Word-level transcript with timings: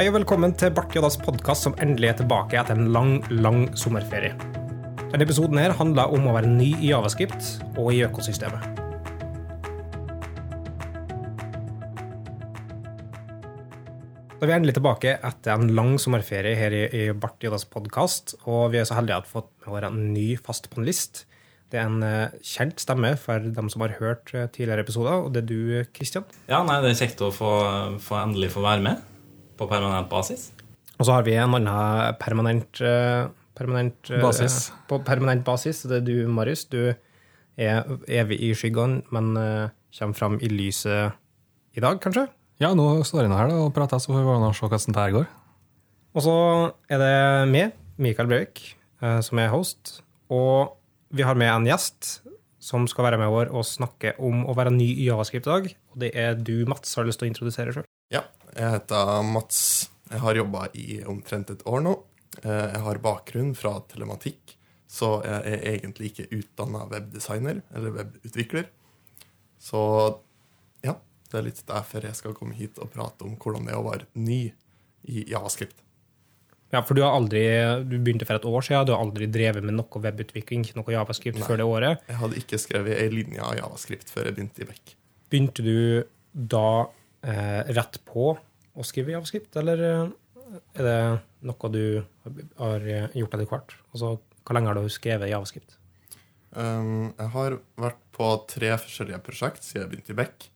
Hei 0.00 0.06
og 0.08 0.14
velkommen 0.14 0.54
til 0.56 0.70
Bart 0.72 0.94
Joddas 0.96 1.18
podkast, 1.20 1.66
som 1.66 1.74
endelig 1.84 2.08
er 2.08 2.14
tilbake 2.22 2.56
etter 2.56 2.72
en 2.72 2.86
lang, 2.88 3.18
lang 3.28 3.66
sommerferie. 3.76 4.32
Denne 5.10 5.26
episoden 5.26 5.60
her 5.60 5.74
handler 5.76 6.08
om 6.16 6.24
å 6.24 6.32
være 6.32 6.48
ny 6.48 6.70
i 6.78 6.88
Javascript 6.88 7.50
og 7.74 7.90
i 7.92 7.98
økosystemet. 8.06 8.64
Da 14.38 14.40
er 14.40 14.48
vi 14.48 14.56
endelig 14.56 14.78
tilbake 14.78 15.18
etter 15.18 15.52
en 15.58 15.68
lang 15.76 15.92
sommerferie 16.00 16.56
her 16.56 16.78
i, 16.78 16.82
i 16.96 17.04
Bart 17.12 17.44
Joddas 17.44 17.68
podkast. 17.68 18.38
Og 18.46 18.72
vi 18.72 18.80
er 18.80 18.88
så 18.88 18.96
heldige 18.96 19.20
at 19.20 19.28
vi 19.28 19.36
har 19.36 19.42
fått 19.42 19.52
med 19.68 19.84
oss 19.84 19.90
en 19.90 20.00
ny 20.16 20.26
fast 20.40 20.72
panelist. 20.72 21.26
Det 21.68 21.76
er 21.76 21.92
en 21.92 22.00
uh, 22.00 22.40
kjent 22.40 22.80
stemme 22.80 23.12
for 23.20 23.52
dem 23.60 23.68
som 23.68 23.84
har 23.84 23.98
hørt 24.00 24.32
uh, 24.32 24.48
tidligere 24.48 24.88
episoder, 24.88 25.28
og 25.28 25.36
det 25.36 25.44
er 25.44 25.52
du, 25.52 25.60
Kristian. 25.92 26.24
Ja, 26.48 26.64
nei, 26.64 26.80
det 26.80 26.94
er 26.94 27.00
kjekt 27.04 27.20
å 27.20 27.28
få, 27.36 27.52
få 28.00 28.22
endelig 28.24 28.54
få 28.56 28.64
være 28.64 28.88
med 28.88 29.09
på 29.60 29.68
permanent 29.68 30.08
basis. 30.10 30.48
Og 30.96 31.06
så 31.06 31.18
har 31.18 31.28
vi 31.28 31.36
en 31.36 31.54
annen 31.56 32.16
permanent, 32.20 32.80
uh, 32.80 33.28
permanent 33.56 34.10
Basis. 34.22 34.70
På 34.88 34.98
permanent 35.04 35.44
basis. 35.44 35.82
Det 35.84 36.00
er 36.00 36.04
du, 36.06 36.16
Marius. 36.32 36.64
Du 36.72 36.94
er 37.60 37.94
evig 38.08 38.40
i 38.40 38.54
skyggene, 38.56 39.02
men 39.12 39.34
kommer 39.92 40.16
fram 40.16 40.38
i 40.40 40.48
lyset 40.48 41.12
i 41.76 41.82
dag, 41.82 42.00
kanskje? 42.00 42.24
Ja, 42.60 42.72
nå 42.76 42.86
står 43.04 43.24
jeg 43.24 43.32
nå 43.32 43.36
her 43.36 43.50
da, 43.52 43.58
og 43.64 43.72
prater, 43.76 44.00
så 44.00 44.12
får 44.12 44.24
vi 44.24 44.52
se 44.56 44.64
hvordan 44.64 44.96
det 44.96 45.02
her 45.02 45.14
går. 45.18 45.28
Og 46.16 46.24
så 46.24 46.36
er 46.90 47.00
det 47.00 47.14
meg, 47.52 47.76
Mikael 48.00 48.28
Breivik, 48.30 48.62
som 49.00 49.40
er 49.40 49.52
host. 49.52 50.00
Og 50.32 50.76
vi 51.14 51.24
har 51.26 51.38
med 51.38 51.50
en 51.52 51.68
gjest 51.68 52.20
som 52.60 52.84
skal 52.90 53.08
være 53.08 53.20
med 53.20 53.30
vår 53.32 53.52
og 53.56 53.64
snakke 53.66 54.12
om 54.20 54.44
å 54.44 54.54
være 54.56 54.72
ny 54.74 54.88
i 54.92 55.08
Javascript 55.08 55.48
i 55.48 55.50
dag. 55.50 55.70
Og 55.94 56.02
det 56.04 56.10
er 56.18 56.36
du, 56.36 56.62
Mats. 56.68 56.92
Har 56.96 57.08
lyst 57.08 57.22
til 57.22 57.28
å 57.28 57.32
introdusere 57.32 57.74
sjøl? 57.74 57.86
Ja, 58.12 58.26
jeg 58.56 58.70
heter 58.76 59.22
Mats. 59.26 59.90
Jeg 60.10 60.20
har 60.24 60.34
jobba 60.40 60.64
i 60.74 61.00
omtrent 61.06 61.50
et 61.54 61.62
år 61.70 61.82
nå. 61.84 61.92
Eh, 62.42 62.72
Jeg 62.74 62.80
har 62.86 62.98
bakgrunn 63.02 63.52
fra 63.58 63.76
telematikk, 63.90 64.56
så 64.90 65.20
jeg 65.24 65.52
er 65.54 65.66
egentlig 65.76 66.10
ikke 66.12 66.28
utdanna 66.40 66.86
webdesigner 66.90 67.60
eller 67.74 67.90
webutvikler. 67.94 68.66
Så 69.60 69.82
ja, 70.82 70.96
det 71.30 71.38
er 71.38 71.46
litt 71.46 71.62
derfor 71.68 72.06
jeg 72.08 72.16
skal 72.18 72.34
komme 72.34 72.54
hit 72.58 72.78
og 72.82 72.90
prate 72.94 73.26
om 73.26 73.36
hvordan 73.36 73.68
det 73.68 73.74
er 73.76 73.78
å 73.82 73.86
være 73.86 74.08
ny 74.18 74.40
i 75.10 75.24
Javascript. 75.30 75.78
Ja, 76.70 76.84
for 76.86 76.94
du 76.94 77.02
har 77.02 77.16
aldri, 77.18 77.40
du 77.82 77.96
begynte 77.98 78.26
for 78.28 78.38
et 78.38 78.44
år 78.46 78.62
siden, 78.62 78.84
du 78.86 78.92
har 78.94 79.00
aldri 79.02 79.26
drevet 79.26 79.64
med 79.66 79.74
noe 79.74 80.02
webutvikling, 80.04 80.62
ikke 80.62 80.78
noe 80.78 80.92
Javascript, 80.94 81.40
Nei. 81.40 81.46
før 81.48 81.58
det 81.58 81.66
året. 81.66 82.04
Jeg 82.06 82.18
hadde 82.20 82.38
ikke 82.38 82.60
skrevet 82.62 82.94
ei 83.00 83.08
linje 83.10 83.42
av 83.42 83.56
Javascript 83.58 84.10
før 84.12 84.28
jeg 84.30 84.36
begynte 84.38 84.62
i 84.62 84.68
Beck. 84.68 84.92
Begynte 85.30 85.64
du 85.66 86.04
da 86.54 86.66
rett 87.20 87.98
på 88.08 88.30
å 88.80 88.86
skrive 88.86 89.14
Javascript, 89.14 89.56
eller 89.60 89.82
eh, 89.84 90.06
er 90.78 90.86
det 90.86 91.00
noe 91.46 91.72
du 91.72 91.84
har 92.60 92.86
eh, 92.86 93.18
gjort 93.18 93.36
etter 93.36 93.50
hvert? 93.50 93.76
Altså, 93.92 94.14
hvor 94.40 94.56
lenge 94.56 94.70
har 94.70 94.78
du 94.78 94.92
skrevet 94.92 95.30
Javascript? 95.30 95.76
Um, 96.50 97.12
jeg 97.14 97.30
har 97.34 97.58
vært 97.78 98.00
på 98.16 98.30
tre 98.50 98.72
forskjellige 98.74 99.22
prosjekt 99.26 99.66
siden 99.66 99.84
jeg 99.84 99.92
begynte 99.92 100.14
i 100.14 100.18
Beck. 100.18 100.48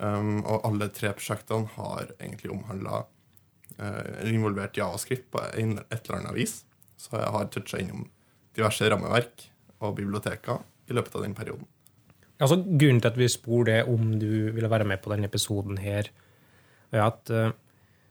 Um, 0.00 0.40
og 0.48 0.64
alle 0.66 0.88
tre 0.96 1.12
prosjektene 1.14 1.70
har 1.76 2.14
egentlig 2.16 2.50
omhandla 2.54 3.02
uh, 3.04 4.14
involvert 4.26 4.78
Javascript 4.80 5.28
på 5.34 5.44
en, 5.60 5.78
et 5.86 6.00
eller 6.00 6.22
annet 6.22 6.38
vis. 6.38 6.60
Så 7.00 7.14
jeg 7.18 7.34
har 7.36 7.50
toucha 7.52 7.80
innom 7.80 8.08
diverse 8.56 8.88
rammeverk 8.90 9.46
og 9.80 9.94
biblioteker 10.00 10.64
i 10.90 10.96
løpet 10.96 11.14
av 11.16 11.24
den 11.24 11.36
perioden. 11.36 11.68
Altså, 12.40 12.56
grunnen 12.64 13.02
til 13.02 13.10
at 13.10 13.18
vi 13.20 13.28
spor 13.28 13.66
det 13.68 13.82
om 13.90 14.14
du 14.20 14.50
ville 14.54 14.70
være 14.72 14.86
med 14.88 15.02
på 15.02 15.12
denne 15.12 15.28
episoden 15.28 15.80
her, 15.80 16.08
er 16.90 17.04
at 17.04 17.30
eh, 17.30 17.52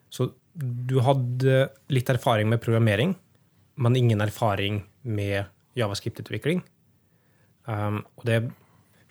så 0.09 0.29
du 0.59 0.97
hadde 1.05 1.69
litt 1.93 2.09
erfaring 2.11 2.49
med 2.51 2.61
programmering, 2.63 3.13
men 3.79 3.95
ingen 3.95 4.21
erfaring 4.21 4.81
med 5.07 5.47
Javascript-utvikling. 5.79 6.63
Um, 7.69 8.01
og 8.17 8.25
det, 8.27 8.39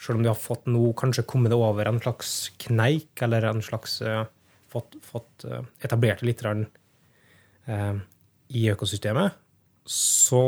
selv 0.03 0.19
om 0.19 0.25
du 0.25 0.31
har 0.33 0.39
fått 0.39 0.67
nå 0.69 0.91
kanskje 0.99 1.27
kommet 1.31 1.55
deg 1.55 1.63
over 1.63 1.89
en 1.89 2.01
slags 2.03 2.51
kneik, 2.61 3.13
eller 3.25 3.47
en 3.49 3.63
slags 3.65 4.01
uh, 4.05 4.27
fått, 4.69 4.99
fått 5.07 5.47
uh, 5.49 5.63
etablert 5.85 6.21
det 6.21 6.29
litt 6.33 6.45
eh, 6.45 7.95
i 8.59 8.67
økosystemet, 8.73 9.39
så 9.89 10.43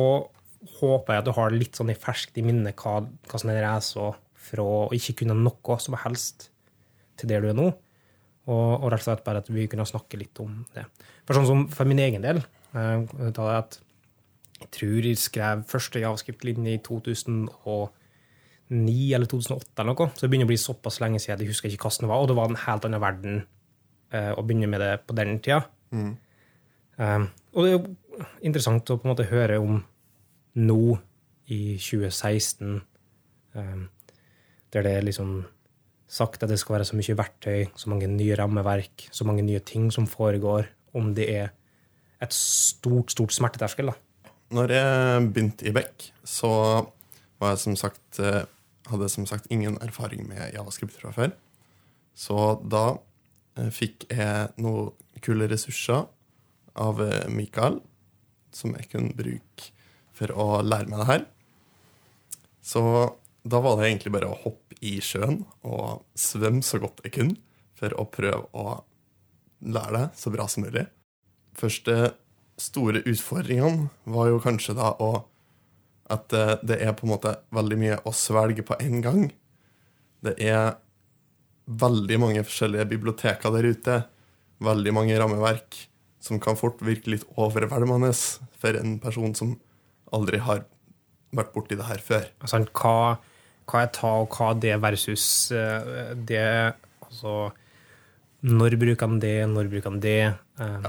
håper 0.80 1.14
jeg 1.14 1.22
at 1.22 1.28
du 1.28 1.36
har 1.38 1.54
litt 1.54 1.78
sånn 1.78 1.92
i 1.92 1.96
ferskt 1.96 2.36
i 2.36 2.44
minne 2.44 2.74
hva, 2.76 2.98
hva 3.30 3.40
som 3.40 3.52
er 3.52 3.62
reisa 3.64 4.10
fra 4.50 4.62
å 4.66 4.90
ikke 4.96 5.22
kunne 5.22 5.36
noe 5.38 5.78
som 5.82 5.96
helst 6.02 6.50
til 7.20 7.30
der 7.30 7.44
du 7.44 7.48
er 7.52 7.58
nå. 7.58 7.68
Og, 8.50 8.70
og 8.80 8.88
rett 8.90 9.02
og 9.04 9.06
slett 9.06 9.26
bare 9.26 9.42
at 9.42 9.50
vi 9.52 9.68
kunne 9.70 9.86
snakke 9.86 10.18
litt 10.18 10.36
om 10.42 10.52
det. 10.74 10.84
For 11.28 11.36
sånn 11.36 11.48
som 11.48 11.58
for 11.70 11.84
min 11.86 12.00
egen 12.02 12.22
del 12.24 12.38
eh, 12.40 12.98
Jeg 13.28 13.32
tror 14.74 15.00
jeg 15.06 15.18
skrev 15.20 15.62
første 15.70 16.02
javascript-linje 16.02 16.70
i 16.74 16.80
2009 16.84 17.90
eller 19.16 19.28
2008, 19.30 19.70
eller 19.76 19.92
noe, 19.92 20.08
så 20.14 20.20
det 20.24 20.30
begynner 20.32 20.48
å 20.48 20.52
bli 20.52 20.60
såpass 20.60 21.00
lenge 21.04 21.20
siden 21.22 21.44
jeg 21.44 21.52
husker 21.52 21.70
ikke 21.70 21.86
hvordan 21.86 22.06
det 22.06 22.12
var. 22.12 22.20
Og 22.24 22.28
det 22.30 22.38
var 22.40 22.46
en 22.50 22.64
helt 22.64 22.84
annen 22.88 23.04
verden 23.04 23.34
eh, 24.10 24.32
å 24.34 24.44
begynne 24.44 24.72
med 24.72 24.80
det 24.82 24.94
på 25.06 25.16
den 25.18 25.38
tida. 25.44 25.62
Um, 27.00 27.28
og 27.54 27.64
det 27.64 27.70
er 27.70 27.76
jo 27.78 28.26
interessant 28.44 28.90
å 28.92 28.98
på 29.00 29.06
en 29.06 29.12
måte 29.14 29.30
høre 29.30 29.56
om 29.62 29.80
nå, 30.60 30.82
i 31.50 31.76
2016, 31.80 32.76
um, 33.58 33.86
der 34.74 34.86
det 34.86 34.92
er 34.98 35.06
liksom 35.06 35.40
sagt 36.10 36.42
at 36.42 36.50
det 36.50 36.58
skal 36.58 36.78
være 36.78 36.88
så 36.88 36.98
mye 36.98 37.16
verktøy, 37.18 37.66
så 37.78 37.90
mange 37.90 38.08
nye 38.10 38.36
rammeverk, 38.38 39.08
så 39.14 39.26
mange 39.26 39.44
nye 39.46 39.62
ting 39.62 39.90
som 39.94 40.08
foregår, 40.10 40.66
om 40.94 41.12
det 41.14 41.28
er 41.30 41.50
et 42.20 42.34
stort, 42.34 43.12
stort 43.14 43.32
smerteterskel. 43.32 43.92
da. 43.92 43.94
Når 44.50 44.74
jeg 44.74 45.28
begynte 45.30 45.68
i 45.68 45.72
Beck, 45.72 46.10
så 46.26 46.50
var 47.40 47.54
jeg 47.54 47.62
som 47.62 47.76
sagt, 47.78 48.18
eh, 48.18 48.42
hadde 48.90 49.06
jeg 49.06 49.10
som 49.10 49.26
sagt 49.26 49.46
ingen 49.50 49.78
erfaring 49.80 50.26
med 50.28 50.52
Javascript 50.52 50.98
fra 50.98 51.12
før. 51.14 51.30
Så 52.14 52.58
da 52.66 52.98
eh, 53.56 53.70
fikk 53.70 54.08
jeg 54.10 54.50
noen 54.58 54.90
kule 55.22 55.46
ressurser 55.48 56.08
av 56.74 57.00
eh, 57.00 57.28
Mikael, 57.30 57.78
som 58.50 58.74
jeg 58.74 58.90
kunne 58.90 59.14
bruke 59.14 59.70
for 60.12 60.34
å 60.34 60.60
lære 60.66 60.90
meg 60.90 61.00
det 61.00 61.10
her. 61.12 61.26
Så 62.60 62.82
da 63.42 63.60
var 63.64 63.78
det 63.78 63.88
egentlig 63.88 64.12
bare 64.14 64.30
å 64.30 64.38
hoppe 64.44 64.76
i 64.84 64.98
sjøen 65.04 65.42
og 65.66 66.04
svømme 66.18 66.64
så 66.66 66.80
godt 66.82 67.02
jeg 67.06 67.14
kunne 67.16 67.38
for 67.78 67.94
å 67.96 68.06
prøve 68.12 68.48
å 68.52 68.80
lære 69.60 69.96
det 69.96 70.06
så 70.20 70.32
bra 70.32 70.46
som 70.48 70.66
mulig. 70.66 70.86
Første 71.56 72.12
store 72.60 73.02
utfordringene 73.08 73.88
var 74.12 74.30
jo 74.30 74.40
kanskje 74.44 74.76
da 74.76 74.92
å 75.00 75.12
at 76.10 76.32
det 76.66 76.80
er 76.82 76.94
på 76.98 77.06
en 77.06 77.12
måte 77.12 77.36
veldig 77.54 77.76
mye 77.78 77.98
å 78.08 78.12
svelge 78.16 78.64
på 78.66 78.74
en 78.82 78.96
gang. 79.04 79.28
Det 80.26 80.34
er 80.42 80.74
veldig 81.70 82.18
mange 82.18 82.42
forskjellige 82.42 82.88
biblioteker 82.90 83.54
der 83.54 83.68
ute. 83.70 83.98
Veldig 84.60 84.94
mange 84.96 85.18
rammeverk 85.20 85.78
som 86.20 86.40
kan 86.42 86.58
fort 86.58 86.82
virke 86.84 87.14
litt 87.14 87.24
overveldende 87.38 88.10
for 88.60 88.76
en 88.76 88.98
person 89.00 89.36
som 89.38 89.54
aldri 90.12 90.42
har 90.42 90.64
vært 91.36 91.54
borti 91.54 91.78
det 91.78 91.86
her 91.86 92.02
før. 92.02 92.26
Altså, 92.42 92.64
hva, 92.74 93.20
hva 93.70 93.84
er 93.86 93.92
ta, 93.94 94.10
og 94.24 94.36
hva 94.36 94.52
det 94.58 94.76
versus 94.82 95.26
eh, 95.56 96.14
det 96.28 96.44
Altså 97.10 97.50
når 98.40 98.76
bruker 98.80 99.10
de 99.10 99.18
det, 99.20 99.48
når 99.50 99.68
bruker 99.68 99.96
de 99.98 100.00
det? 100.00 100.34
Eh, 100.60 100.86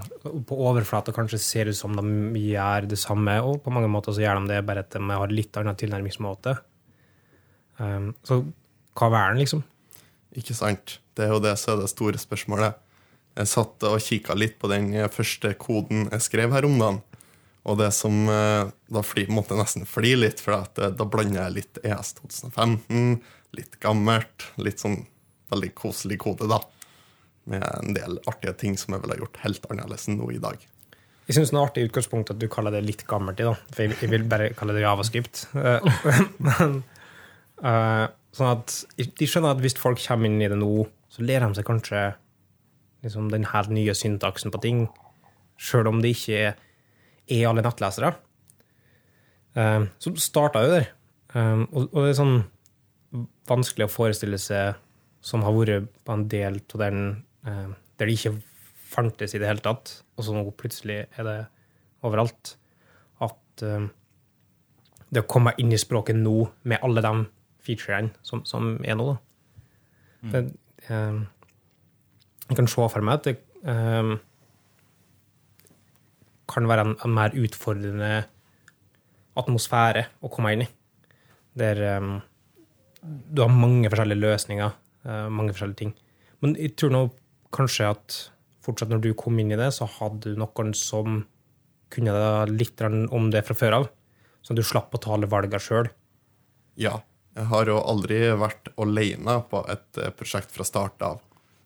På 0.48 0.56
overflata 0.70 1.12
kanskje 1.12 1.40
ser 1.42 1.68
det 1.68 1.74
ut 1.76 1.80
som 1.82 1.98
de 1.98 2.40
gjør 2.40 2.88
det 2.88 3.00
samme, 3.00 3.34
og 3.44 3.60
på 3.64 3.74
mange 3.76 3.90
måter 3.92 4.16
så 4.16 4.24
gjør 4.24 4.40
de 4.40 4.54
det, 4.54 4.62
bare 4.68 4.86
at 4.86 4.94
de 4.96 5.02
har 5.10 5.34
litt 5.34 5.58
annen 5.60 5.76
tilnærmingsmåte. 5.76 6.56
Eh, 7.80 8.08
Så 8.24 8.40
hva 8.96 9.10
er 9.12 9.34
den, 9.34 9.42
liksom? 9.44 9.66
Ikke 10.38 10.56
sant? 10.56 11.00
Det 11.16 11.26
er 11.26 11.34
jo 11.36 11.44
det 11.44 11.58
som 11.60 11.74
er 11.76 11.84
det 11.84 11.92
store 11.92 12.22
spørsmålet. 12.22 12.80
Jeg 13.36 13.48
satt 13.48 13.84
og 13.88 14.00
kikka 14.04 14.36
litt 14.36 14.58
på 14.60 14.70
den 14.72 14.92
første 15.12 15.54
koden 15.60 16.08
jeg 16.12 16.24
skrev 16.24 16.52
her 16.56 16.68
om 16.68 16.80
dagen. 16.80 17.02
Og 17.70 17.78
det 17.78 17.92
som 17.94 18.26
eh, 18.30 18.70
Da 18.92 19.04
fli, 19.06 19.28
måtte 19.30 19.56
jeg 19.56 19.62
nesten 19.62 19.88
fly 19.90 20.16
litt, 20.18 20.42
for 20.42 20.58
eh, 20.58 20.92
da 20.98 21.08
blander 21.08 21.46
jeg 21.46 21.58
litt 21.60 21.82
ES 21.86 22.16
2015, 22.22 23.16
litt 23.58 23.80
gammelt, 23.84 24.48
litt 24.62 24.82
sånn 24.82 25.04
veldig 25.52 25.74
koselig 25.78 26.22
kode, 26.24 26.48
da. 26.50 26.62
Med 27.52 27.66
en 27.66 27.98
del 27.98 28.20
artige 28.30 28.56
ting 28.58 28.78
som 28.80 28.96
jeg 28.96 29.04
ville 29.04 29.20
gjort 29.20 29.42
helt 29.44 29.66
annerledes 29.74 30.08
enn 30.08 30.20
nå 30.22 30.30
i 30.34 30.40
dag. 30.42 30.62
Jeg 31.28 31.38
syns 31.38 31.52
det 31.52 31.58
er 31.58 31.64
artig 31.64 31.84
utgangspunkt 31.90 32.32
at 32.34 32.40
du 32.42 32.48
kaller 32.52 32.74
det 32.76 32.82
litt 32.86 33.04
gammelt 33.10 33.40
i, 33.42 33.48
da. 33.48 33.54
For 33.76 33.86
jeg, 33.86 34.10
vil 34.12 34.26
bare 34.32 34.52
kalle 34.58 34.76
det 34.78 34.86
javascript. 34.86 35.46
Eh, 35.58 35.92
Men 36.48 36.82
sånn 38.34 38.56
at 38.56 38.74
de 38.98 39.28
skjønner 39.28 39.54
at 39.54 39.62
hvis 39.62 39.78
folk 39.78 40.00
kommer 40.02 40.30
inn 40.32 40.42
i 40.42 40.50
det 40.50 40.58
nå, 40.58 40.88
så 41.12 41.22
ler 41.28 41.44
de 41.44 41.60
seg 41.60 41.68
kanskje 41.68 42.00
liksom, 43.06 43.30
den 43.34 43.46
helt 43.52 43.74
nye 43.76 43.94
syntaksen 43.98 44.54
på 44.54 44.62
ting, 44.64 44.86
sjøl 45.62 45.92
om 45.92 46.00
det 46.02 46.16
ikke 46.16 46.40
er, 46.40 46.60
er 47.30 47.48
alle 47.50 47.64
nettlesere. 47.66 48.14
Eh, 49.58 49.88
så 50.02 50.14
starta 50.22 50.64
jo 50.66 50.74
der. 50.76 50.88
Eh, 51.36 51.64
og, 51.72 51.90
og 51.90 52.00
det 52.00 52.12
er 52.12 52.20
sånn 52.22 52.38
vanskelig 53.50 53.90
å 53.90 53.92
forestille 53.92 54.40
seg 54.42 54.80
som 55.22 55.44
har 55.46 55.54
vært 55.54 55.92
på 56.06 56.16
en 56.16 56.28
del 56.32 56.62
av 56.62 56.80
den 56.82 57.02
eh, 57.46 57.68
der 58.00 58.10
det 58.10 58.18
ikke 58.18 58.38
fantes 58.92 59.36
i 59.36 59.40
det 59.40 59.48
hele 59.48 59.64
tatt, 59.64 59.92
og 60.18 60.26
så 60.26 60.34
nå 60.36 60.42
plutselig 60.58 61.04
er 61.06 61.28
det 61.28 61.36
overalt. 62.04 62.56
At 63.22 63.62
det 63.62 65.22
å 65.22 65.30
komme 65.30 65.54
inn 65.62 65.72
i 65.72 65.80
språket 65.80 66.18
nå 66.18 66.34
med 66.68 66.82
alle 66.84 67.04
de 67.06 67.12
featurene 67.62 68.10
som, 68.26 68.42
som 68.48 68.74
er 68.82 68.98
nå, 68.98 69.12
da 69.14 69.20
det, 70.22 70.42
eh, 70.90 71.22
Jeg 72.50 72.58
kan 72.58 72.68
se 72.68 72.88
for 72.94 73.06
meg 73.06 73.20
at 73.20 73.30
det 73.30 73.38
kan 76.52 76.68
være 76.70 76.86
en, 76.88 76.94
en 77.06 77.16
mer 77.16 77.36
utfordrende 77.38 78.12
atmosfære 79.40 80.06
å 80.22 80.32
komme 80.32 80.54
inn 80.56 80.66
i. 80.66 80.70
Der 81.58 81.82
um, 82.02 82.14
du 83.02 83.44
har 83.44 83.52
mange 83.54 83.90
forskjellige 83.92 84.22
løsninger, 84.22 84.76
uh, 85.08 85.28
mange 85.32 85.56
forskjellige 85.56 85.82
ting. 85.84 85.96
Men 86.44 86.56
jeg 86.60 86.76
tror 86.80 86.94
nå 86.94 87.06
kanskje 87.56 87.90
at 87.92 88.18
fortsatt 88.66 88.92
når 88.94 89.04
du 89.04 89.12
kom 89.18 89.40
inn 89.42 89.54
i 89.54 89.60
det, 89.60 89.72
så 89.76 89.88
hadde 90.00 90.34
du 90.34 90.40
noen 90.40 90.76
som 90.78 91.24
kunne 91.92 92.14
da 92.16 92.46
litt 92.48 92.82
om 92.84 93.32
det 93.34 93.44
fra 93.48 93.58
før 93.58 93.78
av, 93.82 93.88
så 94.42 94.56
du 94.56 94.64
slapp 94.64 94.94
å 94.96 95.02
ta 95.02 95.16
alle 95.16 95.30
valgene 95.30 95.62
sjøl. 95.62 95.90
Ja. 96.80 97.02
Jeg 97.32 97.48
har 97.48 97.70
jo 97.70 97.78
aldri 97.80 98.18
vært 98.36 98.74
alene 98.82 99.38
på 99.48 99.62
et 99.72 100.00
eh, 100.04 100.12
prosjekt 100.12 100.52
fra 100.52 100.66
start 100.68 101.04
av. 101.08 101.22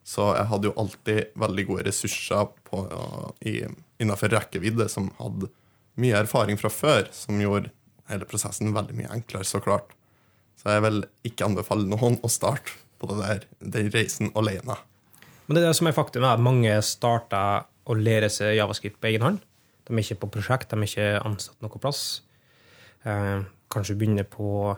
Så 0.06 0.28
jeg 0.36 0.46
hadde 0.52 0.70
jo 0.70 0.76
alltid 0.78 1.32
veldig 1.34 1.64
gode 1.66 1.86
ressurser 1.88 2.50
på, 2.68 2.84
i, 3.42 3.58
innenfor 3.98 4.30
rekkevidde 4.30 4.86
som 4.92 5.08
hadde 5.18 5.50
mye 5.98 6.18
erfaring 6.20 6.60
fra 6.60 6.70
før, 6.70 7.08
som 7.16 7.40
gjorde 7.40 7.72
hele 8.10 8.28
prosessen 8.28 8.74
veldig 8.76 8.94
mye 8.94 9.10
enklere, 9.16 9.46
så 9.48 9.58
klart. 9.64 9.96
Så 10.60 10.76
jeg 10.76 10.84
vil 10.84 11.02
ikke 11.26 11.48
anbefale 11.48 11.88
noen 11.88 12.20
å 12.22 12.30
starte 12.30 12.76
på 13.02 13.10
der, 13.18 13.44
den 13.60 13.90
reisen 13.92 14.30
alene. 14.38 14.78
Men 15.46 15.58
det 15.58 15.64
er 15.64 15.68
det 15.68 15.78
som 15.78 15.90
er 15.90 15.96
faktum, 15.96 16.26
at 16.26 16.42
mange 16.42 16.72
starter 16.86 17.66
å 17.86 17.98
lære 17.98 18.30
seg 18.32 18.56
javascript 18.56 18.98
på 19.02 19.10
egen 19.12 19.26
hånd. 19.26 19.42
De 19.86 19.94
er 19.94 20.02
ikke 20.02 20.22
på 20.24 20.32
prosjekt, 20.38 20.70
de 20.70 20.78
er 20.78 20.88
ikke 20.88 21.10
ansatt 21.26 21.60
noe 21.62 21.82
plass. 21.82 22.22
Eh, 23.06 23.44
kanskje 23.70 23.98
begynner 23.98 24.26
på, 24.26 24.74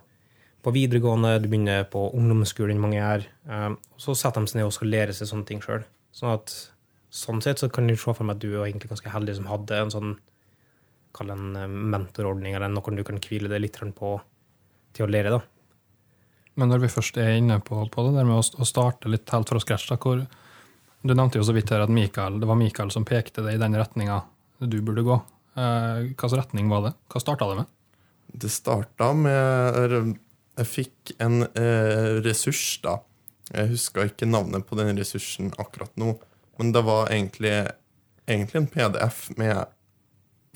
på, 0.63 0.73
videregående, 0.75 1.37
du 1.43 1.49
begynner 1.51 1.87
på 1.91 2.09
ungdomsskolen, 2.17 2.81
mange 2.83 2.99
gjør. 2.99 3.27
Eh, 3.49 3.69
og 3.75 4.03
så 4.03 4.17
setter 4.19 4.45
de 4.45 4.51
seg 4.51 4.61
ned 4.61 4.71
og 4.71 4.75
skal 4.77 4.93
lære 4.93 5.17
seg 5.17 5.31
sånne 5.31 5.49
ting 5.49 5.63
sjøl. 5.65 5.85
Sånn, 6.15 6.35
at, 6.35 6.55
sånn 7.15 7.43
sett 7.45 7.63
så 7.63 7.71
kan 7.73 7.89
du 7.89 7.95
se 7.97 8.11
for 8.11 8.27
meg 8.27 8.39
at 8.39 8.45
du 8.45 8.51
er 8.55 8.67
egentlig 8.67 8.91
ganske 8.93 9.13
heldig 9.13 9.39
som 9.39 9.49
hadde 9.51 9.85
en 9.85 9.95
sånn 9.95 10.17
kall 11.17 11.31
en 11.35 11.55
eh, 11.57 11.69
mentorordning, 11.95 12.57
eller 12.57 12.73
noe 12.73 12.97
du 12.97 13.05
kan 13.07 13.21
hvile 13.23 13.51
deg 13.53 13.65
litt 13.65 13.81
på 13.97 14.17
til 14.97 15.07
å 15.07 15.11
lære. 15.11 15.37
da. 15.37 15.41
Men 16.59 16.73
når 16.73 16.83
vi 16.83 16.91
først 16.91 17.19
er 17.23 17.37
inne 17.39 17.61
på, 17.63 17.79
på 17.93 18.05
det 18.09 18.17
der 18.17 18.27
med 18.27 18.41
å, 18.41 18.43
å, 18.43 18.67
starte 18.67 19.11
litt 19.11 19.31
helt 19.31 19.51
fra 19.51 19.63
scratch, 19.63 19.89
da, 19.91 19.99
hvor 20.01 20.27
Du 21.07 21.13
nevnte 21.15 21.39
jo 21.39 21.45
så 21.47 21.55
vidt 21.55 21.71
her 21.71 21.85
at 21.85 21.93
Mikael, 21.95 22.41
det 22.43 22.47
var 22.51 22.59
Mikael 22.59 22.91
som 22.91 23.05
pekte 23.07 23.45
deg 23.45 23.55
i 23.55 23.61
den 23.63 23.77
retninga 23.79 24.17
du 24.59 24.81
burde 24.83 25.05
gå. 25.07 25.19
Eh, 25.55 26.09
slags 26.19 26.35
retning 26.35 26.71
var 26.71 26.89
det? 26.89 26.97
Hva 27.07 27.23
starta 27.23 27.47
det 27.53 27.61
med? 27.61 27.69
Det 28.43 28.51
starta 28.51 29.13
med 29.15 30.19
Jeg 30.59 30.67
fikk 30.67 31.13
en 31.23 31.45
eh, 31.47 32.19
ressurs, 32.25 32.81
da. 32.83 32.99
Jeg 33.55 33.71
husker 33.71 34.11
ikke 34.11 34.29
navnet 34.29 34.67
på 34.69 34.77
den 34.79 34.99
ressursen 34.99 35.53
akkurat 35.61 35.95
nå, 36.01 36.17
men 36.59 36.73
det 36.75 36.83
var 36.85 37.13
egentlig, 37.15 37.55
egentlig 38.27 38.61
en 38.61 38.71
PDF 38.73 39.29
med 39.39 39.71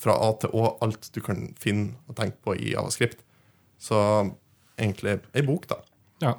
fra 0.02 0.16
A 0.18 0.32
til 0.42 0.54
Å 0.58 0.72
alt 0.82 1.10
du 1.14 1.20
kan 1.24 1.52
finne 1.62 1.94
og 2.10 2.16
tenke 2.18 2.40
på 2.42 2.56
i 2.58 2.72
Javascript. 2.72 3.22
Så 3.78 3.98
egentlig 4.74 5.20
ei 5.36 5.44
bok, 5.46 5.68
da. 5.70 5.78
Ja. 6.22 6.34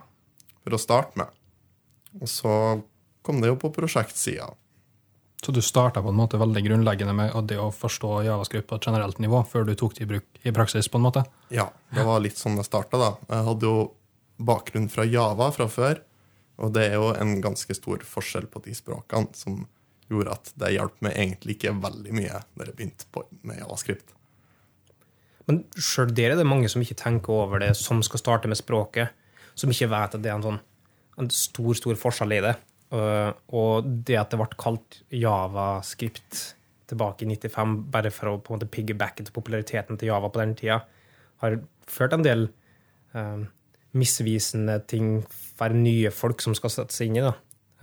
For 0.63 0.75
å 0.75 0.81
starte 0.81 1.19
med. 1.19 1.31
Og 2.19 2.29
så 2.29 2.53
kom 3.23 3.39
det 3.41 3.51
jo 3.51 3.59
på 3.61 3.71
prosjektsida. 3.73 4.49
Så 5.43 5.51
du 5.51 5.59
starta 5.61 6.01
på 6.01 6.11
en 6.13 6.15
måte 6.15 6.39
veldig 6.39 6.61
grunnleggende 6.63 7.13
med 7.17 7.33
det 7.49 7.57
å 7.59 7.67
forstå 7.75 8.21
javascript 8.23 8.69
på 8.69 8.77
et 8.79 8.85
generelt 8.87 9.19
nivå, 9.19 9.41
før 9.43 9.67
du 9.67 9.73
tok 9.75 9.97
det 9.97 10.05
i 10.05 10.07
bruk 10.13 10.39
i 10.47 10.53
praksis? 10.55 10.87
på 10.87 11.01
en 11.01 11.03
måte? 11.03 11.25
Ja, 11.51 11.67
det 11.91 12.05
var 12.07 12.23
litt 12.23 12.39
sånn 12.39 12.55
det 12.55 12.63
starta. 12.63 12.99
da. 13.01 13.09
Jeg 13.27 13.47
hadde 13.49 13.67
jo 13.67 13.83
bakgrunn 14.39 14.87
fra 14.89 15.03
Java 15.03 15.51
fra 15.51 15.67
før, 15.67 15.99
og 16.63 16.73
det 16.75 16.87
er 16.87 16.95
jo 16.95 17.11
en 17.11 17.35
ganske 17.43 17.75
stor 17.75 18.05
forskjell 18.07 18.47
på 18.47 18.63
de 18.63 18.75
språkene 18.77 19.35
som 19.35 19.65
gjorde 20.07 20.35
at 20.37 20.51
det 20.59 20.73
hjalp 20.77 20.99
meg 21.03 21.17
egentlig 21.17 21.57
ikke 21.57 21.75
veldig 21.83 22.15
mye 22.15 22.41
da 22.55 22.67
jeg 22.67 22.75
begynte 22.77 23.07
på, 23.11 23.25
med 23.43 23.59
javascript. 23.59 24.13
Men 25.49 25.63
sjøl 25.75 26.13
der 26.15 26.33
er 26.33 26.39
det 26.39 26.47
mange 26.47 26.69
som 26.71 26.83
ikke 26.83 26.99
tenker 26.99 27.35
over 27.35 27.59
det, 27.59 27.73
som 27.75 27.99
skal 28.05 28.21
starte 28.21 28.47
med 28.47 28.59
språket, 28.59 29.11
som 29.59 29.71
ikke 29.73 29.91
vet 29.91 30.15
at 30.15 30.23
det 30.23 30.31
er 30.31 30.37
en, 30.37 30.45
sånn, 30.45 30.61
en 31.19 31.33
stor 31.33 31.75
stor 31.75 31.99
forskjell 31.99 32.37
i 32.37 32.43
det. 32.45 32.55
Og 32.93 33.87
det 34.05 34.17
at 34.19 34.33
det 34.33 34.37
ble 34.37 34.47
kalt 34.59 34.99
javascript 35.09 36.41
tilbake 36.93 37.25
i 37.25 37.29
95, 37.31 37.77
bare 37.93 38.11
for 38.13 38.29
å 38.29 38.39
på 38.41 38.53
en 38.53 38.59
måte 38.59 38.69
piggybacke 38.71 39.25
til 39.25 39.35
populariteten 39.35 39.99
til 39.99 40.11
Java 40.11 40.29
på 40.29 40.41
den 40.41 40.55
tida, 40.59 40.81
har 41.43 41.57
ført 41.89 42.15
en 42.15 42.25
del 42.25 42.45
um, 43.15 43.47
misvisende 43.97 44.79
ting 44.89 45.23
for 45.29 45.75
nye 45.75 46.11
folk 46.13 46.43
som 46.43 46.55
skal 46.57 46.73
sette 46.73 46.95
seg 46.95 47.11
inn 47.11 47.21
i. 47.21 47.25
da. 47.25 47.33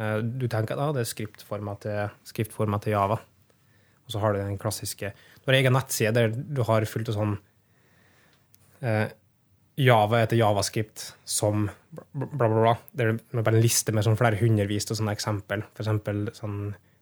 Uh, 0.00 0.18
du 0.22 0.46
tenker 0.48 0.76
at 0.76 0.84
ah, 0.84 0.94
det 0.96 1.04
er 1.04 1.10
skriftforma 1.10 1.76
til, 1.82 2.14
til, 2.32 2.92
Java. 2.94 3.20
Og 4.04 4.14
så 4.14 4.22
har 4.22 4.34
du 4.34 4.40
den 4.40 4.58
klassiske 4.58 5.12
Du 5.12 5.50
har 5.50 5.60
egen 5.60 5.76
nettside 5.76 6.14
der 6.16 6.32
du 6.34 6.64
har 6.66 6.86
fullt 6.88 7.12
av 7.12 7.18
sånn 7.18 7.36
uh, 8.82 9.06
Java 9.80 10.20
etter 10.20 10.36
javascript 10.36 11.06
som 11.24 11.64
bla, 11.90 12.26
bla, 12.36 12.48
bla. 12.48 12.72
Det 12.92 13.06
er 13.06 13.18
bare 13.40 13.56
en 13.56 13.64
liste 13.64 13.94
med 13.96 14.04
sånn 14.04 14.18
flere 14.20 14.38
hundrevis 14.40 14.88
av 14.90 14.98
sånne 14.98 15.14
eksempel. 15.16 15.62
For 15.72 15.84
eksempel 15.84 16.26
sånn, 16.36 16.58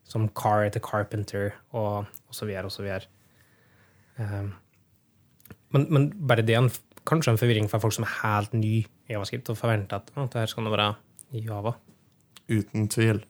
som 0.08 0.28
car 0.38 0.66
etter 0.66 0.82
carpenter, 0.84 1.56
og, 1.75 2.06
og 2.06 2.36
så 2.36 2.46
videre 2.48 2.70
og 2.70 2.75
så 2.75 2.84
videre. 2.84 3.08
Um, 4.19 4.52
men, 5.75 5.88
men, 5.90 6.06
bare 6.30 6.44
det 6.46 6.54
er 6.56 6.69
kanskje 7.08 7.34
en 7.34 7.40
forvirring 7.40 7.66
for 7.70 7.82
folk 7.82 7.96
som 7.96 8.06
er 8.06 8.14
helt 8.20 8.54
ny 8.56 8.76
i 8.78 9.16
javascript, 9.16 9.50
og 9.50 9.58
forventer 9.58 9.98
at, 9.98 10.12
at 10.14 10.36
det 10.36 10.44
her 10.44 10.52
skal 10.52 10.70
være 10.70 10.92
Java. 11.34 11.74
Uten 12.48 12.86
tvil. 12.92 13.24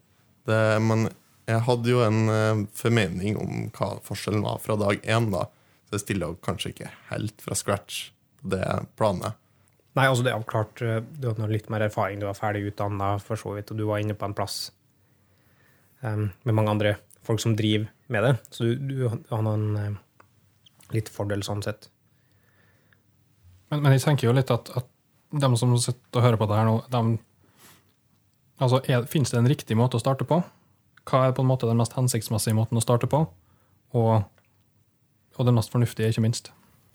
Det, 0.48 0.60
men 0.84 1.08
jeg 1.48 1.64
hadde 1.64 1.94
jo 1.94 2.04
en 2.04 2.20
uh, 2.28 2.66
formening 2.76 3.40
om 3.40 3.72
hva 3.72 3.94
forskjellen 4.04 4.44
var 4.44 4.60
fra 4.60 4.76
dag 4.80 5.00
én, 5.08 5.32
da. 5.32 5.48
Så 5.88 5.96
jeg 5.96 6.04
stiller 6.04 6.36
kanskje 6.44 6.74
ikke 6.74 6.92
helt 7.08 7.40
fra 7.40 7.56
scratch 7.56 8.10
det 8.40 8.64
planet. 8.98 9.38
Nei, 9.98 10.06
altså 10.06 10.22
det 10.22 10.32
er 10.32 10.44
klart 10.46 10.82
eh, 10.84 11.00
du 11.02 11.30
hadde 11.30 11.50
litt 11.50 11.70
mer 11.72 11.82
erfaring, 11.88 12.20
du 12.20 12.28
var 12.28 12.38
ferdig 12.38 12.68
utdanna 12.70 13.16
for 13.22 13.40
så 13.40 13.56
vidt, 13.56 13.72
og 13.72 13.80
du 13.80 13.86
var 13.88 14.02
inne 14.02 14.14
på 14.18 14.28
en 14.28 14.36
plass 14.36 14.68
um, 16.04 16.28
med 16.46 16.54
mange 16.54 16.74
andre 16.76 16.92
folk 17.26 17.42
som 17.42 17.56
driver 17.58 17.88
med 18.12 18.24
det. 18.24 18.34
Så 18.54 18.68
du, 18.68 18.92
du 18.92 19.08
har 19.08 19.42
noen 19.44 19.64
um, 19.74 19.96
litt 20.94 21.10
fordel 21.12 21.42
sånn 21.46 21.64
sett. 21.66 21.90
Men, 23.68 23.82
men, 23.82 23.96
jeg 23.96 24.04
tenker 24.06 24.28
jo 24.28 24.36
litt 24.36 24.52
at, 24.54 24.70
at 24.78 24.86
de 25.34 25.50
som 25.60 25.74
sitter 25.76 26.20
og 26.20 26.24
hører 26.24 26.40
på 26.40 26.48
det 26.48 26.60
her 26.60 26.68
nå, 26.68 26.76
de, 26.92 27.18
altså, 28.62 28.80
Fins 29.10 29.34
det 29.34 29.42
en 29.42 29.50
riktig 29.50 29.76
måte 29.76 29.98
å 29.98 30.02
starte 30.02 30.24
på? 30.28 30.40
Hva 31.08 31.26
er 31.26 31.34
på 31.36 31.44
en 31.44 31.50
måte 31.50 31.68
den 31.68 31.80
mest 31.80 31.96
hensiktsmessige 31.96 32.56
måten 32.56 32.80
å 32.80 32.84
starte 32.84 33.08
på? 33.10 33.24
Og, 33.96 34.14
og 35.36 35.48
den 35.48 35.56
mest 35.56 35.72
fornuftige, 35.72 36.12
ikke 36.12 36.24
minst? 36.24 36.52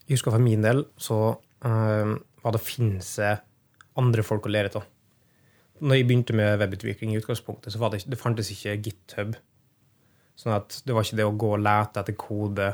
Jeg 0.07 0.17
husker 0.17 0.35
for 0.35 0.43
min 0.43 0.63
del 0.65 0.83
så 0.99 1.19
uh, 1.33 2.13
var 2.43 2.55
det 2.55 2.59
å 2.59 2.65
finne 2.65 3.37
andre 3.99 4.25
folk 4.25 4.47
å 4.47 4.51
lære 4.51 4.73
av. 4.79 4.87
Når 5.83 5.99
jeg 5.99 6.07
begynte 6.07 6.35
med 6.37 6.59
webutvikling, 6.61 7.13
i 7.13 7.19
utgangspunktet, 7.19 7.73
så 7.73 7.81
var 7.81 7.93
det, 7.93 8.03
det 8.07 8.19
fantes 8.19 8.51
ikke 8.53 8.77
GitHub. 8.85 9.35
Sånn 10.39 10.55
at 10.55 10.79
det 10.85 10.95
var 10.95 11.05
ikke 11.05 11.19
det 11.19 11.27
å 11.27 11.35
gå 11.37 11.49
og 11.55 11.63
lete 11.63 12.01
etter 12.01 12.15
kode 12.17 12.69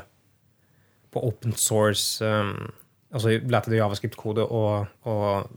på 1.10 1.22
open 1.26 1.56
source 1.58 2.24
um, 2.24 2.70
Altså 3.10 3.32
lete 3.32 3.56
etter 3.58 3.74
javascript-kode 3.74 4.44
og, 4.54 4.84
og, 5.10 5.48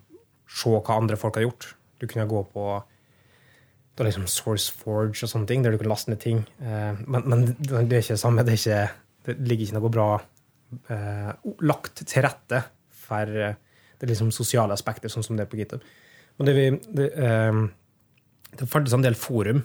se 0.50 0.72
hva 0.74 0.96
andre 0.98 1.20
folk 1.22 1.36
har 1.38 1.44
gjort. 1.46 1.68
Du 2.02 2.08
kunne 2.10 2.26
gå 2.26 2.40
på 2.50 2.64
det 3.94 4.08
liksom 4.08 4.26
SourceForge 4.26 5.22
og 5.22 5.30
sånne 5.30 5.46
ting, 5.52 5.62
der 5.62 5.70
du 5.70 5.78
kunne 5.78 5.92
laste 5.92 6.10
ned 6.10 6.18
ting. 6.24 6.40
Uh, 6.58 6.98
men, 7.06 7.28
men, 7.30 7.44
det 7.62 7.78
er 7.78 8.02
ikke 8.02 8.18
det 8.18 8.24
samme. 8.24 8.42
Det, 8.48 8.58
ikke, 8.58 8.80
det 9.28 9.36
ligger 9.46 9.68
ikke 9.68 9.78
noe 9.78 9.94
bra 9.94 10.08
eh, 10.92 11.32
lagt 11.66 12.04
til 12.04 12.26
rette 12.26 12.64
for 13.04 13.30
eh, 13.30 13.56
det 14.02 14.10
liksom 14.10 14.34
sosiale 14.36 14.76
aspektet, 14.76 15.12
sånn 15.14 15.26
som 15.26 15.38
det 15.38 15.46
er 15.46 15.52
på 15.52 15.60
GitHub. 15.60 15.86
Og 16.40 16.48
det, 16.48 16.54
vi, 16.58 16.68
det, 16.98 17.10
eh, 17.14 17.64
det 18.60 18.70
fantes 18.70 18.96
en 18.96 19.06
del 19.06 19.18
forum, 19.18 19.64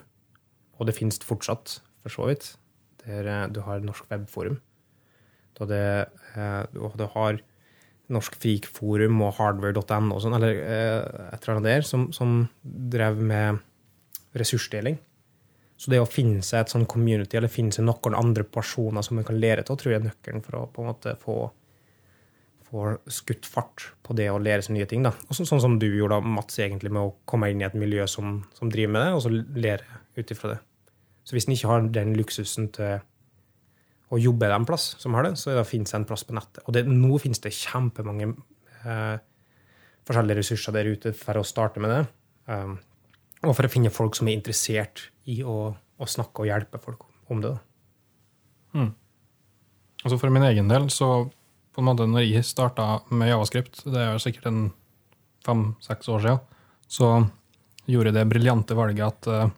og 0.78 0.88
det 0.88 0.96
finnes 0.96 1.20
fortsatt, 1.24 1.78
for 2.04 2.14
så 2.14 2.28
vidt, 2.30 2.52
der 3.04 3.26
eh, 3.26 3.44
du 3.52 3.62
har 3.66 3.84
Norsk 3.84 4.08
Webforum. 4.12 4.60
Da 5.58 5.66
det, 5.68 5.84
eh, 6.36 6.64
og 6.78 6.98
du 7.00 7.06
har 7.16 7.40
Norsk 8.12 8.38
Frikforum 8.40 9.20
og 9.24 9.34
hardware.no 9.36 10.14
og 10.16 10.22
sånn, 10.24 10.36
eller 10.38 10.60
eh, 10.62 11.32
et 11.32 11.42
eller 11.42 11.56
annet 11.56 11.68
der, 11.68 11.88
som, 11.88 12.08
som 12.16 12.46
drev 12.62 13.20
med 13.20 13.60
ressursdeling. 14.38 14.98
Så 15.78 15.92
det 15.92 16.00
å 16.02 16.08
finne 16.10 16.42
seg 16.42 16.64
et 16.64 16.72
sånn 16.72 16.88
community, 16.90 17.38
eller 17.38 17.52
finne 17.52 17.74
seg 17.74 17.86
noen 17.86 18.16
andre 18.18 18.42
personer 18.42 19.04
som 19.06 19.18
man 19.18 19.26
kan 19.26 19.38
lære 19.38 19.62
av, 19.62 19.76
tror 19.78 19.94
jeg 19.94 20.00
er 20.00 20.08
nøkkelen 20.08 20.42
for 20.42 20.58
å 20.58 20.62
på 20.74 20.82
en 20.82 20.88
måte 20.90 21.12
få, 21.22 21.36
få 22.66 22.86
skutt 23.14 23.46
fart 23.46 23.92
på 24.02 24.16
det 24.18 24.26
å 24.32 24.40
lære 24.42 24.66
seg 24.66 24.74
nye 24.74 24.88
ting. 24.90 25.06
Da. 25.06 25.14
Også, 25.28 25.46
sånn 25.46 25.62
som 25.62 25.76
du 25.78 25.86
gjorde, 25.86 26.18
Mats, 26.26 26.58
egentlig 26.58 26.90
med 26.94 27.06
å 27.06 27.14
komme 27.30 27.52
inn 27.52 27.62
i 27.62 27.68
et 27.68 27.78
miljø 27.78 28.08
som, 28.10 28.40
som 28.58 28.72
driver 28.74 28.96
med 28.96 29.06
det, 29.06 29.12
og 29.14 29.22
så 29.22 29.32
lære 29.36 30.02
ut 30.18 30.34
ifra 30.34 30.56
det. 30.56 30.58
Så 31.28 31.36
hvis 31.36 31.46
en 31.46 31.54
ikke 31.54 31.70
har 31.70 31.88
den 31.94 32.14
luksusen 32.18 32.70
til 32.74 32.98
å 34.08 34.18
jobbe 34.18 34.48
en 34.50 34.66
plass 34.66 34.94
som 34.98 35.14
har 35.14 35.28
det, 35.28 35.34
så 35.38 35.52
det 35.52 35.66
finnes 35.68 35.92
det 35.92 35.98
en 36.00 36.08
plass 36.08 36.24
på 36.26 36.34
nettet. 36.34 36.62
Og 36.64 36.74
det, 36.74 36.86
nå 36.88 37.18
finnes 37.22 37.42
det 37.44 37.54
kjempemange 37.54 38.32
eh, 38.82 39.18
forskjellige 40.08 40.40
ressurser 40.40 40.74
der 40.74 40.88
ute 40.88 41.12
for 41.16 41.38
å 41.38 41.46
starte 41.46 41.82
med 41.84 41.92
det. 41.92 42.04
Um, 42.48 42.78
og 43.44 43.54
for 43.54 43.66
å 43.66 43.70
finne 43.70 43.92
folk 43.94 44.16
som 44.18 44.28
er 44.28 44.38
interessert 44.38 45.08
i 45.30 45.40
å, 45.46 45.72
å 45.74 46.08
snakke 46.08 46.42
og 46.42 46.50
hjelpe 46.50 46.80
folk 46.82 47.04
om 47.30 47.42
det. 47.44 47.54
Mm. 48.74 48.92
Altså 50.04 50.18
For 50.18 50.32
min 50.32 50.46
egen 50.48 50.70
del, 50.70 50.88
så 50.94 51.28
på 51.74 51.82
en 51.82 51.88
måte 51.90 52.06
når 52.10 52.26
jeg 52.26 52.46
starta 52.46 53.00
med 53.14 53.30
Javascript, 53.30 53.84
det 53.86 54.00
er 54.02 54.14
jo 54.14 54.22
sikkert 54.22 54.48
en 54.50 54.62
fem-seks 55.46 56.10
år 56.10 56.24
siden, 56.24 56.40
så 56.88 57.10
gjorde 57.88 58.10
jeg 58.10 58.18
det 58.18 58.30
briljante 58.30 58.76
valget 58.76 59.06
at 59.06 59.28
eh, 59.30 59.52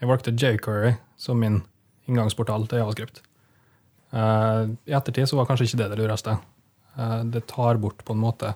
jeg 0.00 0.10
valgte 0.10 0.34
jQuery 0.34 0.92
som 1.20 1.40
min 1.40 1.62
inngangsportal 2.10 2.66
til 2.68 2.82
Javascript. 2.82 3.22
Eh, 4.12 4.60
I 4.90 4.96
ettertid 4.98 5.30
så 5.30 5.38
var 5.38 5.48
kanskje 5.48 5.70
ikke 5.70 5.80
det 5.82 5.90
det 5.94 6.00
lureste. 6.02 6.36
Eh, 6.98 7.20
det 7.32 7.46
tar 7.50 7.80
bort 7.82 8.04
på 8.04 8.16
en 8.16 8.22
måte 8.22 8.54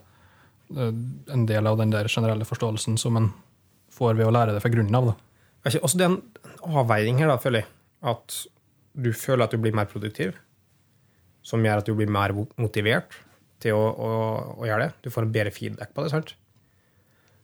en 0.68 1.46
del 1.48 1.64
av 1.64 1.78
den 1.80 1.88
der 1.94 2.10
generelle 2.12 2.44
forståelsen 2.44 2.98
som 3.00 3.16
en 3.16 3.30
får 3.94 4.18
ved 4.18 4.28
å 4.28 4.34
lære 4.34 4.56
det 4.56 4.62
fra 4.64 4.72
grunnen 4.72 4.98
av. 4.98 5.12
Da. 5.12 5.78
Også 5.80 5.98
det 5.98 6.06
er 6.06 6.14
en 6.14 6.78
avveining 6.82 7.22
her, 7.22 7.30
da, 7.32 7.38
føler 7.42 7.64
jeg. 7.64 7.70
At 8.08 8.42
du 8.98 9.12
føler 9.14 9.46
at 9.46 9.54
du 9.54 9.62
blir 9.62 9.76
mer 9.76 9.88
produktiv, 9.90 10.36
som 11.46 11.64
gjør 11.64 11.82
at 11.82 11.88
du 11.88 11.94
blir 11.96 12.10
mer 12.12 12.34
motivert 12.58 13.16
til 13.62 13.78
å, 13.78 13.84
å, 13.88 14.10
å 14.62 14.68
gjøre 14.68 14.88
det. 14.88 14.92
Du 15.06 15.10
får 15.14 15.26
en 15.26 15.32
bedre 15.34 15.54
feedback 15.54 15.94
på 15.94 16.04
det. 16.04 16.12
sant? 16.14 16.34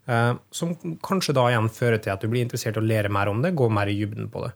Eh, 0.07 0.35
som 0.53 0.75
kanskje 1.05 1.35
da 1.37 1.47
igjen 1.49 1.71
fører 1.73 2.03
til 2.03 2.13
at 2.13 2.23
du 2.23 2.29
blir 2.31 2.45
interessert 2.45 2.77
i 2.77 2.83
å 2.83 2.85
lære 2.85 3.13
mer 3.13 3.31
om 3.33 3.41
det, 3.45 3.55
gå 3.57 3.71
mer 3.73 3.91
i 3.91 3.97
dybden 3.99 4.29
på 4.33 4.45
det. 4.45 4.53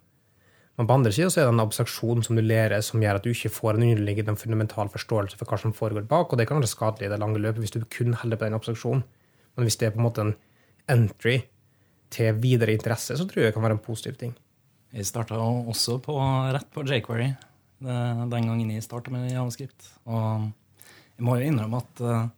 Men 0.78 0.86
på 0.86 0.94
andre 0.94 1.10
sida 1.10 1.26
er 1.32 1.48
det 1.48 1.54
en 1.56 1.64
abstraksjon 1.64 2.20
som 2.22 2.38
du 2.38 2.42
lærer, 2.44 2.82
som 2.86 3.02
gjør 3.02 3.18
at 3.18 3.24
du 3.24 3.32
ikke 3.32 3.50
får 3.50 3.74
en 3.74 3.86
underliggende 3.88 4.36
fundamental 4.38 4.90
forståelse 4.92 5.38
for 5.40 5.50
hva 5.50 5.58
som 5.58 5.74
foregår 5.74 6.04
bak, 6.10 6.30
og 6.30 6.38
det 6.38 6.46
kan 6.46 6.60
være 6.60 6.70
skadelig 6.70 7.08
i 7.08 7.10
det 7.10 7.18
lange 7.18 7.40
løpet 7.42 7.64
hvis 7.64 7.74
du 7.74 7.80
kun 7.90 8.14
holder 8.20 8.38
på 8.38 8.46
den 8.46 8.58
abstraksjonen. 8.58 9.02
Men 9.56 9.66
hvis 9.66 9.78
det 9.80 9.88
er 9.88 9.96
på 9.96 9.98
en 9.98 10.06
måte 10.06 10.22
en 10.22 10.36
entry 10.94 11.40
til 12.12 12.36
videre 12.40 12.74
interesse, 12.76 13.16
så 13.16 13.26
tror 13.28 13.42
jeg 13.42 13.50
det 13.50 13.56
kan 13.56 13.64
være 13.66 13.76
en 13.76 13.84
positiv 13.84 14.16
ting. 14.20 14.32
Jeg 14.94 15.04
starta 15.04 15.36
også 15.36 15.98
på, 16.00 16.16
rett 16.54 16.70
på 16.72 16.86
jQuery 16.88 17.32
den 17.78 18.48
gangen 18.48 18.70
jeg 18.72 18.82
starta 18.82 19.12
med 19.14 19.30
javascript. 19.30 19.86
Og 20.10 20.48
jeg 21.18 21.26
må 21.26 21.36
jo 21.38 21.50
innrømme 21.50 21.82
at 21.82 22.02
eh, 22.02 22.30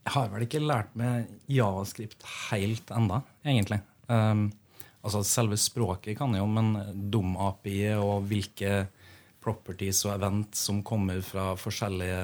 jeg 0.00 0.14
har 0.16 0.30
vel 0.32 0.46
ikke 0.46 0.62
lært 0.64 0.94
meg 0.98 1.28
javascript 1.50 2.24
helt 2.50 2.88
enda, 2.96 3.20
egentlig. 3.44 3.82
Um, 4.08 4.48
altså 5.04 5.20
Selve 5.28 5.58
språket 5.60 6.16
kan 6.18 6.32
jeg 6.34 6.40
jo, 6.40 6.48
men 6.50 6.72
dum-API 7.12 7.92
og 8.00 8.24
hvilke 8.30 8.86
properties 9.44 10.00
og 10.08 10.16
event 10.16 10.56
som 10.56 10.80
kommer 10.84 11.20
fra 11.24 11.52
forskjellige 11.60 12.16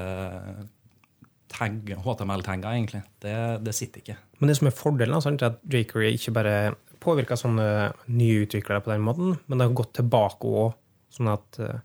HTML-tagger, 1.57 2.73
egentlig, 2.73 3.05
det, 3.23 3.37
det 3.65 3.77
sitter 3.77 4.03
ikke. 4.03 4.17
Men 4.39 4.51
det 4.51 4.59
som 4.59 4.69
er 4.69 4.77
fordelen, 4.77 5.17
er 5.17 5.47
at 5.47 5.63
jQuery 5.73 6.13
ikke 6.17 6.35
bare 6.37 6.57
påvirka 7.01 7.37
sånne 7.39 7.93
nye 8.11 8.43
utviklere 8.45 8.83
på 8.85 8.93
den 8.93 9.05
måten, 9.05 9.37
men 9.47 9.59
det 9.59 9.69
har 9.69 9.79
gått 9.79 9.95
tilbake 9.99 10.49
òg, 10.49 10.75
sånn 11.13 11.31
at 11.33 11.61
uh, 11.63 11.79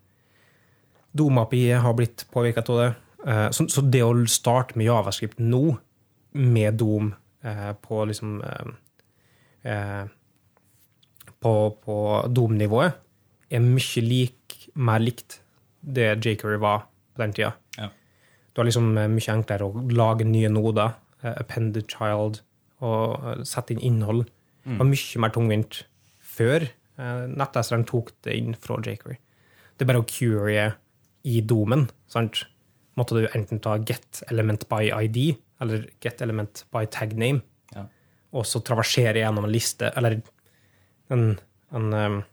Dom-API 1.16 1.66
har 1.84 1.96
blitt 1.96 2.26
påvirket 2.32 2.70
av 2.72 2.80
det. 2.80 2.90
Eh, 3.28 3.48
så, 3.54 3.68
så 3.70 3.84
det 3.86 4.04
å 4.06 4.14
starte 4.32 4.78
med 4.80 4.88
javascript 4.88 5.42
nå, 5.44 5.76
med 6.32 6.78
Dom 6.80 7.12
eh, 7.44 7.72
på 7.84 8.06
liksom 8.08 8.38
eh, 8.48 8.70
eh, 9.68 10.04
På, 11.42 11.54
på 11.84 11.96
Dom-nivået, 12.32 13.00
er 13.52 13.64
mye 13.66 14.02
lik, 14.06 14.56
mer 14.80 15.02
likt 15.04 15.42
det 15.82 16.14
jQuery 16.22 16.60
var 16.62 16.86
på 17.12 17.24
den 17.24 17.34
tida. 17.36 17.52
Ja. 17.76 17.90
Du 18.54 18.62
har 18.62 18.70
liksom 18.70 18.94
eh, 18.98 19.10
mye 19.12 19.34
enklere 19.36 19.68
å 19.68 19.86
lage 19.92 20.28
nye 20.30 20.52
noder, 20.54 20.96
eh, 21.24 21.34
append 21.38 21.74
the 21.78 21.84
child, 21.88 22.42
og 22.82 23.18
eh, 23.24 23.44
sette 23.48 23.76
inn 23.76 23.84
innhold. 23.92 24.26
Det 24.66 24.78
var 24.78 24.86
mye 24.90 25.22
mer 25.24 25.34
tungvint 25.34 25.82
før 26.22 26.68
eh, 26.68 27.24
nettleseren 27.32 27.86
tok 27.90 28.12
det 28.26 28.36
inn 28.38 28.56
fra 28.62 28.78
jQuery. 28.78 29.18
Det 29.78 29.86
er 29.86 29.90
bare 29.90 30.04
å 30.04 30.08
curie 30.10 30.68
i 31.26 31.42
domen. 31.42 31.88
sant? 32.08 32.44
Måtte 32.98 33.18
du 33.18 33.28
enten 33.34 33.62
ta 33.64 33.78
get 33.78 34.22
element 34.30 34.68
by 34.70 34.90
ID 34.92 35.38
eller 35.62 35.88
get 36.02 36.22
element 36.22 36.66
by 36.74 36.86
tag 36.86 37.14
name, 37.18 37.42
Ja. 37.76 37.86
og 38.34 38.46
så 38.46 38.60
traversere 38.66 39.22
gjennom 39.22 39.46
en 39.46 39.52
liste, 39.54 39.92
eller 39.96 40.22
en, 41.10 41.38
en 41.72 41.94
um, 41.94 42.24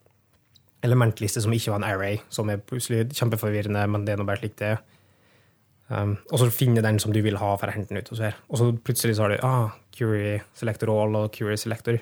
elementliste 0.82 1.42
som 1.44 1.52
ikke 1.52 1.72
var 1.74 1.82
en 1.82 1.88
array, 1.90 2.18
som 2.32 2.48
er 2.50 2.60
plutselig 2.62 3.10
kjempeforvirrende, 3.18 3.84
men 3.90 4.04
det 4.06 4.14
er 4.14 4.20
nå 4.20 4.26
bare 4.28 4.40
slik 4.42 4.56
det 4.60 4.72
er. 4.74 4.80
Um, 5.88 6.16
og 6.30 6.38
så 6.42 6.50
finne 6.52 6.82
den 6.84 6.98
som 7.00 7.12
du 7.14 7.22
vil 7.24 7.38
ha 7.40 7.54
for 7.56 7.70
å 7.70 7.72
hente 7.72 7.88
den 7.94 8.02
ut. 8.02 8.10
Og 8.12 8.18
så, 8.18 8.26
her. 8.28 8.36
og 8.48 8.58
så 8.60 8.66
plutselig 8.84 9.16
så 9.16 9.24
har 9.24 9.32
du 9.32 9.44
ah, 9.46 9.70
Curie 9.96 10.42
selector 10.54 10.92
all 10.92 11.16
og 11.16 11.30
Curie 11.32 11.56
selector. 11.56 11.96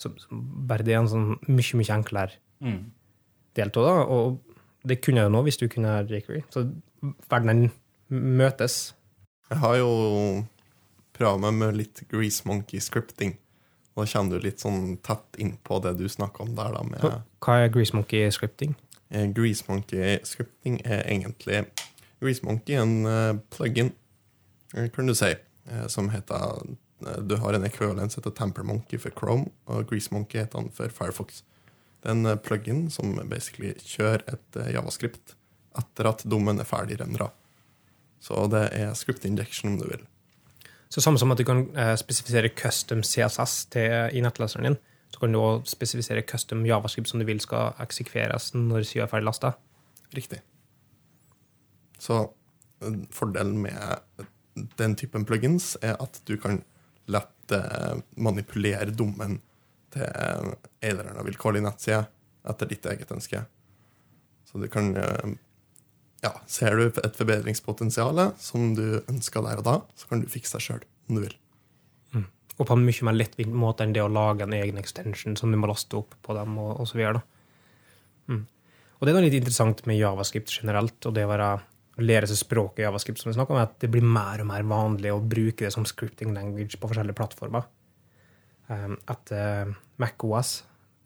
Så, 0.00 0.14
så 0.16 0.38
bare 0.40 0.86
det 0.86 0.94
er 0.94 1.02
en 1.02 1.10
sånn 1.12 1.26
mye, 1.48 1.80
mye 1.82 1.96
enklere 1.98 2.38
Mm. 2.60 2.90
del 3.56 3.70
av 3.72 3.84
det. 3.86 3.92
Og 4.12 4.40
det 4.88 4.98
kunne 5.00 5.22
jeg 5.22 5.28
jo 5.30 5.32
nå 5.32 5.40
hvis 5.46 5.56
du 5.60 5.66
kunne 5.72 5.88
ha 5.94 6.02
jQuery. 6.04 6.42
Så 6.52 6.66
verdenen 7.32 7.70
møtes. 8.12 8.92
Jeg 9.50 9.58
har 9.62 9.76
jo 9.80 10.44
prøvd 11.16 11.40
meg 11.44 11.54
med 11.56 11.78
litt 11.78 12.02
Grease 12.10 12.44
Monkey 12.48 12.80
scripting. 12.80 13.36
Og 13.96 14.04
da 14.04 14.12
kommer 14.12 14.36
du 14.38 14.44
litt 14.46 14.62
sånn 14.62 14.98
tett 15.04 15.40
inn 15.42 15.54
på 15.66 15.80
det 15.84 15.96
du 15.98 16.06
snakker 16.08 16.44
om 16.46 16.54
der, 16.56 16.72
da, 16.76 16.82
med 16.86 17.22
Hva 17.40 17.56
er 17.64 17.72
Grease 17.72 17.96
Monkey 17.96 18.28
scripting? 18.32 18.76
Eh, 19.10 19.26
Grease 19.34 19.64
Monkey 19.68 20.18
scripting 20.24 20.78
er 20.84 21.02
egentlig 21.10 21.64
Er 22.20 22.82
en 22.82 23.06
eh, 23.06 23.38
plugin, 23.50 23.92
eh, 24.74 24.88
kan 24.92 25.06
du 25.06 25.14
si, 25.14 25.34
eh, 25.70 25.86
som 25.88 26.10
heter 26.10 26.76
Du 27.24 27.36
har 27.40 27.56
en 27.56 27.64
ekvivalens 27.64 28.18
etter 28.18 28.30
Tampermonkey 28.30 28.98
for 29.00 29.10
Chrome, 29.16 29.48
og 29.64 29.86
GreaseMonkey 29.88 30.42
heter 30.42 30.60
den 30.60 30.68
for 30.70 30.92
Firefox. 30.92 31.42
Det 32.02 32.10
er 32.10 32.18
en 32.18 32.38
plugin 32.44 32.90
som 32.92 33.14
basically 33.24 33.72
kjører 33.80 34.20
et 34.28 34.58
javascript 34.74 35.32
etter 35.80 36.10
at 36.10 36.26
dommen 36.28 36.60
er 36.60 36.68
ferdig 36.68 36.98
rendra. 37.00 37.30
Så 38.20 38.44
det 38.52 38.66
er 38.76 38.92
script 38.92 39.24
injection, 39.24 39.72
om 39.72 39.78
du 39.80 39.86
vil. 39.88 40.04
Så 40.92 41.00
samme 41.00 41.16
som 41.16 41.32
at 41.32 41.40
du 41.40 41.44
kan 41.48 41.64
spesifisere 41.96 42.52
custom 42.52 43.00
CSS 43.00 43.70
til, 43.72 44.12
i 44.12 44.20
nettleseren 44.20 44.68
din, 44.68 44.80
så 45.08 45.24
kan 45.24 45.32
du 45.32 45.40
også 45.40 45.72
spesifisere 45.72 46.26
custom 46.28 46.66
javascript 46.68 47.08
som 47.08 47.22
du 47.22 47.24
vil 47.24 47.40
skal 47.40 47.80
eksekveres 47.80 48.52
når 48.58 48.84
sida 48.84 49.08
er 49.08 49.12
ferdig 49.14 49.30
lasta. 49.30 49.56
Riktig. 50.12 50.44
Så 52.00 52.24
fordelen 53.12 53.60
med 53.62 54.26
den 54.80 54.96
typen 54.98 55.26
plugins 55.28 55.74
er 55.84 55.98
at 56.00 56.20
du 56.28 56.36
kan 56.40 56.62
lett 57.10 57.54
eh, 57.54 58.00
manipulere 58.16 58.92
dommen 58.94 59.38
til 59.92 60.06
en 60.06 60.54
eller 60.80 61.10
annen 61.10 61.26
vilkårlig 61.26 61.62
nettside 61.64 62.04
etter 62.48 62.70
ditt 62.70 62.86
eget 62.88 63.10
ønske. 63.12 63.44
Så 64.48 64.62
du 64.62 64.68
kan 64.72 64.94
eh, 64.96 65.38
Ja, 66.20 66.34
ser 66.44 66.76
du 66.76 66.90
et 67.00 67.16
forbedringspotensial 67.16 68.18
som 68.36 68.74
du 68.76 69.00
ønsker 69.08 69.40
der 69.46 69.62
og 69.62 69.64
da, 69.64 69.76
så 69.96 70.10
kan 70.10 70.20
du 70.20 70.28
fikse 70.28 70.58
deg 70.58 70.66
sjøl 70.66 70.82
om 71.08 71.16
du 71.16 71.22
vil. 71.24 71.36
Og 72.60 72.68
på 72.68 72.76
en 72.76 72.84
mye 72.84 73.06
mer 73.08 73.16
lettvint 73.16 73.54
måte 73.56 73.86
enn 73.86 73.94
det 73.96 74.02
å 74.04 74.12
lage 74.12 74.44
en 74.44 74.52
egen 74.52 74.76
extension 74.80 75.36
som 75.38 75.52
du 75.52 75.56
må 75.56 75.70
laste 75.70 75.96
opp 75.96 76.12
på 76.20 76.36
dem, 76.36 76.58
og, 76.60 76.74
og 76.82 76.88
så 76.90 76.98
videre. 77.00 77.22
Mm. 78.28 78.42
Og 78.98 79.06
det 79.06 79.12
er 79.12 79.16
noe 79.16 79.24
litt 79.24 79.36
interessant 79.38 79.80
med 79.88 79.96
javascript 79.96 80.52
generelt, 80.52 80.98
og 81.08 81.16
det 81.16 81.24
å 81.24 81.30
være 81.30 81.54
lære 81.98 82.28
seg 82.30 82.38
språket 82.38 82.82
i 82.82 82.86
javascript, 82.86 83.20
som 83.20 83.32
vi 83.32 83.40
om, 83.40 83.58
at 83.60 83.76
det 83.82 83.90
blir 83.92 84.04
mer 84.06 84.42
og 84.42 84.50
mer 84.52 84.64
vanlig 84.68 85.12
å 85.12 85.20
bruke 85.20 85.64
det 85.64 85.72
som 85.74 85.86
scripting 85.88 86.34
language 86.36 86.78
på 86.78 86.90
forskjellige 86.90 87.18
plattformer. 87.18 87.66
At 88.70 89.00
etter 89.10 89.72
MacOS, 89.98 90.62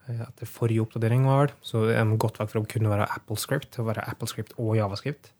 eh, 0.08 0.20
etter 0.20 0.46
forrige 0.46 0.84
oppdatering, 0.84 1.24
var 1.24 1.48
det, 1.48 1.54
så 1.64 1.86
er 1.88 2.04
de 2.04 2.18
gått 2.20 2.38
vekk 2.38 2.52
fra 2.52 2.60
å 2.60 2.68
kunne 2.68 2.92
være 2.92 3.08
AppleScript 3.16 3.72
til 3.72 3.84
å 3.84 3.88
være 3.88 4.04
AppleScript 4.12 4.52
og 4.58 4.76
javascript. 4.76 5.32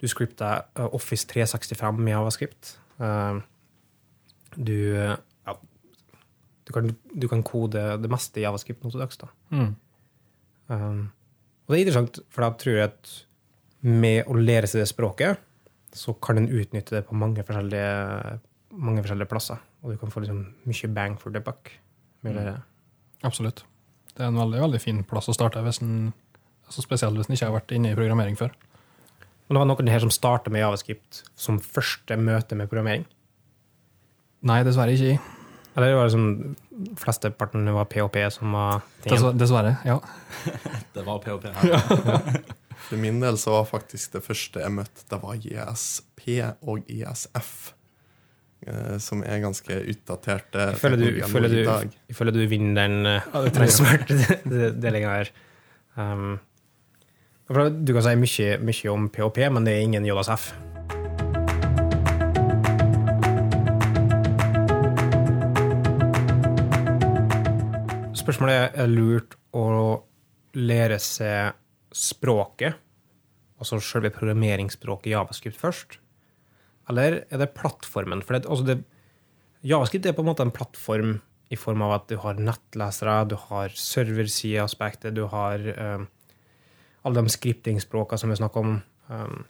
Du 0.00 0.06
scripter 0.08 0.64
eh, 0.76 0.88
Office 0.96 1.26
365 1.28 1.98
med 1.98 2.14
javascript. 2.14 2.76
Um, 3.00 3.42
du, 4.56 4.78
ja, 4.94 5.54
du, 6.64 6.72
kan, 6.72 6.92
du 7.12 7.26
kan 7.28 7.42
kode 7.46 7.82
det 8.00 8.10
meste 8.12 8.40
i 8.40 8.46
javascript 8.46 8.84
nå 8.84 8.92
til 8.92 9.02
dags. 9.02 9.18
da. 9.20 9.30
Mm. 9.50 9.74
Um, 10.70 11.02
og 11.66 11.74
det 11.74 11.80
er 11.80 11.84
interessant, 11.84 12.22
for 12.30 12.46
da 12.46 12.54
tror 12.58 12.78
jeg 12.78 12.88
at 12.92 13.12
med 13.86 14.28
å 14.28 14.36
lære 14.36 14.68
seg 14.68 14.82
det 14.82 14.90
språket, 14.90 15.40
så 15.96 16.14
kan 16.22 16.38
en 16.38 16.48
utnytte 16.48 16.94
det 16.94 17.04
på 17.08 17.16
mange 17.18 17.42
forskjellige, 17.46 18.38
mange 18.78 19.02
forskjellige 19.02 19.30
plasser. 19.30 19.60
Og 19.82 19.94
du 19.94 20.00
kan 20.00 20.12
få 20.12 20.22
liksom 20.22 20.42
mye 20.68 20.90
bang 20.94 21.16
for 21.18 21.34
the 21.34 21.42
buck. 21.42 21.72
Med 22.22 22.36
det. 22.36 22.54
Absolutt. 23.24 23.64
Det 24.12 24.26
er 24.26 24.28
en 24.28 24.36
veldig, 24.40 24.60
veldig 24.60 24.80
fin 24.82 24.98
plass 25.08 25.30
å 25.32 25.34
starte, 25.34 25.62
hvis 25.64 25.80
en, 25.80 26.10
altså 26.68 26.84
spesielt 26.84 27.16
hvis 27.16 27.30
en 27.30 27.36
ikke 27.38 27.48
har 27.48 27.56
vært 27.56 27.72
inne 27.76 27.94
i 27.94 27.96
programmering 27.96 28.36
før. 28.36 28.52
Og 29.48 29.56
det 29.56 29.62
var 29.62 29.66
noen 29.70 29.90
her 29.90 30.02
som 30.04 30.12
starta 30.14 30.52
med 30.52 30.62
javascript 30.62 31.24
som 31.34 31.58
første 31.64 32.18
møte 32.20 32.58
med 32.58 32.68
programmering. 32.70 33.06
Nei, 34.46 34.60
dessverre 34.64 34.94
ikke. 34.94 35.18
Eller 35.74 35.92
det 35.92 35.96
var 35.98 36.12
sånn 36.12 36.30
flesteparten 36.98 37.66
var 37.74 37.88
PHP 37.90 38.20
som 38.34 38.54
var 38.56 38.84
tingen? 39.04 39.38
Dessverre, 39.40 39.76
ja. 39.86 39.98
Det 40.94 41.04
var 41.06 41.20
PHP. 41.24 41.50
her. 41.56 42.40
For 42.88 42.96
min 42.98 43.20
del 43.22 43.36
så 43.38 43.52
var 43.58 43.68
faktisk 43.70 44.16
det 44.16 44.22
første 44.24 44.62
jeg 44.64 44.72
møtte, 44.74 45.04
det 45.10 45.18
var 45.22 45.36
ISP 45.38 46.24
og 46.66 46.88
ISF. 46.90 47.52
eh, 48.66 48.96
Som 48.98 49.22
er 49.22 49.40
ganske 49.44 49.76
utdaterte 49.92 50.70
føler 50.80 50.96
du, 50.96 51.20
føler 51.30 51.48
i 51.54 51.60
du, 51.60 51.64
dag. 51.68 51.94
føler 52.14 52.32
du 52.34 52.42
vinner 52.50 52.88
den, 52.88 53.06
eh, 53.06 53.50
den 53.54 53.68
smerte 53.70 54.40
delinga 54.82 55.14
her. 55.20 55.30
Um, 55.96 56.38
du 57.50 57.92
kan 57.96 58.02
si 58.06 58.16
mye, 58.16 58.58
mye 58.62 58.90
om 58.92 59.08
PHP, 59.10 59.40
men 59.50 59.64
det 59.66 59.74
er 59.76 59.86
ingen 59.86 60.04
JSF. 60.06 60.52
Spørsmålet 68.20 68.76
er 68.78 68.90
lurt 68.90 69.36
å 69.56 69.64
lære 70.58 70.98
seg 71.02 71.54
språket, 71.96 72.78
altså 73.60 73.80
selve 73.84 74.12
programmeringsspråket 74.14 75.12
Javascript 75.12 75.58
først, 75.60 75.98
eller 76.90 77.22
er 77.30 77.42
det 77.42 77.52
plattformen? 77.54 78.22
For 78.26 78.36
det, 78.36 78.48
altså 78.50 78.66
det, 78.66 78.78
Javascript 79.66 80.08
er 80.08 80.16
på 80.16 80.24
en 80.24 80.30
måte 80.30 80.46
en 80.46 80.54
plattform 80.54 81.18
i 81.50 81.58
form 81.58 81.82
av 81.82 81.96
at 81.96 82.08
du 82.10 82.16
har 82.22 82.38
nettlesere, 82.38 83.24
du 83.28 83.36
har 83.48 83.74
serversideaspektet, 83.74 85.14
du 85.14 85.24
har 85.30 85.62
um, 85.76 86.06
alle 87.02 87.22
de 87.22 87.32
skriptingspråkene 87.34 88.22
som 88.22 88.30
vi 88.30 88.38
snakker 88.38 88.66
om. 88.66 88.76
Um, 89.10 89.42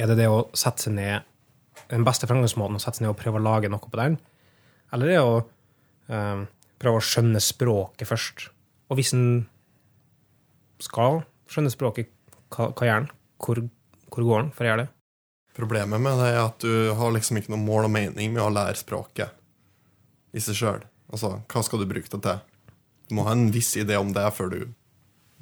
er 0.00 0.10
det 0.10 0.18
det 0.18 0.30
å 0.32 0.48
sette 0.56 0.86
seg 0.86 0.96
ned 0.96 1.26
Den 1.90 2.04
beste 2.06 2.26
fremgangsmåten 2.28 2.76
å 2.76 2.80
sette 2.82 2.98
seg 2.98 3.04
ned 3.04 3.12
og 3.12 3.18
prøve 3.18 3.38
å 3.40 3.44
lage 3.44 3.70
noe 3.70 3.82
på 3.82 3.98
den? 3.98 4.18
Eller 4.94 5.08
er 5.08 5.14
det 5.14 5.22
å 5.22 5.38
um, 6.10 6.42
prøve 6.82 7.00
å 7.00 7.04
skjønne 7.06 7.40
språket 7.42 8.10
først? 8.10 8.44
Og 8.90 8.98
hvis 8.98 9.14
en 9.16 9.46
skal 10.84 11.22
skjønne 11.50 11.72
språket, 11.72 12.10
hva, 12.54 12.70
hva 12.70 12.88
gjør 12.88 13.04
den? 13.04 13.12
Hvor, 13.40 13.62
hvor 14.10 14.26
går 14.26 14.42
den 14.42 14.52
for 14.56 14.66
å 14.66 14.70
gjøre 14.70 14.84
det? 14.84 14.90
Problemet 15.56 16.02
med 16.02 16.20
det 16.22 16.30
er 16.30 16.40
at 16.44 16.62
du 16.62 16.92
har 16.96 17.12
liksom 17.14 17.40
ikke 17.40 17.52
noe 17.52 17.62
mål 17.62 17.88
og 17.88 17.94
mening 17.94 18.32
med 18.34 18.42
å 18.44 18.52
lære 18.54 18.78
språket 18.78 19.34
i 20.36 20.42
seg 20.42 20.56
sjøl. 20.56 20.84
Altså, 21.10 21.34
hva 21.50 21.62
skal 21.66 21.82
du 21.82 21.88
bruke 21.90 22.10
det 22.12 22.22
til? 22.24 22.42
Du 23.10 23.16
må 23.18 23.26
ha 23.26 23.34
en 23.34 23.50
viss 23.50 23.72
idé 23.80 23.98
om 23.98 24.12
det 24.14 24.28
før 24.36 24.52
du 24.52 24.60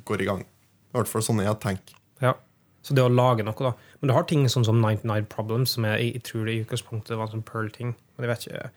går 0.08 0.24
i 0.24 0.28
gang. 0.30 0.44
I 0.88 0.96
hvert 0.96 1.10
fall 1.10 1.24
sånn 1.26 1.42
jeg 1.44 1.60
tenker. 1.60 1.98
Ja. 2.24 2.32
Så 2.80 2.94
det 2.96 3.04
å 3.04 3.12
lage 3.12 3.44
noe, 3.44 3.58
da. 3.60 3.74
Men 4.00 4.08
du 4.08 4.14
har 4.16 4.24
ting 4.30 4.46
sånn 4.48 4.64
som 4.64 4.80
99 4.80 5.26
Problems, 5.28 5.74
som 5.76 5.84
jeg, 5.84 6.14
jeg 6.14 6.24
tror 6.24 6.48
det 6.48 6.54
i 6.54 6.62
utgangspunktet 6.62 7.18
var 7.18 7.28
en 7.28 7.34
sånn 7.36 7.44
Pearl-ting. 7.44 7.92
Men 8.16 8.24
jeg 8.24 8.32
vet 8.32 8.46
ikke. 8.48 8.70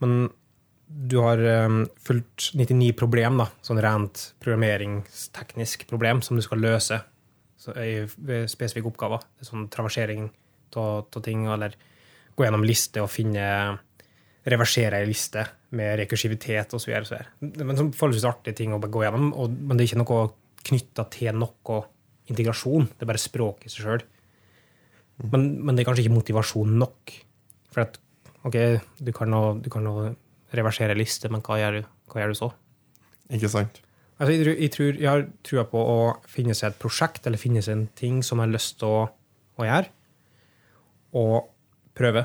Men 0.00 0.14
du 0.88 1.18
har 1.20 1.40
um, 1.66 1.82
fulgt 2.00 2.50
99 2.56 2.94
problem, 2.96 3.42
da. 3.42 3.48
Sånn 3.64 3.80
rent 3.84 4.30
programmeringsteknisk 4.40 5.84
problem 5.90 6.22
som 6.24 6.38
du 6.38 6.44
skal 6.44 6.62
løse 6.64 7.00
så, 7.60 7.74
i 7.76 8.06
ved 8.06 8.48
spesifikke 8.50 8.88
oppgaver. 8.88 9.26
Er 9.38 9.48
sånn 9.48 9.68
traversering 9.72 10.30
av 10.78 11.20
ting, 11.24 11.46
eller 11.50 11.74
gå 12.36 12.46
gjennom 12.46 12.66
liste 12.66 13.02
og 13.04 13.12
finne 13.12 13.44
Reversere 14.48 15.02
ei 15.02 15.04
liste 15.04 15.42
med 15.76 15.98
rekursivitet 15.98 16.72
osv. 16.72 16.92
Men 17.42 17.76
sånn 17.76 17.90
forholdsvis 17.92 18.24
artige 18.24 18.56
ting 18.56 18.72
å 18.72 18.78
gå 18.80 19.02
gjennom, 19.02 19.26
og, 19.36 19.52
men 19.52 19.76
det 19.76 19.84
er 19.84 19.90
ikke 19.90 19.98
noe 20.00 20.20
knytta 20.70 21.04
til 21.12 21.36
noe 21.36 21.80
integrasjon. 22.32 22.86
Det 22.94 23.04
er 23.04 23.10
bare 23.10 23.20
språk 23.20 23.66
i 23.66 23.72
seg 23.72 23.84
sjøl. 23.84 24.04
Men, 25.26 25.50
men 25.66 25.74
det 25.74 25.82
er 25.82 25.88
kanskje 25.90 26.06
ikke 26.06 26.14
motivasjon 26.14 26.78
nok. 26.80 27.12
For 27.74 27.84
at 27.84 27.98
OK, 28.48 28.56
du 29.04 29.12
kan 29.12 29.28
nå, 29.34 29.42
du 29.60 29.68
kan 29.74 29.84
nå 29.84 29.94
reversere 30.56 30.96
liste, 30.96 31.28
men 31.32 31.42
hva 31.44 31.58
gjør, 31.60 31.78
du, 31.78 31.92
hva 32.12 32.22
gjør 32.22 32.32
du 32.32 32.38
så? 32.38 32.48
Ikke 33.36 33.50
sant? 33.52 33.82
Altså, 34.18 34.32
jeg, 34.32 34.42
tror, 34.42 34.56
jeg, 34.56 34.72
tror, 34.74 34.96
jeg 34.98 35.10
har 35.10 35.26
trua 35.46 35.64
på 35.68 35.82
å 35.92 35.98
finne 36.30 36.56
seg 36.56 36.72
et 36.72 36.80
prosjekt 36.80 37.28
eller 37.28 37.40
finne 37.40 37.62
seg 37.62 37.76
en 37.76 37.86
ting 37.98 38.18
som 38.26 38.40
jeg 38.40 38.48
har 38.48 38.54
lyst 38.56 38.78
til 38.80 38.90
å, 38.90 39.04
å 39.58 39.68
gjøre, 39.68 39.92
og 41.18 41.36
prøve. 41.98 42.24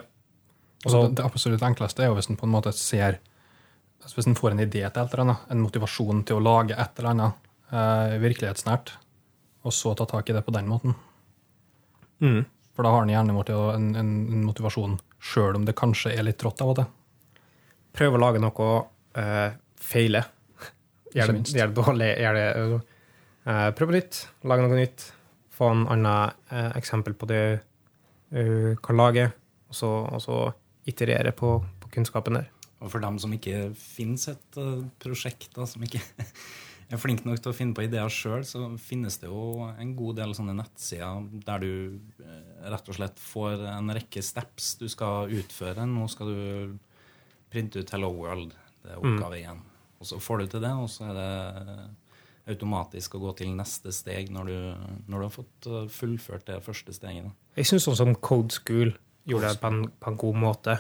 Også, 0.84 1.04
det, 1.06 1.20
det 1.20 1.28
absolutt 1.28 1.66
enkleste 1.66 2.04
er 2.04 2.12
jo 2.12 2.18
hvis 2.18 2.32
en 2.32 2.40
på 2.40 2.48
en 2.50 2.56
måte 2.56 2.74
ser 2.76 3.22
altså 4.04 4.18
Hvis 4.18 4.26
en 4.28 4.36
får 4.36 4.52
en 4.52 4.60
idé 4.60 4.82
til 4.84 5.00
et 5.00 5.14
eller 5.14 5.22
annet, 5.24 5.44
en 5.54 5.62
motivasjon 5.64 6.26
til 6.28 6.36
å 6.36 6.44
lage 6.44 6.76
et 6.76 6.98
eller 7.00 7.14
annet 7.14 7.46
eh, 7.72 8.16
virkelighetsnært, 8.20 8.90
og 9.64 9.72
så 9.72 9.94
ta 9.96 10.04
tak 10.10 10.28
i 10.28 10.36
det 10.36 10.42
på 10.44 10.52
den 10.52 10.68
måten. 10.68 10.98
Mm. 12.20 12.42
For 12.76 12.84
da 12.84 12.92
har 12.92 13.06
en 13.06 13.14
gjerne 13.14 13.38
en, 13.54 13.88
en, 13.96 14.12
en 14.34 14.44
motivasjon, 14.44 14.98
sjøl 15.24 15.56
om 15.56 15.64
det 15.64 15.78
kanskje 15.80 16.12
er 16.18 16.28
litt 16.28 16.42
trått 16.42 16.60
av 16.66 16.74
og 16.74 16.82
til. 16.82 16.90
Prøve 17.94 18.18
å 18.18 18.24
lage 18.24 18.42
noe, 18.42 18.70
uh, 19.20 19.50
feile. 19.78 20.24
Gjør 21.14 21.36
det, 21.36 21.44
gjør 21.54 21.70
det 21.70 21.78
dårlig. 21.78 22.10
Gjør 22.24 22.40
det, 22.40 22.48
uh, 23.46 23.68
prøv 23.78 23.94
nytt. 23.94 24.24
Lage 24.50 24.66
noe 24.66 24.80
nytt. 24.80 25.06
Få 25.54 25.70
en 25.76 25.86
annen 25.94 26.34
uh, 26.50 26.72
eksempel 26.80 27.14
på 27.18 27.30
det 27.30 27.44
du 28.34 28.74
kan 28.82 28.98
lage, 28.98 29.28
og 29.70 29.78
så, 29.78 29.90
og 30.10 30.22
så 30.24 30.38
iterere 30.90 31.32
på, 31.38 31.54
på 31.84 31.92
kunnskapen 31.94 32.40
der. 32.40 32.48
Og 32.84 32.92
for 32.92 33.04
dem 33.04 33.18
som 33.22 33.34
ikke 33.36 33.70
finnes 33.80 34.28
et 34.32 34.60
eh, 34.60 34.86
prosjekt, 35.02 35.52
da, 35.56 35.68
som 35.70 35.84
ikke 35.86 36.02
er 36.92 37.00
flink 37.00 37.24
nok 37.28 37.40
til 37.40 37.54
å 37.54 37.56
finne 37.56 37.76
på 37.78 37.86
ideer 37.86 38.12
sjøl, 38.12 38.44
så 38.48 38.74
finnes 38.82 39.20
det 39.22 39.30
jo 39.32 39.70
en 39.72 39.94
god 39.98 40.20
del 40.20 40.36
sånne 40.36 40.56
nettsider 40.58 41.30
der 41.48 41.64
du 41.64 41.70
eh, 42.26 42.66
rett 42.74 42.90
og 42.90 42.98
slett 43.00 43.22
får 43.22 43.64
en 43.78 43.94
rekke 43.96 44.24
steps 44.26 44.74
du 44.82 44.90
skal 44.92 45.32
utføre. 45.32 45.88
Nå 45.88 46.10
skal 46.12 46.34
du 46.34 46.42
printe 47.54 47.80
ut 47.84 47.94
Hello 47.94 48.10
World. 48.18 48.56
Det 48.84 48.92
er 48.96 49.00
oppgave 49.00 49.40
én. 49.46 49.62
Og 50.02 50.10
så 50.10 50.18
får 50.20 50.42
du 50.44 50.48
til 50.52 50.64
det, 50.66 50.74
og 50.76 50.90
så 50.92 51.06
er 51.12 51.16
det 51.16 51.90
automatisk 52.52 53.16
å 53.16 53.22
gå 53.24 53.32
til 53.40 53.54
neste 53.56 53.94
steg 53.96 54.32
når 54.36 54.50
du, 54.50 54.56
når 55.08 55.14
du 55.22 55.26
har 55.30 55.32
fått 55.32 55.68
eh, 55.70 55.86
fullført 55.94 56.48
det 56.50 56.58
første 56.66 56.92
steget. 56.96 57.30
Jeg 57.56 57.70
syns 57.70 57.86
sånn 57.88 58.00
som 58.02 58.16
Code 58.20 58.52
School 58.58 58.92
gjorde 59.30 59.54
det 59.54 59.62
på 59.62 59.70
en, 59.72 59.86
på 60.04 60.12
en 60.12 60.20
god 60.20 60.42
måte. 60.42 60.76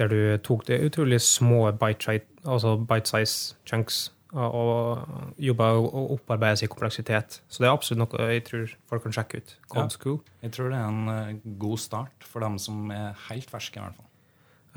Der 0.00 0.08
du 0.08 0.20
tok 0.46 0.64
det 0.70 0.78
utrolig 0.86 1.18
små 1.20 1.66
bite-size 1.76 2.24
altså 2.48 2.76
bite 2.80 3.26
chunks 3.68 4.06
og, 4.32 4.54
og 4.54 5.40
jobba 5.42 5.70
og 5.80 6.14
opparbeida 6.16 6.60
seg 6.62 6.70
kompleksitet. 6.72 7.40
Så 7.48 7.60
det 7.60 7.68
er 7.68 7.74
absolutt 7.76 8.04
noe 8.06 8.28
jeg 8.32 8.44
tror 8.48 8.74
folk 8.88 9.04
kan 9.04 9.16
sjekke 9.18 9.42
ut. 9.42 9.54
Code 9.68 9.84
Ja. 9.84 9.94
School. 9.98 10.18
Jeg 10.44 10.54
tror 10.56 10.72
det 10.72 10.80
er 10.80 10.88
en 10.88 11.12
eh, 11.12 11.40
god 11.60 11.82
start 11.84 12.24
for 12.28 12.44
dem 12.44 12.56
som 12.62 12.88
er 12.94 13.12
helt 13.28 13.50
ferske, 13.52 13.76
i 13.80 13.84
hvert 13.84 13.96
fall. 13.98 14.07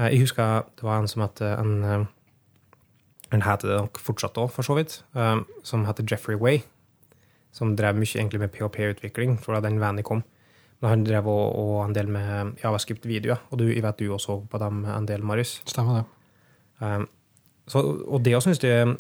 Eh, 0.01 0.15
Jeg 0.15 0.25
husker 0.25 0.65
det 0.77 0.85
var 0.85 0.99
en 0.99 1.07
som 1.09 1.21
het 1.21 1.41
en, 1.45 1.83
eh, 1.83 2.05
en 3.31 3.41
heter 3.41 3.67
det 3.67 3.77
nok 3.77 3.99
fortsatt 3.99 4.37
òg, 4.37 4.51
for 4.51 4.63
så 4.63 4.75
vidt, 4.75 5.03
eh, 5.15 5.39
som 5.63 5.85
heter 5.85 6.03
Jeffrey 6.03 6.37
Way. 6.37 6.63
Som 7.51 7.75
drev 7.75 7.95
mye 7.95 8.15
egentlig 8.15 8.39
med 8.39 8.51
PHP-utvikling 8.51 9.37
fra 9.39 9.61
den 9.61 9.79
vennen 9.79 10.03
kom. 10.03 10.23
Men 10.81 10.89
han 10.89 11.03
drev 11.03 11.27
og, 11.27 11.55
og 11.55 11.85
en 11.85 11.93
del 11.93 12.07
med 12.07 12.57
javascript-videoer, 12.63 13.39
og 13.51 13.57
du, 13.59 13.67
jeg 13.67 13.83
vet 13.83 13.97
du 13.97 14.09
også 14.09 14.25
så 14.25 14.49
på 14.49 14.57
dem 14.57 14.85
en 14.85 15.05
del, 15.05 15.21
Marius. 15.21 15.61
Stemmer 15.65 15.99
det. 15.99 16.05
Um, 16.79 17.07
så, 17.67 17.79
og 18.07 18.23
det 18.23 18.33
også 18.33 18.55
synes 18.55 18.63
jeg 18.63 18.71
er 18.71 18.95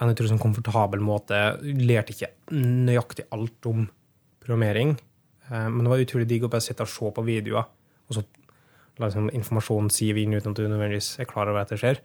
en 0.00 0.10
utrolig 0.10 0.32
sånn 0.32 0.42
komfortabel 0.42 0.98
måte. 1.00 1.34
Jeg 1.62 1.86
lærte 1.86 2.10
ikke 2.10 2.32
nøyaktig 2.50 3.28
alt 3.30 3.66
om 3.66 3.88
programmering, 4.40 4.98
men 5.50 5.78
det 5.78 5.92
var 5.92 6.02
utrolig 6.02 6.26
digg 6.26 6.42
å 6.44 6.50
bare 6.50 6.60
sitte 6.60 6.82
og 6.82 6.88
se 6.88 7.12
på 7.14 7.22
videoer, 7.22 7.64
og 8.08 8.16
så 8.16 8.24
liksom 9.02 9.30
informasjon 9.34 9.88
siver 9.90 10.22
inn 10.22 10.34
uten 10.36 10.52
at 10.52 10.58
du 10.60 10.66
nødvendigvis 10.68 11.18
er 11.20 11.26
klar 11.30 11.48
over 11.50 11.64
at 11.64 11.72
det 11.74 11.80
skjer. 11.80 11.98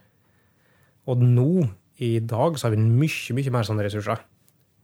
Og 1.09 1.21
nå, 1.21 1.67
i 1.99 2.19
dag, 2.19 2.57
så 2.57 2.67
har 2.67 2.75
vi 2.75 2.81
mye, 2.81 3.35
mye 3.37 3.51
mer 3.53 3.67
sånne 3.67 3.83
ressurser. 3.85 4.21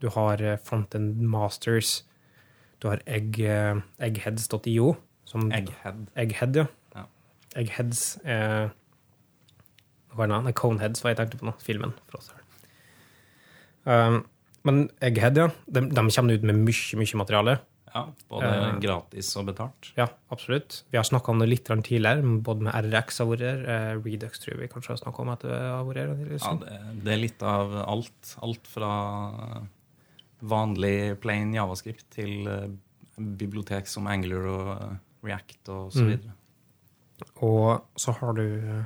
Du 0.04 0.10
har 0.14 0.42
eh, 0.44 0.58
Frontend 0.68 1.22
Masters, 1.32 2.04
du 2.84 2.90
har 2.92 3.00
egg, 3.08 3.40
eh, 3.40 3.80
eggheads.io. 4.04 4.96
som- 5.26 5.48
Egghead. 5.52 6.08
Egghead, 6.16 6.56
ja. 6.56 6.66
Ja. 6.96 7.06
Eggheads 7.56 8.20
er 8.24 8.72
Hva 10.16 10.24
er 10.28 10.44
det? 10.46 10.56
Coneheads 10.56 11.02
var 11.04 11.12
jeg 11.12 11.18
tenkte 11.18 11.38
på 11.42 11.46
nå. 11.50 11.54
Filmen. 11.60 11.94
fra 12.08 12.20
oss 12.20 12.30
her. 12.32 12.42
Um, 13.86 14.26
men 14.64 14.90
Egghead, 15.02 15.36
ja. 15.38 15.48
De, 15.72 15.82
de 15.90 15.96
kommer 16.16 16.34
ut 16.38 16.44
med 16.44 16.56
mye, 16.56 16.98
mye 17.00 17.18
materiale. 17.20 17.58
Ja, 17.96 18.02
både 18.30 18.48
Eh. 18.52 18.80
gratis 18.84 19.30
og 19.40 19.46
betalt. 19.48 19.94
Ja, 19.96 20.10
absolutt. 20.30 20.82
Vi 20.92 20.98
har 21.00 21.06
snakka 21.08 21.30
om 21.32 21.40
det 21.40 21.48
litt 21.48 21.64
tidligere, 21.66 22.22
både 22.44 22.62
med 22.68 22.74
RX 22.92 23.20
har 23.20 23.28
vært 23.30 23.40
her. 23.46 23.62
eh, 23.70 23.96
Redux 24.04 24.40
tror 24.44 24.58
vi 24.60 24.68
kanskje 24.68 24.90
har 24.90 24.98
snakka 25.00 25.20
om 25.24 25.30
at 25.30 25.40
det 25.48 25.52
har 25.62 25.86
vært 25.86 25.96
her. 26.04 26.16
Liksom. 26.16 26.32
Ja, 26.36 26.40
sånn. 26.50 26.60
det, 26.60 27.04
det 27.06 27.14
er 27.14 27.22
litt 27.22 27.42
av 27.44 27.74
alt. 27.88 28.36
Alt 28.44 28.68
fra 28.68 28.92
vanlig 30.46 31.20
plain 31.24 31.54
javascript 31.56 32.06
til 32.16 32.48
eh, 32.52 32.68
bibliotek 33.18 33.88
som 33.88 34.08
Angular 34.12 34.50
og 34.52 34.72
eh, 34.76 34.98
React 35.30 35.70
og 35.70 35.92
så 35.96 36.04
Mm. 36.04 36.10
videre. 36.12 36.34
Og 37.42 37.82
så 37.96 38.12
har 38.20 38.34
du 38.34 38.42
eh, 38.60 38.86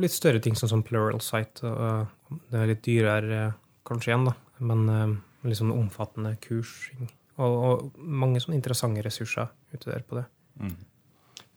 litt 0.00 0.10
større 0.14 0.40
ting, 0.40 0.54
sånn 0.56 0.68
som 0.72 0.82
Plural 0.82 1.20
Site. 1.20 1.62
og, 1.62 2.08
det 2.50 2.58
er 2.62 2.66
litt 2.66 2.82
dyrere 2.82 3.54
kanskje 3.84 4.08
igjen, 4.14 4.24
da, 4.24 4.32
men 4.60 5.20
litt 5.44 5.58
sånn 5.58 5.74
omfattende 5.74 6.38
kursing. 6.40 7.10
Og, 7.42 7.58
og 7.66 8.00
mange 8.00 8.40
sånne 8.42 8.58
interessante 8.60 9.04
ressurser 9.04 9.50
ute 9.72 9.90
der 9.90 10.04
på 10.06 10.20
det. 10.20 10.26
Mm. 10.62 10.76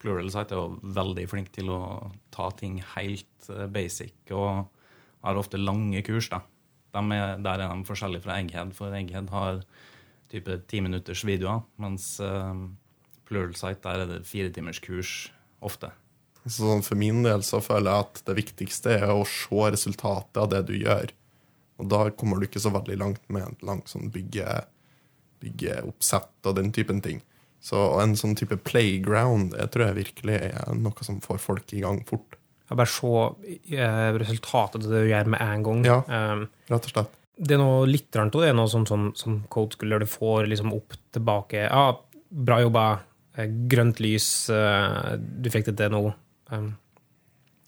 Pluralsight 0.01 0.53
er 0.53 0.61
jo 0.61 0.93
veldig 0.95 1.25
flink 1.31 1.51
til 1.55 1.71
å 1.73 1.81
ta 2.33 2.49
ting 2.57 2.79
helt 2.95 3.49
eh, 3.49 3.65
basic, 3.71 4.15
og 4.35 4.65
har 5.25 5.41
ofte 5.41 5.61
lange 5.61 6.03
kurs. 6.05 6.29
da. 6.29 6.43
De 6.95 7.03
er, 7.15 7.37
der 7.43 7.63
er 7.63 7.71
de 7.71 7.87
forskjellige 7.87 8.25
fra 8.25 8.39
Egghead, 8.39 8.73
for 8.77 8.93
Egghead 8.95 9.31
har 9.33 9.63
type 10.31 10.59
ti 10.69 10.81
minutters 10.81 11.23
videoer, 11.27 11.63
mens 11.81 12.15
uh, 12.23 12.53
Pluralsight 13.25 13.81
der 13.83 14.03
er 14.03 14.09
det 14.09 14.23
fire 14.29 14.51
timers 14.53 14.81
kurs 14.83 15.13
ofte. 15.65 15.91
Så 16.45 16.61
sånn 16.61 16.85
for 16.85 16.99
min 16.99 17.23
del 17.25 17.41
så 17.45 17.61
føler 17.63 17.89
jeg 17.89 18.05
at 18.05 18.21
det 18.27 18.37
viktigste 18.37 18.97
er 18.99 19.13
å 19.15 19.25
se 19.25 19.69
resultatet 19.73 20.41
av 20.41 20.51
det 20.53 20.61
du 20.69 20.75
gjør. 20.77 21.09
Og 21.81 21.89
da 21.91 22.05
kommer 22.15 22.39
du 22.39 22.45
ikke 22.47 22.61
så 22.61 22.71
veldig 22.73 22.97
langt 23.01 23.23
med 23.33 23.47
en 23.47 23.57
langt 23.65 23.89
sånn 23.91 24.11
bygge, 24.13 24.45
byggeoppsett 25.45 26.49
og 26.49 26.57
den 26.59 26.73
typen 26.75 27.01
ting. 27.05 27.21
Så 27.65 27.79
en 28.01 28.13
sånn 28.19 28.35
type 28.37 28.57
playground 28.67 29.55
det 29.55 29.71
tror 29.73 29.87
jeg 29.87 29.99
virkelig 30.03 30.35
er 30.51 30.73
noe 30.77 31.05
som 31.07 31.21
får 31.23 31.39
folk 31.41 31.73
i 31.73 31.81
gang 31.85 32.03
fort. 32.05 32.37
Jeg 32.65 32.77
bare 32.79 32.89
se 32.89 33.13
eh, 33.77 34.17
resultatet 34.21 34.81
av 34.81 34.91
det 34.91 35.03
du 35.05 35.09
gjør 35.11 35.31
med 35.33 35.41
en 35.41 35.65
gang. 35.65 35.81
Ja. 35.85 35.99
Um, 36.09 36.45
Rett 36.69 36.87
og 36.89 36.93
slett. 36.93 37.17
det 37.37 37.57
er 37.57 37.61
noe 37.61 37.83
litt 37.89 38.17
rart, 38.17 38.33
det 38.33 38.49
er 38.49 38.57
noe 38.57 38.71
sånn 38.71 38.87
som, 38.89 39.11
som 39.17 39.39
Code 39.53 39.77
Schooler 39.77 40.01
du 40.01 40.09
får 40.09 40.49
liksom 40.49 40.73
opp 40.73 40.95
tilbake 41.13 41.65
Ja, 41.67 41.83
bra 42.29 42.59
jobba, 42.63 42.85
eh, 43.37 43.49
grønt 43.69 44.01
lys, 44.01 44.29
eh, 44.49 45.15
du 45.17 45.49
fikk 45.53 45.69
det 45.69 45.77
til 45.81 45.93
nå. 45.93 46.03
Um, 46.53 46.71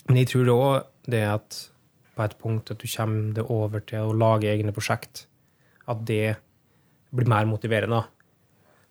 men 0.08 0.22
jeg 0.22 0.32
tror 0.34 0.54
òg 0.54 0.70
det 1.10 1.24
at 1.30 1.62
på 2.18 2.26
et 2.26 2.38
punkt 2.42 2.72
at 2.74 2.82
du 2.82 2.90
kommer 2.90 3.34
det 3.38 3.46
over 3.54 3.84
til 3.86 4.10
å 4.10 4.18
lage 4.18 4.50
egne 4.50 4.74
prosjekt, 4.74 5.28
at 5.88 6.02
det 6.10 6.38
blir 7.15 7.30
mer 7.30 7.48
motiverende. 7.50 8.04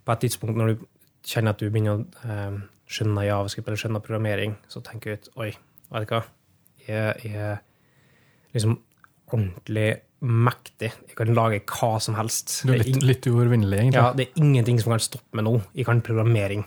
På 0.06 0.14
et 0.14 0.24
tidspunkt 0.24 0.58
når 0.58 0.72
du 0.72 0.86
kjenner 1.26 1.54
at 1.54 1.60
du 1.60 1.68
begynner 1.68 1.98
å 1.98 2.30
um, 2.30 2.58
skjønne 2.86 3.26
javascript 3.26 3.68
eller 3.68 3.80
skjønne 3.80 4.02
programmering, 4.04 4.56
så 4.70 4.82
tenker 4.84 5.16
du 5.16 5.16
ut 5.16 5.30
Oi, 5.42 5.50
vet 5.92 6.06
du 6.08 6.14
hva? 6.14 6.22
Jeg 6.86 7.32
er 7.34 7.56
liksom 8.54 8.76
ordentlig 9.26 9.88
mektig. 10.26 10.92
Jeg 11.10 11.18
kan 11.18 11.34
lage 11.36 11.60
hva 11.66 11.96
som 12.02 12.16
helst. 12.18 12.60
Du 12.66 12.72
er 12.72 12.80
litt, 12.80 13.02
litt 13.04 13.26
uovervinnelig, 13.28 13.80
egentlig. 13.82 14.00
ja, 14.00 14.12
det 14.16 14.28
er 14.28 14.42
ingenting 14.42 14.78
som 14.80 14.94
kan 14.94 15.02
stoppe 15.02 15.38
meg 15.38 15.46
nå. 15.48 15.58
Jeg 15.76 15.88
kan 15.88 16.02
programmering. 16.06 16.64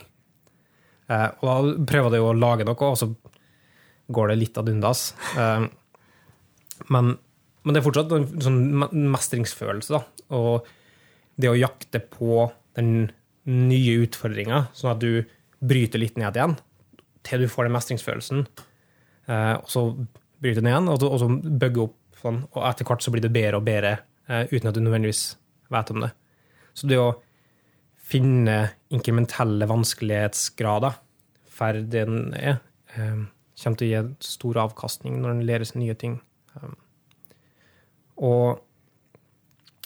Eh, 1.10 1.26
og 1.40 1.48
da 1.48 1.86
prøver 1.90 2.14
du 2.14 2.20
å 2.22 2.34
lage 2.36 2.66
noe, 2.68 2.90
og 2.92 2.98
så 3.00 3.10
går 4.14 4.32
det 4.32 4.38
litt 4.42 4.60
ad 4.60 4.70
undas. 4.70 5.10
Eh, 5.38 5.66
men, 6.94 7.14
men 7.64 7.74
det 7.74 7.80
er 7.80 7.86
fortsatt 7.86 8.14
en 8.16 8.28
sånn 8.44 8.60
mestringsfølelse, 9.10 9.98
da. 9.98 10.28
Og 10.38 10.68
det 11.40 11.50
å 11.50 11.58
jakte 11.58 12.02
på 12.02 12.48
den 12.78 13.10
nye 13.50 14.00
utfordringa, 14.04 14.66
sånn 14.76 14.92
at 14.94 15.02
du 15.02 15.24
bryter 15.60 16.00
litt 16.00 16.18
ned 16.20 16.36
igjen, 16.36 16.56
til 17.26 17.44
du 17.44 17.50
får 17.52 17.66
den 17.66 17.76
mestringsfølelsen, 17.76 18.44
eh, 19.28 19.56
og 19.56 19.68
så 19.70 19.84
bryter 20.40 20.62
den 20.62 20.70
igjen, 20.72 20.88
og 20.92 21.00
så, 21.02 21.10
og 21.10 21.22
så 21.22 21.28
bygger 21.32 21.88
opp 21.88 22.20
sånn, 22.20 22.42
og 22.52 22.62
etter 22.68 22.88
hvert 22.88 23.04
så 23.04 23.12
blir 23.14 23.24
det 23.24 23.32
bedre 23.34 23.60
og 23.60 23.66
bedre, 23.66 23.96
eh, 24.28 24.46
uten 24.52 24.70
at 24.70 24.76
du 24.76 24.82
nødvendigvis 24.84 25.24
vet 25.72 25.92
om 25.94 26.06
det. 26.06 26.12
Så 26.76 26.88
det 26.90 27.00
å 27.00 27.10
finne 28.10 28.56
inkrementelle 28.92 29.68
vanskelighetsgrader 29.70 30.96
for 31.50 31.76
det 31.76 32.06
den 32.08 32.34
er, 32.34 32.60
eh, 32.94 33.26
kommer 33.60 33.80
til 33.80 33.88
å 33.88 33.92
gi 33.92 34.14
stor 34.24 34.62
avkastning 34.64 35.20
når 35.20 35.34
den 35.34 35.46
lærer 35.48 35.68
seg 35.68 35.82
nye 35.82 35.94
ting. 35.94 36.20
Og 38.20 38.60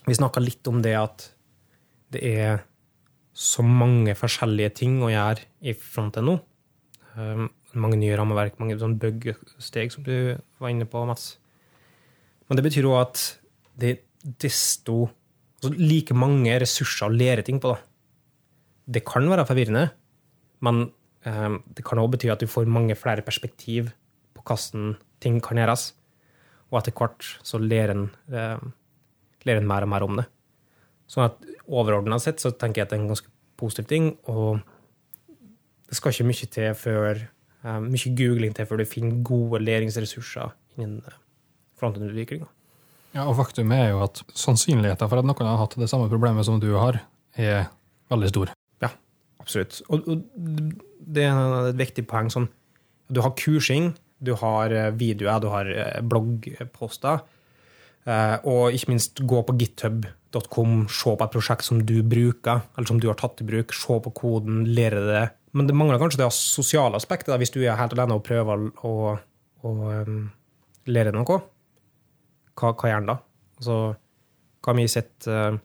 vi 0.06 0.14
snakka 0.14 0.42
litt 0.42 0.66
om 0.70 0.82
det 0.82 0.94
at 0.94 1.33
det 2.14 2.22
er 2.24 2.64
så 3.34 3.64
mange 3.66 4.14
forskjellige 4.16 4.76
ting 4.78 5.00
å 5.02 5.10
gjøre 5.10 5.46
i 5.66 5.74
fronten 5.74 6.28
nå. 6.28 6.38
Um, 7.14 7.48
mange 7.78 7.98
nye 7.98 8.14
rammeverk, 8.18 8.60
mange 8.60 8.76
sånn 8.78 8.96
bug-steg, 9.02 9.90
som 9.90 10.06
du 10.06 10.38
var 10.62 10.70
inne 10.70 10.86
på, 10.90 11.02
Mats. 11.08 11.34
Men 12.46 12.58
det 12.58 12.66
betyr 12.66 12.86
òg 12.86 13.00
at 13.00 13.24
det 13.80 13.90
er 13.90 14.00
desto 14.44 15.08
altså 15.58 15.72
like 15.80 16.14
mange 16.16 16.54
ressurser 16.60 17.08
å 17.08 17.14
lære 17.14 17.44
ting 17.46 17.58
på. 17.62 17.72
da. 17.74 17.80
Det 18.86 19.04
kan 19.06 19.26
være 19.30 19.46
forvirrende, 19.48 19.88
men 20.64 20.86
eh, 21.26 21.58
det 21.74 21.84
kan 21.86 22.00
òg 22.02 22.12
bety 22.14 22.30
at 22.32 22.42
du 22.44 22.50
får 22.50 22.70
mange 22.70 22.96
flere 22.98 23.24
perspektiv 23.26 23.90
på 24.36 24.44
hvordan 24.44 24.94
ting 25.24 25.40
kan 25.44 25.60
gjøres. 25.60 25.92
Og 26.70 26.80
etter 26.80 26.94
hvert 26.96 27.26
så 27.46 27.60
lærer 27.62 27.94
en, 27.94 28.06
eh, 28.30 28.60
lærer 29.48 29.62
en 29.62 29.70
mer 29.70 29.86
og 29.86 29.92
mer 29.94 30.06
om 30.06 30.20
det. 30.20 30.28
Sånn 31.10 31.26
at 31.26 31.53
overordna 31.68 32.18
sett 32.22 32.42
så 32.42 32.50
tenker 32.52 32.82
jeg 32.82 32.86
at 32.88 32.92
det 32.94 32.98
er 32.98 33.02
en 33.04 33.12
ganske 33.12 33.30
positiv 33.60 33.86
ting. 33.90 34.10
Og 34.30 34.60
det 35.88 35.96
skal 35.98 36.12
ikke 36.14 36.26
mye 36.28 36.48
til 36.56 36.74
før 36.78 37.22
eh, 37.22 37.80
mye 37.84 38.14
googling 38.18 38.54
til 38.56 38.66
før 38.68 38.82
du 38.82 38.88
finner 38.88 39.22
gode 39.26 39.60
læringsressurser 39.64 40.52
innen 40.78 41.00
frontendutviklinga. 41.80 42.46
Ja, 43.14 43.28
og 43.30 43.36
faktum 43.38 43.70
er 43.74 43.92
jo 43.92 44.00
at 44.02 44.24
sannsynligheten 44.34 45.10
for 45.10 45.20
at 45.22 45.26
noen 45.28 45.46
har 45.46 45.60
hatt 45.60 45.76
det 45.78 45.86
samme 45.90 46.08
problemet 46.10 46.46
som 46.48 46.58
du 46.62 46.72
har, 46.74 46.98
er 47.38 47.68
veldig 48.10 48.30
stor. 48.32 48.50
Ja, 48.82 48.90
Absolutt. 49.38 49.82
Og, 49.92 50.08
og 50.08 50.24
det 51.14 51.26
er 51.28 51.68
et 51.70 51.78
viktig 51.78 52.06
poeng. 52.10 52.30
Sånn, 52.32 52.48
du 53.12 53.20
har 53.22 53.34
kursing, 53.38 53.92
du 54.24 54.32
har 54.40 54.72
eh, 54.74 54.90
videoer, 54.98 55.38
du 55.44 55.50
har 55.52 55.68
eh, 55.70 56.00
bloggposter. 56.02 57.22
eh, 58.08 58.36
Og 58.48 58.74
ikke 58.74 58.90
minst 58.94 59.20
gå 59.22 59.42
på 59.46 59.56
github.com, 60.34 60.86
se 60.88 61.14
på 61.14 61.24
et 61.24 61.32
prosjekt 61.32 61.64
som 61.64 61.80
du 61.86 62.02
bruker, 62.02 62.62
eller 62.76 62.88
som 62.88 63.00
du 63.00 63.08
har 63.08 63.18
tatt 63.20 63.40
i 63.40 63.46
bruk, 63.46 63.72
se 63.72 63.98
på 64.00 64.12
koden, 64.14 64.64
lære 64.74 65.02
det. 65.06 65.24
Men 65.54 65.68
det 65.68 65.76
mangler 65.76 66.00
kanskje 66.02 66.22
det 66.22 66.30
sosiale 66.34 66.98
aspektet, 66.98 67.30
da, 67.30 67.38
hvis 67.38 67.54
du 67.54 67.60
er 67.62 67.78
helt 67.78 67.94
alene 67.94 68.16
og 68.16 68.24
prøver 68.26 68.66
å, 68.82 68.94
å 69.62 69.74
um, 70.06 70.24
lære 70.86 71.14
noe. 71.14 71.38
Hva, 72.54 72.72
hva 72.72 72.90
gjør 72.90 73.02
en 73.02 73.12
da? 73.12 73.18
Altså, 73.58 73.78
hva 74.64 74.74
vi 74.74 74.88
sett 74.90 75.28
eh, 75.30 75.56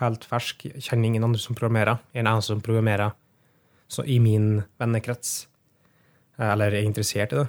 helt 0.00 0.24
fersk, 0.28 0.66
kjenner 0.78 1.10
ingen 1.10 1.26
andre 1.26 1.40
som 1.40 1.56
programmerer. 1.56 2.00
Er 2.12 2.22
den 2.22 2.30
eneste 2.30 2.54
som 2.54 2.64
programmerer 2.64 3.14
så 3.88 4.02
i 4.08 4.18
min 4.22 4.62
vennekrets, 4.80 5.46
eh, 6.38 6.48
eller 6.48 6.74
er 6.74 6.88
interessert 6.88 7.36
i 7.36 7.42
det. 7.42 7.46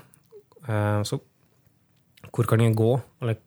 Uh, 0.67 1.01
Så 1.07 1.21
hvor 2.33 2.47
kan 2.49 2.59
jeg 2.59 2.75
gå, 2.75 2.89
eller 3.21 3.37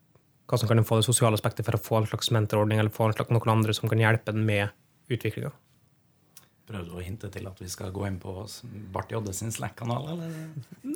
hva 0.50 0.58
som 0.58 0.70
kan 0.70 0.86
få 0.86 1.00
det 1.00 1.06
sosiale 1.06 1.38
aspektet 1.38 1.66
for 1.66 1.78
å 1.78 1.82
få 1.82 2.00
en 2.00 2.08
slags 2.10 2.30
mentorordning, 2.34 2.80
eller 2.82 2.94
få 2.94 3.08
en 3.08 3.16
slags 3.16 3.32
noen 3.34 3.54
andre 3.54 3.74
som 3.76 3.90
kan 3.90 4.02
hjelpe 4.02 4.34
den 4.34 4.46
med 4.48 4.74
utviklinga? 5.10 5.52
Prøvde 6.70 6.86
du 6.86 6.98
å 6.98 7.02
hinte 7.02 7.30
til 7.34 7.46
at 7.50 7.58
vi 7.58 7.68
skal 7.70 7.90
gå 7.94 8.04
inn 8.06 8.20
på 8.22 8.32
Barth 8.94 9.10
Jodde 9.10 9.34
sin 9.34 9.50
Slack-kanal. 9.54 10.12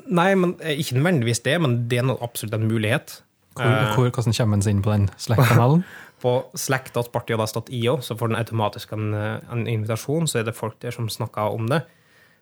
Nei, 0.07 0.31
men 0.39 0.55
eh, 0.61 0.79
ikke 0.79 1.01
nødvendigvis 1.01 1.43
det, 1.47 1.57
men 1.63 1.81
det 1.91 1.99
er 2.03 2.07
noe 2.07 2.23
absolutt 2.23 2.55
en 2.59 2.69
mulighet. 2.71 3.21
Hvor, 3.55 3.65
Eh, 3.65 3.95
hvor, 3.95 4.11
hvordan 4.11 4.35
kommer 4.35 4.59
en 4.59 4.65
seg 4.67 4.77
inn 4.77 4.85
på 4.85 4.95
den 4.95 5.09
Slack-kanalen? 5.19 5.85
På 6.25 6.31
slack.bartjodas.io 6.57 7.99
så 8.01 8.15
får 8.17 8.31
den 8.31 8.39
automatisk 8.39 8.95
en, 8.97 9.11
eh, 9.19 9.43
en 9.53 9.67
invitasjon, 9.69 10.29
så 10.31 10.41
er 10.41 10.47
det 10.47 10.55
folk 10.57 10.79
der 10.81 10.95
som 10.95 11.11
snakker 11.11 11.53
om 11.53 11.67
det. 11.69 11.83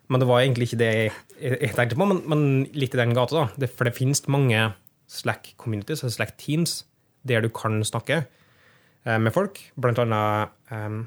Men 0.07 0.21
det 0.21 0.27
var 0.29 0.43
egentlig 0.43 0.69
ikke 0.69 0.79
det 0.79 0.91
jeg, 0.93 1.11
jeg 1.41 1.73
tenkte 1.75 1.97
på, 1.99 2.07
men, 2.07 2.21
men 2.29 2.45
litt 2.77 2.95
i 2.95 3.01
den 3.01 3.15
gata. 3.17 3.43
da. 3.43 3.45
Det, 3.59 3.71
for 3.73 3.89
det 3.89 3.97
finnes 3.97 4.23
mange 4.31 4.69
Slack 5.09 5.51
communities, 5.59 6.03
eller 6.03 6.15
Slack 6.15 6.37
teams, 6.39 6.83
der 7.27 7.43
du 7.43 7.49
kan 7.53 7.81
snakke 7.87 8.23
eh, 8.23 9.19
med 9.19 9.33
folk. 9.35 9.59
Blant 9.79 10.01
annet 10.03 10.53
eh, 10.71 11.01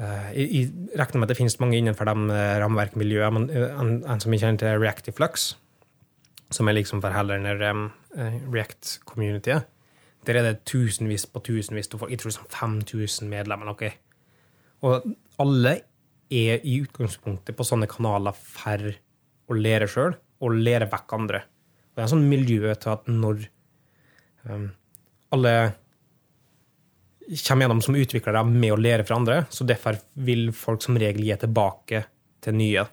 jeg, 0.00 0.70
regner 0.96 1.20
med 1.20 1.28
at 1.28 1.34
det 1.34 1.38
finnes 1.40 1.58
mange 1.60 1.78
innenfor 1.78 2.08
de 2.08 2.36
eh, 2.36 2.58
rammeverkmiljøene, 2.62 3.42
eh, 3.52 3.74
en, 3.82 3.98
en 4.04 4.22
som 4.22 4.32
jeg 4.32 4.42
kjenner 4.44 4.62
til, 4.62 4.78
Reactive 4.80 5.16
Flux, 5.16 5.50
som 6.50 6.68
er 6.68 6.78
liksom 6.78 7.02
for 7.02 7.14
heller 7.14 7.60
um, 7.70 7.90
React-communityet. 8.50 9.68
Der 10.26 10.36
er 10.36 10.48
det 10.48 10.64
tusenvis 10.68 11.26
på 11.30 11.42
tusenvis 11.44 11.88
av 11.92 12.02
folk. 12.02 12.10
Jeg 12.12 12.20
tror 12.20 12.32
det 12.32 12.34
er 12.34 12.40
sånn 12.40 12.80
5000 12.82 13.30
medlemmer. 13.30 13.70
ok? 13.70 13.86
Og 14.88 15.06
alle 15.40 15.76
er 16.30 16.64
i 16.66 16.80
utgangspunktet 16.82 17.56
på 17.56 17.66
sånne 17.66 17.88
kanaler 17.90 18.36
for 18.36 18.90
å 19.50 19.56
lære 19.56 19.88
sjøl 19.90 20.16
og 20.40 20.58
lære 20.58 20.88
vekk 20.90 21.16
andre. 21.16 21.44
Og 21.44 21.94
det 21.94 22.02
er 22.02 22.08
en 22.08 22.12
sånn 22.14 22.28
miljø 22.30 22.74
til 22.80 22.92
at 22.94 23.08
når 23.10 23.46
um, 24.48 24.68
alle 25.34 25.54
kommer 27.46 27.64
gjennom 27.64 27.82
som 27.82 27.94
utviklere 27.94 28.42
med 28.46 28.74
å 28.74 28.80
lære 28.80 29.04
fra 29.06 29.20
andre, 29.20 29.44
så 29.54 29.66
derfor 29.66 30.00
vil 30.26 30.50
folk 30.56 30.82
som 30.82 30.98
regel 30.98 31.28
gi 31.28 31.36
tilbake 31.38 32.02
til 32.42 32.56
nye. 32.58 32.84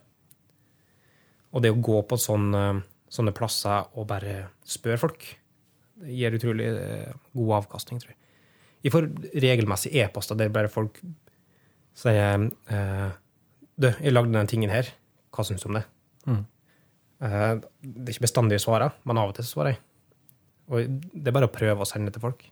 Og 1.55 1.63
det 1.63 1.71
å 1.73 1.81
gå 1.81 2.03
på 2.05 2.19
sånne, 2.21 2.63
sånne 3.09 3.33
plasser 3.35 3.87
og 3.97 4.07
bare 4.09 4.35
spørre 4.67 5.01
folk, 5.01 5.25
det 5.97 6.13
gir 6.13 6.35
utrolig 6.37 6.67
eh, 6.69 7.15
god 7.33 7.55
avkastning, 7.63 8.01
tror 8.03 8.13
jeg. 8.13 8.19
Jeg 8.85 8.93
får 8.93 9.07
regelmessig 9.41 9.95
e-poster 9.97 10.37
der 10.37 10.53
bare 10.53 10.69
folk 10.69 10.99
sier 11.97 12.45
eh, 12.45 13.07
Du, 13.77 13.89
jeg 13.89 14.13
lagde 14.13 14.33
den 14.35 14.49
tingen 14.49 14.71
her. 14.73 14.91
Hva 15.33 15.45
syns 15.45 15.65
du 15.65 15.71
om 15.71 15.79
det? 15.79 15.83
Mm. 16.29 16.43
Eh, 17.25 17.51
det 17.81 18.05
er 18.05 18.13
ikke 18.13 18.27
bestandig 18.27 18.59
jeg 18.59 18.67
svarer, 18.67 18.93
men 19.09 19.17
av 19.21 19.33
og 19.33 19.37
til 19.37 19.47
svarer 19.49 19.73
jeg. 19.73 19.81
Og 20.67 21.01
det 21.13 21.29
er 21.29 21.35
bare 21.35 21.49
å 21.49 21.53
prøve 21.53 21.83
å 21.83 21.87
sende 21.87 22.11
det 22.11 22.17
til 22.17 22.25
folk. 22.27 22.47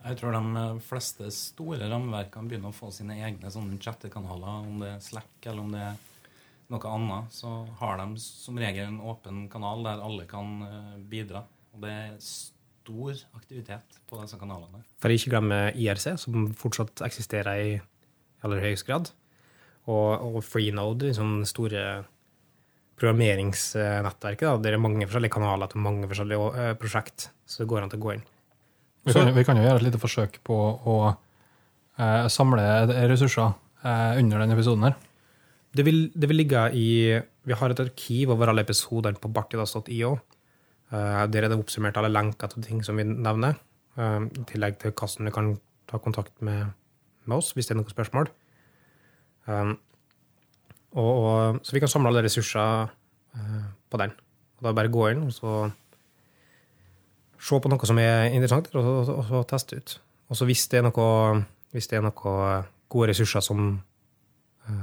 Jeg 0.00 0.16
tror 0.16 0.32
de 0.32 0.62
fleste 0.80 1.26
store 1.34 1.88
rammeverkene 1.90 2.48
begynner 2.48 2.72
å 2.72 2.76
få 2.76 2.88
sine 2.94 3.18
egne 3.20 3.50
sånne 3.52 3.76
chattekanaler, 3.84 4.62
om 4.64 4.80
det 4.80 4.94
er 4.94 5.02
Slack 5.04 5.50
eller 5.50 5.60
om 5.60 5.74
det 5.74 5.82
er 5.90 5.98
noe 6.70 6.94
annet, 6.94 7.34
så 7.34 7.50
har 7.80 8.00
de 8.00 8.22
som 8.22 8.58
regel 8.60 8.86
en 8.86 9.02
åpen 9.12 9.44
kanal 9.52 9.84
der 9.84 10.02
alle 10.06 10.24
kan 10.30 10.62
eh, 10.64 10.96
bidra. 11.10 11.42
Og 11.74 11.84
det 11.84 11.92
er 11.92 12.14
stor 12.24 13.18
aktivitet 13.36 13.98
på 14.08 14.20
disse 14.22 14.38
kanalene. 14.40 14.82
For 15.02 15.12
ikke 15.12 15.34
glemme 15.34 15.60
IRC, 15.74 16.14
som 16.22 16.48
fortsatt 16.56 17.02
eksisterer 17.04 17.64
i 17.66 17.74
aller 18.46 18.62
høyest 18.64 18.86
grad. 18.88 19.10
Og, 19.90 20.08
og 20.30 20.40
Freenode, 20.46 21.12
sånn 21.16 21.42
store 21.48 22.04
programmeringsnettverket. 23.00 24.44
Da. 24.44 24.56
Det 24.60 24.74
er 24.74 24.82
mange 24.82 25.08
forskjellige 25.08 25.34
kanaler 25.38 25.70
til 25.72 25.82
mange 25.84 26.08
forskjellige 26.10 26.52
uh, 26.56 26.74
prosjekt, 26.80 27.30
så 27.48 27.62
det 27.62 27.70
går 27.72 27.84
an 27.84 27.92
til 27.92 28.00
å 28.00 28.04
gå 28.04 28.14
inn. 28.16 28.26
Vi 29.08 29.16
kan, 29.16 29.30
vi 29.32 29.44
kan 29.48 29.56
jo 29.56 29.64
gjøre 29.64 29.80
et 29.80 29.86
lite 29.86 30.00
forsøk 30.00 30.34
på 30.44 30.56
å 30.92 30.96
eh, 31.08 32.26
samle 32.32 32.64
ressurser 33.08 33.54
eh, 33.80 34.18
under 34.20 34.42
denne 34.42 34.56
episoden 34.56 34.88
her. 34.88 34.98
Det 35.72 35.86
vil, 35.86 36.02
det 36.12 36.28
vil, 36.28 36.40
ligge 36.42 36.64
i 36.74 36.88
Vi 37.46 37.56
har 37.56 37.72
et 37.72 37.80
arkiv 37.80 38.34
over 38.34 38.50
alle 38.50 38.64
episodene 38.66 39.20
på 39.20 39.30
bartidas.io. 39.32 40.12
Eh, 40.90 41.22
der 41.32 41.46
er 41.46 41.48
det 41.48 41.58
oppsummert 41.58 41.96
alle 41.96 42.12
lenker 42.12 42.52
til 42.52 42.66
ting 42.66 42.82
som 42.84 43.00
vi 43.00 43.06
nevner. 43.08 43.56
Uh, 43.98 44.28
I 44.38 44.44
tillegg 44.46 44.76
til 44.78 44.92
hvordan 44.94 45.26
du 45.26 45.32
kan 45.34 45.48
ta 45.90 45.98
kontakt 45.98 46.36
med, 46.46 46.70
med, 47.26 47.34
oss 47.40 47.50
hvis 47.56 47.66
det 47.66 47.74
er 47.74 47.80
noen 47.80 47.90
spørsmål. 47.90 48.28
Um, 49.50 49.72
og, 50.96 51.10
og, 51.10 51.60
så 51.62 51.76
vi 51.76 51.82
kan 51.82 51.90
samle 51.90 52.10
alle 52.10 52.24
ressurser 52.26 52.90
uh, 52.90 53.62
på 53.90 54.00
den. 54.02 54.14
Og 54.58 54.66
da 54.66 54.74
bare 54.76 54.92
gå 54.92 55.06
inn 55.12 55.24
og 55.28 55.32
så 55.34 55.54
se 57.40 57.56
på 57.56 57.70
noe 57.72 57.88
som 57.88 57.98
er 58.02 58.28
interessant, 58.34 58.68
og, 58.76 58.84
og, 58.84 59.12
og 59.14 59.24
så 59.28 59.44
teste 59.54 59.80
ut. 59.80 59.96
Og 60.30 60.38
så 60.38 60.46
hvis 60.48 60.66
det 60.70 60.80
er 60.80 60.86
noe, 60.86 61.06
hvis 61.72 61.88
det 61.88 61.98
er 61.98 62.04
noe 62.04 62.34
gode 62.90 63.12
ressurser 63.12 63.42
som 63.44 63.72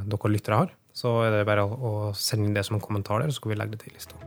dere 0.08 0.32
lyttere 0.32 0.64
har, 0.64 0.74
så 0.98 1.12
er 1.28 1.36
det 1.36 1.46
bare 1.48 1.64
å, 1.64 1.78
å 1.78 1.92
sende 2.18 2.50
inn 2.50 2.58
det 2.58 2.66
som 2.66 2.80
en 2.80 2.84
kommentar 2.84 3.22
der, 3.22 3.30
så 3.30 3.38
skal 3.38 3.54
vi 3.54 3.60
legge 3.60 3.78
det 3.78 3.84
til 3.86 3.94
lista. 3.94 4.18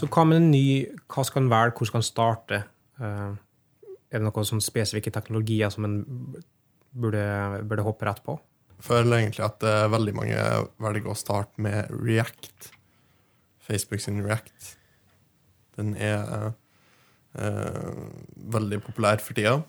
Så 0.00 0.08
hva 0.08 0.24
med 0.24 0.38
en 0.40 0.48
ny 0.48 0.66
Hva 1.12 1.26
skal 1.28 1.42
en 1.42 1.50
velge? 1.52 1.76
Hvor 1.76 1.90
skal 1.90 2.00
en 2.00 2.06
starte? 2.06 2.62
Uh, 2.96 3.36
er 4.10 4.20
det 4.20 4.26
noen 4.26 4.46
sånn 4.46 4.62
spesifikke 4.62 5.12
teknologier 5.14 5.70
som 5.72 5.86
en 5.86 5.98
burde, 6.90 7.24
burde 7.68 7.86
hoppe 7.86 8.08
rett 8.08 8.22
på? 8.26 8.36
Føler 8.82 9.20
egentlig 9.20 9.44
at 9.46 9.64
uh, 9.66 9.86
veldig 9.92 10.14
mange 10.16 10.44
velger 10.82 11.12
å 11.12 11.18
starte 11.18 11.62
med 11.62 11.90
React. 11.92 12.70
Facebook 13.66 14.02
sin 14.02 14.22
React. 14.24 14.72
Den 15.78 15.92
er 15.94 16.50
uh, 17.38 18.00
veldig 18.50 18.80
populær 18.86 19.22
for 19.22 19.38
tida. 19.38 19.60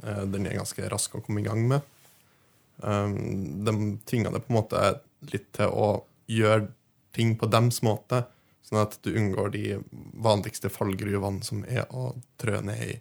den 0.00 0.46
er 0.46 0.56
ganske 0.56 0.86
rask 0.88 1.14
å 1.14 1.20
komme 1.20 1.42
i 1.42 1.44
gang 1.44 1.66
med. 1.68 1.80
de 2.80 3.72
tvinger 4.08 4.32
det 4.32 4.40
på 4.46 4.52
en 4.52 4.56
måte 4.56 4.84
litt 5.28 5.50
til 5.52 5.68
å 5.68 5.88
gjøre 6.30 6.70
ting 7.12 7.34
på 7.36 7.50
dems 7.50 7.82
måte 7.84 8.22
Sånn 8.70 8.84
at 8.84 9.00
du 9.02 9.10
unngår 9.18 9.50
de 9.50 9.64
vanligste 10.22 10.70
fallgruvene 10.70 11.42
som 11.42 11.64
er 11.66 11.88
å 11.90 12.12
trø 12.38 12.60
ned 12.62 12.82
i. 12.86 12.92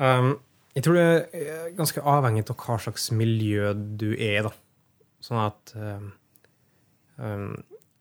Um, 0.00 0.34
jeg 0.74 0.86
tror 0.86 0.98
det 0.98 1.06
er 1.38 1.74
ganske 1.78 2.02
avhengig 2.02 2.44
av 2.50 2.58
hva 2.58 2.78
slags 2.82 3.10
miljø 3.14 3.72
du 3.74 4.10
er 4.14 4.48
i. 4.48 4.52
Sånn 5.24 5.40
at 5.40 5.74
um, 5.78 6.10
um, 7.16 7.52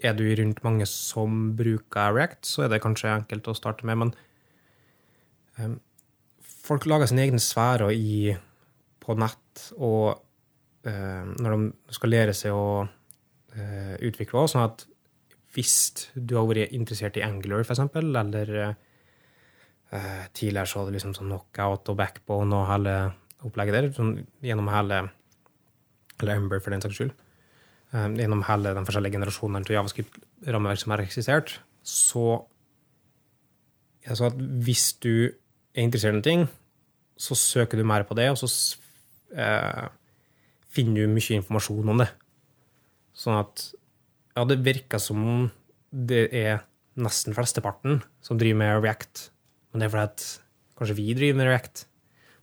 Er 0.04 0.18
du 0.18 0.26
rundt 0.36 0.64
mange 0.66 0.88
som 0.90 1.54
bruker 1.56 2.16
React, 2.16 2.42
så 2.50 2.66
er 2.66 2.74
det 2.74 2.82
kanskje 2.84 3.14
enkelt 3.14 3.48
å 3.48 3.56
starte 3.56 3.88
med. 3.88 4.02
Men 4.02 5.78
folk 6.44 6.88
lager 6.90 7.08
sine 7.08 7.24
egne 7.24 7.40
sfærer 7.40 7.94
i, 7.96 8.34
på 9.00 9.16
nett, 9.16 9.70
og 9.78 10.20
når 10.84 11.54
de 11.54 11.94
skal 11.96 12.12
lære 12.12 12.34
seg 12.36 12.52
å 12.52 12.84
uh, 12.84 13.94
utvikle 14.04 14.42
òg, 14.42 14.50
sånn 14.52 14.66
at 14.66 14.84
hvis 15.56 16.10
du 16.16 16.36
har 16.36 16.50
vært 16.50 16.74
interessert 16.76 17.16
i 17.20 17.24
Angular, 17.24 17.64
f.eks., 17.64 17.80
eller 18.02 18.74
uh, 19.94 20.24
tidligere 20.36 20.70
så 20.70 20.82
hadde 20.82 20.96
liksom 20.96 21.14
sånn 21.18 21.30
knockout 21.32 21.92
og 21.94 22.00
backbone 22.00 22.58
og 22.58 22.70
hele 22.70 22.96
opplegget 23.44 23.78
der, 23.78 23.92
sånn, 23.96 24.16
gjennom 24.44 24.72
hele 24.72 25.04
Eller 26.22 26.40
Umber, 26.40 26.62
for 26.62 26.72
den 26.72 26.84
saks 26.84 26.96
skyld. 27.00 27.14
Um, 27.94 28.16
gjennom 28.18 28.44
hele 28.48 28.74
den 28.78 28.86
forskjellige 28.88 29.18
generasjonene 29.18 29.68
til 29.68 29.76
javascript-rammeverk 29.78 30.82
som 30.82 30.94
har 30.94 31.04
eksistert, 31.04 31.58
så 31.84 32.44
jeg 34.04 34.20
sånn 34.20 34.32
at 34.34 34.40
hvis 34.66 34.86
du 35.04 35.14
er 35.74 35.86
interessert 35.86 36.14
i 36.14 36.18
noe, 36.18 36.26
ting, 36.26 36.46
så 37.20 37.38
søker 37.38 37.80
du 37.80 37.86
mer 37.88 38.06
på 38.08 38.18
det, 38.18 38.28
og 38.34 38.40
så 38.42 38.50
eh, 39.38 39.86
finner 40.74 41.06
du 41.06 41.14
mye 41.14 41.38
informasjon 41.40 41.94
om 41.94 42.02
det. 42.02 42.10
Sånn 43.16 43.38
at 43.40 43.68
ja, 44.34 44.44
det 44.50 44.64
virker 44.66 45.02
som 45.02 45.22
om 45.22 45.44
det 45.94 46.26
er 46.34 46.66
nesten 47.00 47.36
flesteparten 47.38 48.02
som 48.26 48.40
driver 48.42 48.60
med 48.60 48.82
React. 48.82 49.28
Men 49.74 49.82
det 49.82 49.88
er 49.88 49.94
fordi 49.96 50.10
at 50.12 50.26
kanskje 50.78 50.98
vi 51.00 51.08
driver 51.18 51.40
med 51.42 51.50
React. 51.50 51.86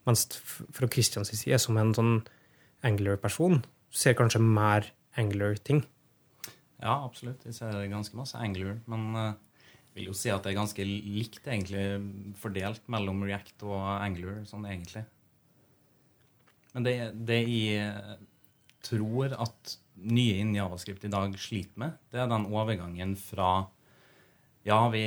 Mens 0.08 0.26
fra 0.74 0.88
Christians 0.90 1.30
side, 1.30 1.60
som 1.62 1.78
en 1.78 1.94
sånn 1.94 2.16
Angler-person, 2.86 3.62
ser 3.94 4.16
kanskje 4.18 4.42
mer 4.42 4.88
Angler-ting. 5.20 5.84
Ja, 6.80 6.96
absolutt. 7.04 7.44
Jeg 7.46 7.54
ser 7.54 7.78
ganske 7.92 8.18
masse 8.18 8.40
Angler. 8.40 8.80
Men 8.90 9.12
jeg 9.14 9.98
vil 9.98 10.10
jo 10.10 10.16
si 10.16 10.30
at 10.32 10.42
det 10.42 10.52
er 10.52 10.60
ganske 10.60 10.86
likt 10.86 11.46
egentlig 11.46 12.34
fordelt 12.40 12.84
mellom 12.90 13.22
React 13.26 13.66
og 13.68 13.78
Angler, 13.98 14.42
sånn 14.48 14.66
egentlig. 14.70 15.04
Men 16.74 16.86
det, 16.86 16.94
det 17.26 17.40
jeg 17.50 18.18
tror 18.86 19.34
at 19.34 19.76
nye 20.00 20.38
innen 20.38 20.56
Javascript 20.56 21.04
i 21.04 21.12
dag 21.12 21.34
sliter 21.38 21.82
med, 21.82 21.98
det 22.14 22.22
er 22.22 22.30
den 22.30 22.48
overgangen 22.48 23.16
fra 23.18 23.68
ja, 24.66 24.78
vi 24.92 25.04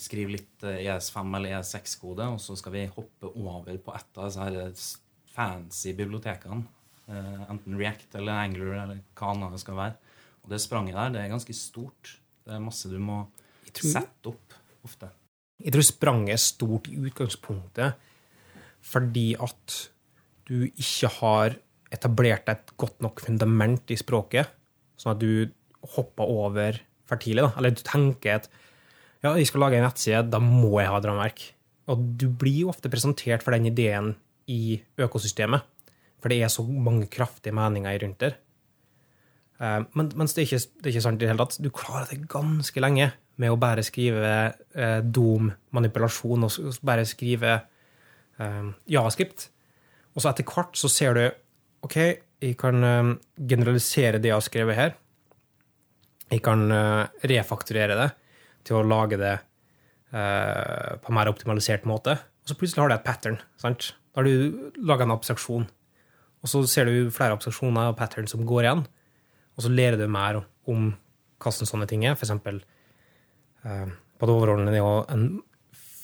skriver 0.00 0.38
litt 0.38 0.64
ES5 0.64 1.18
eh, 1.18 1.24
e 1.24 1.38
eller 1.38 1.56
ES6-kode, 1.58 2.28
og 2.32 2.40
så 2.40 2.56
skal 2.56 2.72
vi 2.72 2.86
hoppe 2.94 3.28
over 3.34 3.76
på 3.76 3.96
et 3.96 4.20
av 4.20 4.30
disse 4.30 5.02
fancy 5.34 5.92
bibliotekene. 5.96 6.62
Eh, 7.10 7.42
enten 7.52 7.76
React 7.76 8.16
eller 8.20 8.40
Angler 8.46 8.78
eller 8.78 9.02
hva 9.18 9.32
annet 9.34 9.56
det 9.56 9.60
skal 9.60 9.76
være. 9.76 10.14
Og 10.44 10.52
det 10.52 10.60
spranget 10.64 10.96
der, 10.96 11.12
det 11.12 11.24
er 11.24 11.34
ganske 11.34 11.56
stort. 11.56 12.14
Det 12.44 12.56
er 12.56 12.64
masse 12.64 12.88
du 12.88 12.96
må 13.00 13.22
tror, 13.70 13.90
sette 13.98 14.32
opp 14.32 14.56
ofte. 14.84 15.10
Jeg 15.64 15.74
tror 15.74 15.86
spranget 15.86 16.34
er 16.34 16.42
stort 16.42 16.88
i 16.92 16.98
utgangspunktet 17.00 18.00
fordi 18.84 19.30
at 19.40 19.76
du 20.44 20.66
ikke 20.68 21.08
har 21.22 21.54
etablert 21.94 22.50
et 22.52 22.72
godt 22.76 22.98
nok 23.00 23.22
fundament 23.24 23.88
i 23.94 23.96
språket, 23.96 24.50
sånn 25.00 25.14
at 25.14 25.22
du 25.22 25.48
hopper 25.94 26.28
over 26.28 26.76
for 27.08 27.20
tidlig. 27.20 27.46
Da. 27.46 27.52
Eller 27.60 27.74
du 27.74 27.82
tenker 27.84 28.38
at 28.38 28.48
ja, 29.24 29.32
jeg 29.32 29.48
skal 29.48 29.64
lage 29.64 29.78
en 29.80 29.86
nettside, 29.86 30.24
da 30.32 30.40
må 30.42 30.74
jeg 30.80 30.90
ha 30.90 31.00
et 31.00 31.08
rammeverk. 31.08 31.44
Og 31.92 32.00
du 32.20 32.28
blir 32.28 32.64
jo 32.64 32.72
ofte 32.72 32.90
presentert 32.92 33.44
for 33.44 33.56
den 33.56 33.68
ideen 33.70 34.14
i 34.52 34.76
økosystemet, 35.00 35.64
for 36.20 36.32
det 36.32 36.42
er 36.44 36.52
så 36.52 36.64
mange 36.64 37.08
kraftige 37.12 37.56
meninger 37.56 37.96
rundt 38.02 38.20
der. 38.20 38.36
Eh, 39.60 39.80
men, 39.96 40.10
mens 40.16 40.36
det 40.36 40.44
er, 40.44 40.48
ikke, 40.48 40.80
det 40.80 40.88
er 40.88 40.94
ikke 40.94 41.04
sant 41.06 41.20
i 41.20 41.24
det 41.24 41.32
hele 41.32 41.44
tatt. 41.44 41.60
Du 41.64 41.70
klarer 41.72 42.10
det 42.10 42.28
ganske 42.32 42.84
lenge 42.84 43.10
med 43.40 43.52
å 43.52 43.60
bare 43.60 43.84
skrive 43.86 44.34
eh, 44.76 45.00
dom, 45.02 45.50
manipulasjon, 45.74 46.46
og 46.46 46.84
bare 46.86 47.06
skrive 47.08 47.56
eh, 47.56 48.68
javascript. 48.92 49.48
Og 50.14 50.22
så 50.22 50.30
etter 50.30 50.46
hvert 50.46 50.78
så 50.78 50.90
ser 50.92 51.18
du 51.18 51.24
OK, 51.84 51.98
jeg 52.44 52.56
kan 52.60 52.84
uh, 52.84 53.14
generalisere 53.36 54.20
det 54.20 54.30
jeg 54.30 54.36
har 54.36 54.44
skrevet 54.44 54.78
her. 54.78 54.94
Jeg 56.32 56.42
kan 56.44 56.64
uh, 56.72 57.10
refakturere 57.28 57.96
det 57.98 58.10
til 58.64 58.78
å 58.78 58.86
lage 58.86 59.18
det 59.20 59.34
uh, 59.36 60.96
på 61.00 61.12
en 61.12 61.18
mer 61.18 61.30
optimalisert 61.30 61.86
måte. 61.88 62.16
Og 62.44 62.52
så 62.52 62.58
plutselig 62.58 62.84
har 62.84 62.92
du 62.92 62.96
et 62.96 63.06
pattern. 63.06 63.38
sant? 63.60 63.92
Da 64.12 64.22
har 64.22 64.28
du 64.28 64.72
laga 64.86 65.06
en 65.06 65.14
abstraksjon. 65.16 65.66
Og 66.44 66.50
så 66.50 66.62
ser 66.68 66.88
du 66.88 67.12
flere 67.14 67.36
abstraksjoner 67.36 67.92
og 67.92 67.98
pattern 67.98 68.28
som 68.30 68.44
går 68.46 68.66
igjen. 68.66 68.84
Og 69.56 69.64
så 69.64 69.72
lærer 69.72 70.00
du 70.00 70.06
mer 70.10 70.42
om 70.70 70.92
hvordan 71.42 71.68
sånne 71.68 71.88
ting 71.88 72.04
er. 72.04 72.16
For 72.18 72.26
eksempel 72.26 72.60
på 73.64 74.28
det 74.28 74.34
overordnede 74.34 74.74
nivå 74.74 74.92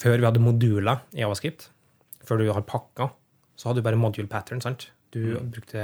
Før 0.00 0.16
vi 0.16 0.24
hadde 0.24 0.40
moduler 0.40 1.02
i 1.12 1.20
Javascript, 1.20 1.66
før 2.24 2.40
du 2.40 2.46
har 2.48 2.64
pakka, 2.64 3.10
så 3.52 3.68
hadde 3.68 3.82
du 3.82 3.84
bare 3.84 4.00
module 4.00 4.30
pattern. 4.32 4.62
sant? 4.64 4.88
Du 5.12 5.36
mm. 5.36 5.50
brukte 5.52 5.82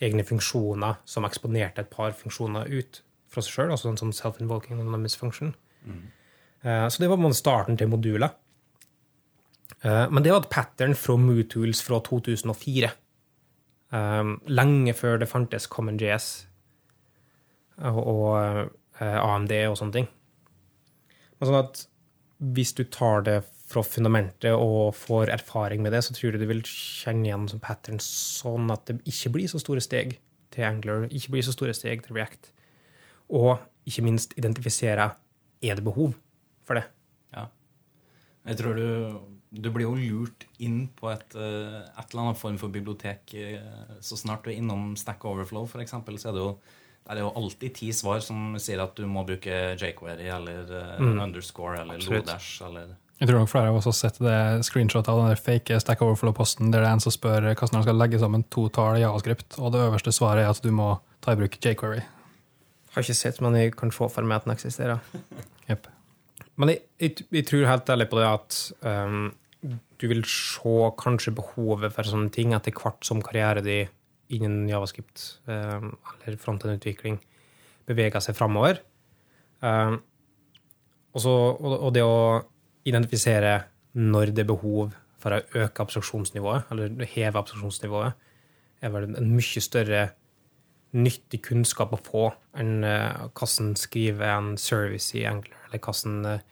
egne 0.00 0.22
funksjoner 0.22 1.00
som 1.04 1.26
eksponerte 1.26 1.82
et 1.82 1.90
par 1.90 2.14
funksjoner 2.14 2.70
ut 2.70 3.00
fra 3.30 3.44
seg 3.44 3.54
sjøl, 3.54 3.74
altså 3.74 3.90
en 3.90 4.00
sånn 4.00 4.14
self-involving 4.16 4.78
anonymous 4.78 5.16
function. 5.18 5.54
Mm. 5.84 6.06
Uh, 6.64 6.86
så 6.90 7.02
det 7.02 7.10
var 7.10 7.36
starten 7.36 7.78
til 7.80 7.90
modulet. 7.92 8.36
Uh, 9.84 10.06
men 10.12 10.24
det 10.24 10.34
var 10.34 10.42
et 10.42 10.52
pattern 10.52 10.96
fra 10.98 11.16
MooTools 11.16 11.82
fra 11.86 12.02
2004. 12.04 12.90
Um, 13.90 13.98
eh, 13.98 14.50
lenge 14.54 14.92
før 14.94 15.16
det 15.18 15.26
fantes 15.26 15.64
CommonJS 15.66 16.26
og, 17.90 17.96
og 17.98 18.34
uh, 19.00 19.16
AMD 19.18 19.54
og 19.66 19.78
sånne 19.80 19.96
ting. 19.96 20.06
Men 21.40 21.48
sånn 21.48 21.58
at 21.58 21.80
hvis 22.54 22.70
du 22.78 22.84
tar 22.86 23.24
det 23.26 23.40
fra 23.70 23.82
fundamentet 23.86 24.54
og 24.54 24.94
får 24.98 25.32
erfaring 25.34 25.82
med 25.82 25.94
det, 25.94 26.04
så 26.06 26.14
tror 26.14 26.34
jeg 26.34 26.42
du 26.42 26.48
vil 26.50 26.62
kjenne 26.66 27.28
igjen 27.28 27.48
som 27.50 27.62
pattern 27.62 28.00
sånn 28.02 28.70
at 28.70 28.86
det 28.88 29.00
ikke 29.10 29.34
blir 29.36 29.50
så 29.50 29.60
store 29.62 29.82
steg 29.84 30.16
til 30.54 30.66
Angler, 30.66 31.06
ikke 31.10 31.36
blir 31.36 31.46
så 31.46 31.54
store 31.54 31.74
steg 31.76 32.02
til 32.04 32.18
React. 32.18 32.50
Og 33.30 33.58
ikke 33.86 34.02
minst 34.06 34.34
identifisere 34.38 35.10
er 35.62 35.74
det 35.78 35.84
behov 35.84 36.14
for 36.66 36.74
det. 36.78 36.84
Ja. 37.34 37.46
Jeg 38.48 38.56
tror 38.60 38.74
du, 38.78 39.20
du 39.50 39.70
blir 39.74 39.86
jo 39.86 39.94
lurt 39.98 40.46
inn 40.62 40.86
på 40.96 41.10
et, 41.12 41.34
eh, 41.36 41.80
et 41.98 42.12
eller 42.12 42.22
annet 42.28 42.40
form 42.40 42.58
for 42.60 42.72
bibliotek 42.72 43.34
eh, 43.38 43.96
så 44.00 44.16
snart 44.18 44.44
du 44.44 44.50
er 44.52 44.58
innom 44.60 44.94
Stack 44.98 45.24
Overflow, 45.28 45.66
f.eks. 45.68 45.90
Så 45.90 46.30
er 46.30 46.36
det 46.38 46.44
jo 46.46 46.54
der 47.10 47.16
er 47.16 47.24
jo 47.24 47.30
alltid 47.34 47.72
ti 47.74 47.88
svar 47.96 48.20
som 48.22 48.54
sier 48.60 48.78
at 48.84 48.92
du 48.94 49.06
må 49.08 49.22
bruke 49.26 49.74
jQuery 49.80 50.28
eller 50.30 50.68
eh, 50.68 50.98
Mm. 51.00 51.18
underscore 51.24 51.80
eller 51.80 51.94
Absolutt. 51.96 52.26
Lodash 52.28 52.62
eller 52.66 52.92
Jeg 53.20 53.28
tror 53.28 53.38
nok 53.40 53.48
flere 53.52 53.68
av 53.68 53.76
oss 53.76 53.84
har 53.88 53.92
sett 53.96 54.18
det 54.22 54.64
screenshot 54.64 55.08
av 55.08 55.18
den 55.18 55.28
der 55.32 55.40
fake 55.40 55.80
Stack 55.80 56.00
Overflow-posten 56.04 56.70
der 56.70 56.80
det 56.84 56.88
er 56.88 56.92
en 56.92 57.00
som 57.04 57.12
spør 57.12 57.48
hvordan 57.52 57.74
han 57.80 57.82
skal 57.84 57.98
legge 58.00 58.20
sammen 58.20 58.44
to 58.52 58.68
tall 58.68 58.96
i 58.96 59.02
javascript, 59.02 59.58
og 59.58 59.72
det 59.74 59.80
øverste 59.88 60.12
svaret 60.12 60.44
er 60.44 60.50
at 60.52 60.62
du 60.62 60.70
må 60.72 61.00
ta 61.20 61.32
i 61.32 61.40
bruk 61.40 61.58
jQuery. 61.60 62.00
Har 62.94 63.04
ikke 63.04 63.14
sett, 63.14 63.38
men 63.44 63.56
jeg 63.58 63.76
kan 63.78 63.92
se 63.94 64.08
for 64.10 64.26
meg 64.26 64.40
at 64.40 64.48
den 64.48 64.56
eksisterer. 64.56 65.00
Yep. 65.70 65.84
Men 66.58 66.72
jeg, 66.72 66.80
jeg, 66.98 67.24
jeg 67.30 67.46
tror 67.46 67.68
helt 67.68 67.90
ærlig 67.94 68.08
på 68.10 68.18
det 68.18 68.24
at 68.26 68.56
um, 68.82 69.28
du 70.02 70.06
vil 70.10 70.24
se 70.26 70.88
kanskje 70.98 71.32
behovet 71.36 71.92
for 71.94 72.10
sånne 72.10 72.32
ting 72.34 72.56
etter 72.56 72.74
hvert 72.74 73.06
som 73.06 73.20
karrieren 73.22 73.62
din 73.62 73.92
innen 74.34 74.68
javascript 74.70 75.22
um, 75.46 75.92
eller 76.24 76.38
frontend-utvikling 76.42 77.20
beveger 77.86 78.22
seg 78.24 78.34
framover. 78.38 78.80
Um, 79.62 80.00
og, 81.14 81.62
og 81.62 81.90
det 81.94 82.02
å 82.06 82.42
identifisere 82.86 83.54
når 83.98 84.34
det 84.34 84.44
er 84.44 84.52
behov 84.52 84.94
for 85.20 85.36
å 85.36 85.64
øke 85.64 85.84
abstraksjonsnivået, 85.84 86.70
eller 86.72 87.10
heve 87.10 87.40
abstraksjonsnivået, 87.40 88.28
er 88.80 88.92
vel 88.94 89.10
en 89.10 89.32
mye 89.34 89.62
større 89.62 90.04
nyttig 90.96 91.42
kunnskap 91.46 91.92
å 91.94 92.00
få 92.02 92.24
enn 92.58 92.82
uh, 92.82 93.28
hvordan 93.36 93.74
skrive 93.78 94.26
en 94.26 94.56
service 94.58 95.14
i 95.18 95.26
Angler, 95.28 95.58
eller 95.68 95.82
hvordan 95.84 96.26
uh, 96.26 96.42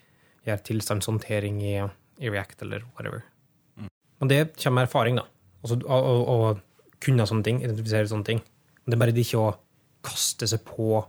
gjøre 0.46 0.64
tilstandshåndtering 0.68 1.59
i, 1.64 1.74
i 2.22 2.31
React, 2.31 2.62
eller 2.66 2.87
whatever. 2.94 3.24
Men 4.18 4.31
det 4.31 4.40
kommer 4.57 4.81
med 4.81 4.88
erfaring, 4.88 5.18
da. 5.20 5.27
Altså, 5.62 5.79
å, 5.87 5.98
å, 5.98 6.37
å 6.37 6.98
kunne 7.03 7.27
sånne 7.29 7.46
ting, 7.46 7.61
identifisere 7.62 8.11
sånne 8.11 8.27
ting. 8.27 8.42
Men 8.83 8.92
det 8.92 8.96
er 8.96 9.03
bare 9.05 9.14
det 9.14 9.27
ikke 9.27 9.42
å 9.42 9.57
kaste 10.07 10.48
seg 10.51 10.62
på 10.66 11.03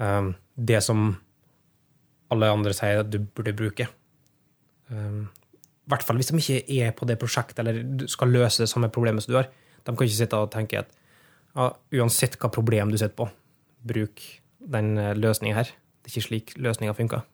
um, 0.00 0.32
det 0.56 0.80
som 0.84 1.12
alle 2.32 2.48
andre 2.52 2.72
sier 2.76 3.02
at 3.02 3.12
du 3.12 3.20
burde 3.22 3.54
bruke. 3.56 3.88
Um, 4.88 5.28
I 5.84 5.92
hvert 5.92 6.04
fall 6.06 6.20
hvis 6.20 6.32
de 6.32 6.40
ikke 6.40 6.80
er 6.80 6.96
på 6.96 7.08
det 7.08 7.18
prosjektet 7.20 7.60
eller 7.62 8.08
skal 8.10 8.32
løse 8.32 8.64
det 8.64 8.70
samme 8.72 8.92
problemet 8.92 9.24
som 9.24 9.34
du 9.34 9.38
har. 9.40 9.50
De 9.82 9.92
kan 9.92 10.06
ikke 10.06 10.16
sitte 10.16 10.40
og 10.40 10.52
tenke 10.52 10.84
at 10.84 10.92
uansett 11.54 12.38
hva 12.40 12.48
problem 12.52 12.90
du 12.92 12.96
sitter 12.98 13.16
på, 13.18 13.28
bruk 13.84 14.22
den 14.62 14.94
løsninga 15.18 15.58
her. 15.58 15.72
Det 16.02 16.08
er 16.10 16.14
ikke 16.14 16.26
slik 16.28 16.54
løsninga 16.58 16.94
funker. 16.98 17.26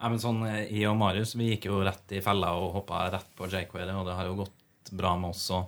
Nei, 0.00 0.08
men 0.08 0.20
sånn, 0.22 0.38
I 0.48 0.80
Jeg 0.80 0.88
og 0.88 0.96
Marius 0.96 1.34
vi 1.36 1.50
gikk 1.50 1.66
jo 1.68 1.82
rett 1.84 2.12
i 2.16 2.22
fella 2.24 2.54
og 2.56 2.70
hoppa 2.78 3.02
rett 3.12 3.26
på 3.36 3.44
jQuery, 3.52 3.92
og 3.92 4.06
det 4.08 4.14
har 4.16 4.30
jo 4.30 4.38
gått 4.38 4.92
bra 4.96 5.10
med 5.20 5.34
oss 5.34 5.42
òg. 5.52 5.66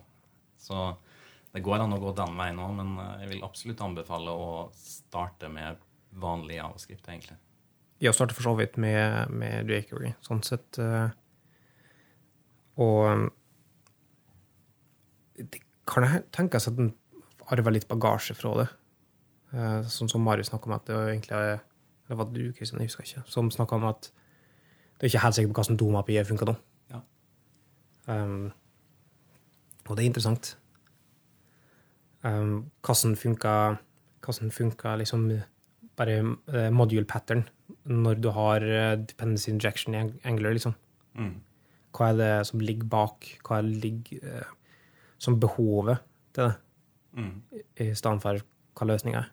Så 0.57 0.87
det 1.53 1.61
går 1.61 1.83
an 1.85 1.93
å 1.93 1.99
gå 2.01 2.15
den 2.17 2.33
veien 2.39 2.61
òg, 2.65 2.71
men 2.79 2.95
eh, 2.97 3.11
jeg 3.27 3.29
vil 3.35 3.45
absolutt 3.45 3.83
anbefale 3.85 4.33
å 4.33 4.47
starte 4.73 5.51
med 5.53 5.77
vanlig 6.17 6.57
javascript, 6.57 7.11
egentlig. 7.13 7.37
Jeg 8.01 8.17
starter 8.17 8.39
for 8.39 8.49
så 8.49 8.55
vidt 8.57 8.79
med, 8.81 9.29
med 9.37 9.69
jQuery, 9.69 10.15
sånn 10.25 10.41
sett. 10.49 10.81
eh, 10.81 11.13
Og 12.81 13.29
det 15.37 15.61
kan 15.87 16.05
jeg 16.07 16.25
tenkes 16.33 16.69
at 16.69 16.77
den 16.77 16.93
arver 17.51 17.73
litt 17.75 17.89
bagasje 17.91 18.35
fra 18.39 18.55
det. 18.63 18.69
Eh, 19.53 19.83
Sånn 19.93 20.09
som 20.11 20.23
Marius 20.25 20.49
snakka 20.51 20.67
om 20.71 20.73
at 20.79 20.85
det 20.87 20.97
egentlig 20.97 21.33
er- 21.37 21.61
Eller 22.09 22.17
var 22.17 22.25
det 22.27 22.35
du, 22.35 22.53
Kristian? 22.53 22.81
Jeg 22.81 22.89
husker 22.89 23.05
ikke. 23.05 23.23
Som 23.31 23.51
snakka 23.51 23.73
om 23.77 23.85
at 23.85 24.11
det 24.99 25.07
er 25.07 25.19
ikke 25.19 25.23
helt 25.23 25.35
sikker 25.35 25.53
på 25.53 25.63
hvordan 25.63 25.77
DOM-API 25.79 26.25
funker 26.25 26.47
nå. 26.47 26.57
Ja. 26.91 27.01
Um, 28.09 28.53
og 29.89 29.97
det 29.97 30.05
er 30.05 30.09
interessant. 30.11 30.57
Um, 32.25 32.71
hvordan 32.83 33.17
funka 33.19 33.55
hvordan 34.23 34.53
funka 34.55 34.97
liksom 35.01 35.25
bare 35.99 36.19
eh, 36.55 36.71
module 36.71 37.05
pattern 37.05 37.43
når 37.85 38.21
du 38.23 38.31
har 38.31 38.63
eh, 38.63 38.97
dependency 38.97 39.51
injection 39.51 39.95
i 39.95 40.03
Angler, 40.25 40.53
liksom. 40.55 40.75
Mm. 41.19 41.41
Hva 41.93 42.11
er 42.13 42.17
det 42.21 42.47
som 42.47 42.61
ligger 42.63 42.85
bak? 42.89 43.27
Hva 43.45 43.59
ligger 43.65 44.47
som 45.23 45.39
behovet 45.41 46.03
til 46.35 46.49
det, 46.49 46.57
Mm. 47.13 47.43
i 47.77 47.91
stedet 47.95 48.23
for 48.23 48.41
hva 48.79 48.87
løsninga 48.89 49.19
er? 49.21 49.31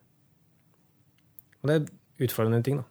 Og 1.63 1.69
det 1.69 1.75
er 1.79 2.25
utfordrende 2.25 2.63
ting, 2.63 2.77
da. 2.81 2.83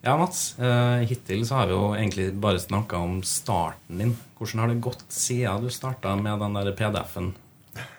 Ja, 0.00 0.16
Mats. 0.16 0.58
Eh, 0.58 1.04
hittil 1.10 1.42
så 1.46 1.58
har 1.58 1.66
vi 1.68 1.74
jo 1.76 1.88
egentlig 1.96 2.28
bare 2.40 2.60
snakka 2.62 2.96
om 3.02 3.18
starten 3.26 3.98
din. 4.00 4.14
Hvordan 4.38 4.62
har 4.62 4.70
det 4.70 4.82
gått 4.84 5.02
siden 5.12 5.64
du 5.66 5.70
starta 5.74 6.14
med 6.16 6.40
den 6.40 6.56
der 6.58 6.72
PDF-en? 6.78 7.34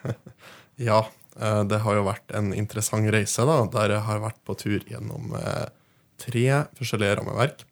Ja, 0.80 1.02
det 1.38 1.82
har 1.84 1.96
jo 1.96 2.08
vært 2.08 2.34
en 2.36 2.54
interessant 2.58 3.08
reise, 3.14 3.46
da, 3.46 3.62
der 3.72 3.94
jeg 3.96 4.06
har 4.08 4.24
vært 4.24 4.40
på 4.48 4.56
tur 4.60 4.80
gjennom 4.90 5.36
eh, 5.38 5.68
tre 6.20 6.46
forskjellige 6.80 7.20
rammeverk. 7.20 7.64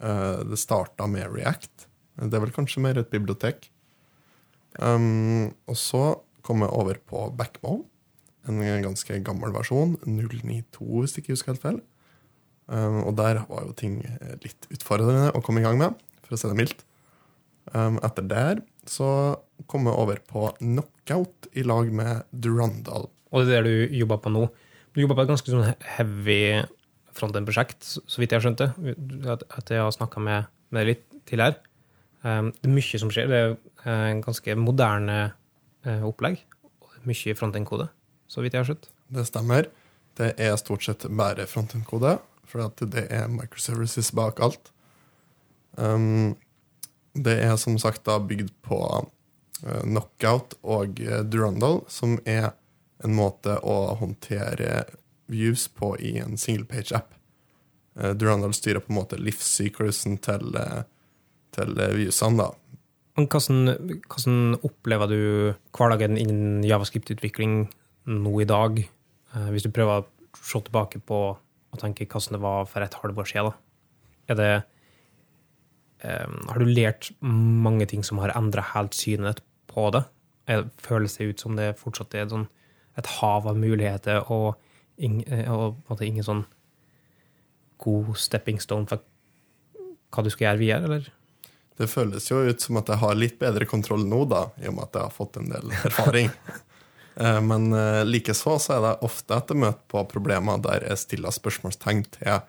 Eh, 0.00 0.38
Det 0.48 0.58
starta 0.60 1.08
med 1.10 1.34
React. 1.34 1.88
Det 2.18 2.34
er 2.34 2.42
vel 2.42 2.54
kanskje 2.54 2.82
mer 2.82 2.98
et 2.98 3.10
bibliotek. 3.10 3.68
Um, 4.78 5.54
og 5.66 5.76
så 5.78 6.02
kom 6.46 6.62
jeg 6.62 6.74
over 6.74 6.98
på 7.02 7.28
Backbone, 7.36 7.84
en 8.48 8.62
ganske 8.82 9.20
gammel 9.26 9.52
versjon. 9.52 9.96
092, 10.06 11.02
hvis 11.02 11.16
jeg 11.16 11.24
ikke 11.24 11.34
husker 11.34 11.52
helt 11.52 11.64
feil. 11.64 11.80
Um, 12.68 13.02
og 13.08 13.16
der 13.18 13.42
var 13.48 13.64
jo 13.64 13.74
ting 13.76 14.00
eh, 14.04 14.36
litt 14.44 14.68
utfordrende 14.72 15.32
å 15.34 15.42
komme 15.44 15.62
i 15.62 15.66
gang 15.66 15.78
med, 15.80 15.96
for 16.24 16.36
å 16.36 16.40
si 16.40 16.50
det 16.50 16.58
mildt. 16.58 16.84
Um, 17.72 17.98
etter 18.04 18.24
der 18.24 18.62
så 18.90 19.10
kom 19.70 19.88
jeg 19.88 19.98
over 19.98 20.20
på 20.26 20.48
Knockout 20.60 21.48
i 21.58 21.64
lag 21.66 21.90
med 21.92 22.26
Durandal. 22.32 23.08
Og 23.32 23.46
det 23.46 23.58
er 23.58 23.66
det 23.66 23.74
du 23.74 23.96
jobber 24.00 24.20
på 24.24 24.32
nå. 24.32 24.46
Du 24.94 25.02
jobber 25.02 25.18
på 25.18 25.26
et 25.26 25.32
ganske 25.32 25.52
sånn 25.52 25.72
heavy 25.96 26.40
frontend-prosjekt, 27.18 27.82
så 27.84 28.02
så 28.06 28.22
vidt 28.22 28.34
jeg 28.34 28.44
skjønte. 28.44 28.70
At, 29.28 29.70
jeg 29.70 29.82
har 29.82 29.92
snakka 29.94 30.22
med, 30.22 30.48
med 30.70 30.80
deg 30.80 30.92
litt 30.92 31.04
tidligere. 31.28 31.58
her. 32.22 32.52
det 32.54 32.70
er 32.70 32.74
mye 32.76 33.00
som 33.02 33.12
skjer. 33.12 33.28
Det 33.30 33.40
er 33.42 33.50
eh, 33.84 34.06
en 34.12 34.22
ganske 34.24 34.56
moderne 34.58 35.18
eh, 35.84 36.06
opplegg. 36.06 36.40
Mye 37.08 37.36
frontend-kode, 37.38 37.88
så 38.28 38.42
vidt 38.42 38.56
jeg 38.56 38.64
har 38.64 38.70
skjønt. 38.70 38.90
Det 39.14 39.26
stemmer. 39.28 39.70
Det 40.18 40.32
er 40.40 40.56
stort 40.58 40.84
sett 40.84 41.06
bare 41.14 41.46
frontend-kode, 41.46 42.18
for 42.48 42.72
det 42.80 43.06
er 43.06 43.30
microservices 43.30 44.10
bak 44.16 44.40
alt. 44.42 44.72
Um, 45.78 46.34
det 47.14 47.38
er 47.44 47.56
som 47.60 47.78
sagt 47.80 48.04
da 48.08 48.18
bygd 48.20 48.50
på 48.66 48.80
eh, 48.98 49.82
Knockout 49.84 50.58
og 50.62 51.00
eh, 51.02 51.22
Durandal, 51.24 51.82
som 51.88 52.18
er 52.28 52.52
en 53.04 53.14
måte 53.14 53.58
å 53.62 53.94
håndtere 54.00 54.84
views 55.30 55.68
på 55.68 55.92
i 56.00 56.16
en 56.22 56.38
single 56.40 56.66
page-app. 56.66 57.12
Uh, 57.98 58.10
Durandal 58.16 58.54
styrer 58.56 58.82
på 58.82 58.92
en 58.92 59.00
måte 59.00 59.18
livssyklusen 59.20 60.18
til, 60.24 60.54
eh, 60.58 60.82
til 61.54 61.78
eh, 61.78 61.94
viewsene, 61.98 62.46
da. 62.46 62.68
Hvordan, 63.18 63.98
hvordan 64.06 64.58
opplever 64.62 65.10
du 65.10 65.20
hverdagen 65.74 66.14
innen 66.20 66.62
javascript-utvikling 66.66 67.64
nå 68.06 68.34
i 68.42 68.46
dag? 68.46 68.78
Eh, 69.34 69.48
hvis 69.52 69.66
du 69.66 69.72
prøver 69.74 70.04
å 70.04 70.38
se 70.38 70.60
tilbake 70.62 71.02
på 71.02 71.20
og 71.68 71.80
tenke 71.82 72.06
hvordan 72.08 72.38
det 72.38 72.42
var 72.44 72.68
for 72.70 72.84
et 72.84 72.94
halvår 73.02 73.28
siden. 73.28 73.50
Da. 73.50 74.32
Er 74.32 74.38
det, 74.38 74.50
eh, 74.54 74.62
har 76.02 76.58
du 76.62 76.68
lært 76.68 77.08
mange 77.20 77.86
ting 77.90 78.04
som 78.06 78.20
har 78.22 78.30
endra 78.38 78.62
helt 78.74 78.94
synet 78.94 79.40
på 79.66 79.88
det? 79.94 80.04
Føles 80.80 81.16
det 81.18 81.24
ut 81.32 81.42
som 81.42 81.56
det 81.58 81.72
fortsatt 81.80 82.14
er 82.14 82.30
sånn 82.30 82.46
et 82.98 83.10
hav 83.18 83.46
av 83.46 83.58
muligheter 83.58 84.26
og, 84.34 84.56
eh, 84.98 85.50
og 85.50 86.02
ingen 86.02 86.26
sånn 86.26 86.44
god 87.78 88.16
stepping 88.18 88.58
stone 88.60 88.88
for 88.90 89.04
hva 90.10 90.24
du 90.24 90.30
skal 90.32 90.48
gjøre 90.48 90.62
videre, 90.62 90.88
eller? 90.88 91.10
Det 91.78 91.86
føles 91.86 92.26
jo 92.26 92.40
ut 92.48 92.64
som 92.64 92.80
at 92.80 92.88
jeg 92.90 92.98
har 92.98 93.14
litt 93.14 93.36
bedre 93.38 93.68
kontroll 93.70 94.02
nå, 94.08 94.24
da, 94.26 94.48
i 94.58 94.66
og 94.66 94.78
med 94.78 94.88
at 94.88 94.98
jeg 94.98 95.06
har 95.06 95.14
fått 95.14 95.38
en 95.38 95.52
del 95.52 95.74
erfaring. 95.86 96.32
Eh, 97.14 97.40
Men 97.44 97.70
eh, 97.76 98.02
likeså 98.08 98.56
så 98.58 98.78
er 98.78 98.86
det 98.86 98.94
ofte 99.06 99.38
at 99.38 99.54
jeg 99.54 99.74
på 99.92 100.04
problemer 100.10 100.58
der 100.64 100.88
jeg 100.90 101.04
stiller 101.04 101.34
spørsmålstegn 101.34 102.06
til 102.18 102.40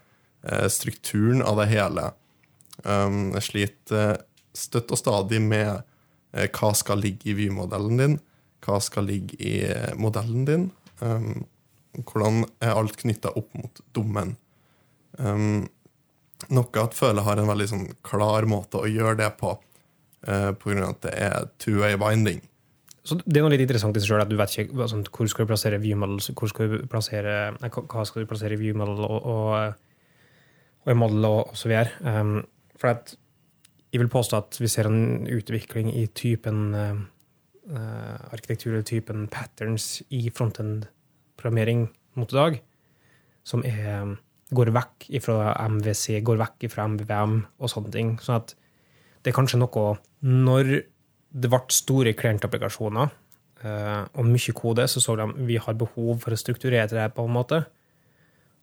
strukturen 0.71 1.41
av 1.43 1.57
det 1.59 1.65
hele. 1.67 2.03
Um, 2.83 3.31
Jeg 3.35 3.45
sliter 3.47 4.01
eh, 4.13 4.17
støtt 4.55 4.91
og 4.91 4.99
stadig 4.99 5.41
med 5.43 5.81
eh, 6.33 6.47
hva 6.47 6.73
skal 6.77 7.01
ligge 7.03 7.31
i 7.31 7.37
Vue-modellen 7.37 7.99
din, 7.99 8.19
hva 8.65 8.79
skal 8.83 9.07
ligge 9.09 9.39
i 9.39 9.63
modellen 9.99 10.45
din. 10.47 10.69
Um, 10.99 11.45
hvordan 11.97 12.43
er 12.61 12.77
alt 12.77 12.97
knytta 12.99 13.33
opp 13.39 13.49
mot 13.57 13.81
dommen. 13.95 14.35
Um, 15.17 15.67
noe 16.53 16.83
at 16.83 16.95
føler 16.95 17.25
har 17.25 17.39
en 17.39 17.49
veldig 17.49 17.67
sånn 17.71 17.87
klar 18.05 18.47
måte 18.47 18.79
å 18.79 18.89
gjøre 18.89 19.17
det 19.23 19.31
på, 19.39 19.55
uh, 20.27 20.51
pga. 20.59 20.91
at 20.91 21.01
det 21.07 21.15
er 21.15 21.49
two-way 21.59 21.97
binding. 21.99 22.43
Så 23.03 23.17
Det 23.25 23.39
er 23.39 23.45
noe 23.45 23.53
litt 23.55 23.63
interessant 23.63 23.97
i 23.97 24.01
seg 24.03 24.11
selv, 24.11 24.27
at 24.27 24.29
du 24.29 24.37
vet 24.37 24.53
ikke 24.53 24.83
altså, 24.83 25.01
hvor 25.09 25.27
skal 25.31 25.45
du 25.45 25.49
plassere 25.49 25.81
viewmodel, 25.81 26.19
hvor 26.37 26.51
skal 26.51 26.69
du 26.69 26.87
plassere, 26.91 27.35
hva 27.57 28.05
skal 28.05 28.23
du 28.23 28.29
plassere 28.29 28.59
viewmodel 28.59 28.99
og, 29.07 29.19
og, 29.25 29.73
og 30.85 30.99
model 30.99 31.25
og, 31.25 31.39
og 31.53 31.57
så 31.57 31.71
videre. 31.71 31.95
Um, 32.03 32.43
for 32.79 32.93
at 32.93 33.13
jeg 33.89 34.01
vil 34.03 34.11
påstå 34.11 34.37
at 34.37 34.57
vi 34.61 34.69
ser 34.69 34.87
en 34.89 35.25
utvikling 35.29 35.89
i 35.97 36.05
typen 36.13 36.73
uh, 36.77 36.99
arkitektur 38.33 38.73
eller 38.73 38.85
typen 38.87 39.27
patterns 39.31 40.01
i 40.13 40.29
frontend-programmering 40.29 41.87
mot 42.19 42.33
i 42.33 42.37
dag, 42.37 42.59
som 43.43 43.63
er, 43.65 44.13
går 44.53 44.73
vekk 44.75 45.09
fra 45.25 45.55
MVC, 45.69 46.19
går 46.25 46.41
vekk 46.41 46.67
fra 46.73 46.85
MVVM 46.91 47.39
og 47.57 47.71
sånne 47.71 47.93
ting. 47.93 48.13
Sånn 48.21 48.39
at 48.41 48.53
det 49.23 49.31
er 49.31 49.35
kanskje 49.35 49.59
noe 49.59 49.97
Når 50.23 50.69
det 51.29 51.49
ble 51.51 51.59
store 51.71 52.13
klientapplikasjoner 52.17 53.09
uh, 53.63 54.03
og 54.13 54.25
mye 54.27 54.53
kode, 54.55 54.87
så 54.87 55.01
så 55.01 55.15
de 55.15 55.27
vi 55.47 55.57
har 55.57 55.77
behov 55.77 56.19
for 56.23 56.35
å 56.35 56.39
strukturere 56.39 56.89
det 56.91 57.09
på 57.15 57.25
en 57.25 57.35
måte. 57.35 57.63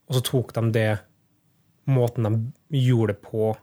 Og 0.06 0.18
så 0.18 0.22
tok 0.22 0.52
de 0.54 0.70
det 0.74 0.90
måten 1.86 2.26
de 2.26 2.82
gjorde 2.82 3.14
det 3.14 3.22
på 3.22 3.54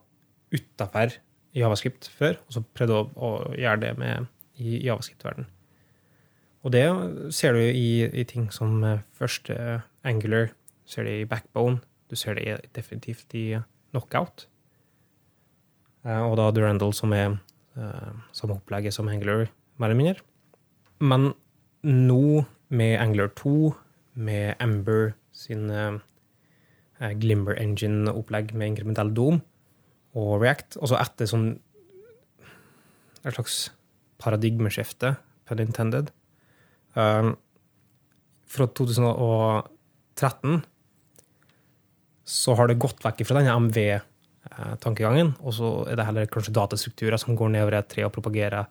utafor 0.53 1.17
Javascript 1.53 2.09
før, 2.09 2.39
og 2.47 2.55
så 2.55 2.63
prøvde 2.73 3.01
å, 3.01 3.09
å 3.13 3.33
gjøre 3.57 3.81
det 3.83 3.91
med 3.99 4.29
i 4.61 4.79
Javascript-verden. 4.85 5.49
Og 6.63 6.71
det 6.71 6.85
ser 7.35 7.57
du 7.57 7.59
i, 7.59 8.05
i 8.07 8.23
ting 8.27 8.47
som 8.55 8.77
eh, 8.87 9.03
første 9.15 9.81
Angular, 10.07 10.53
du 10.83 10.93
ser 10.95 11.07
det 11.07 11.15
i 11.19 11.27
Backbone, 11.27 11.81
du 12.09 12.15
ser 12.19 12.39
det 12.39 12.57
definitivt 12.75 13.35
i 13.35 13.59
Knockout. 13.91 14.47
Uh, 16.03 16.25
og 16.27 16.35
da 16.35 16.49
Durandal, 16.51 16.91
som 16.95 17.13
er 17.15 17.37
uh, 17.79 18.11
samme 18.35 18.57
opplegget 18.57 18.95
som 18.95 19.07
Angular, 19.07 19.47
mer 19.79 19.91
eller 19.91 19.99
mindre. 19.99 20.25
Men 20.99 21.31
nå, 21.83 22.43
med 22.73 22.97
Angular 22.99 23.31
2, 23.39 23.73
med 24.13 24.53
Ember 24.61 25.13
sin 25.33 25.71
Glimmer 27.19 27.57
Engine-opplegg 27.57 28.53
med 28.53 28.73
inkrementell 28.73 29.09
dom, 29.15 29.39
og 30.19 30.41
React, 30.41 30.77
og 30.81 30.91
så 30.91 30.99
etter 31.01 31.29
sånn 31.29 31.47
et 33.23 33.33
slags 33.35 33.57
paradigmeskifte, 34.21 35.15
pun 35.47 35.63
intended, 35.63 36.11
um, 36.95 37.33
fra 38.53 38.67
2013 38.69 40.61
så 42.23 42.55
har 42.55 42.69
det 42.69 42.79
gått 42.79 43.01
vekk 43.03 43.23
fra 43.27 43.39
denne 43.39 43.55
MV-tankegangen, 43.65 45.33
og 45.43 45.55
så 45.57 45.71
er 45.89 45.99
det 45.99 46.07
heller 46.07 46.29
kanskje 46.31 46.55
datastrukturer 46.55 47.19
som 47.19 47.35
går 47.39 47.51
nedover 47.55 47.79
et 47.79 47.89
tre 47.91 48.05
og 48.07 48.13
propagerer 48.15 48.69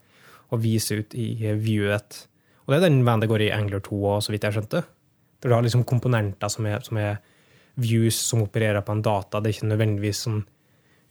og 0.53 0.62
viser 0.62 1.03
ut 1.03 1.16
i 1.16 1.34
viewet. 1.59 2.26
Og 2.64 2.72
det 2.72 2.78
er 2.78 2.86
den 2.86 3.03
veien 3.07 3.22
det 3.22 3.30
går 3.30 3.47
i 3.47 3.53
Angler 3.55 3.82
2 3.84 3.99
òg, 3.99 4.18
så 4.24 4.32
vidt 4.32 4.47
jeg 4.47 4.57
skjønte. 4.57 4.84
Der 5.43 5.51
du 5.51 5.57
har 5.57 5.64
liksom 5.64 5.84
komponenter 5.88 6.53
som 6.53 6.68
er, 6.70 6.84
som 6.86 7.01
er, 7.01 7.20
views 7.80 8.18
som 8.20 8.43
opererer 8.45 8.84
på 8.84 8.93
en 8.93 9.01
data. 9.01 9.40
Det 9.40 9.49
er 9.49 9.55
ikke 9.57 9.68
nødvendigvis 9.70 10.18
sånn 10.26 10.43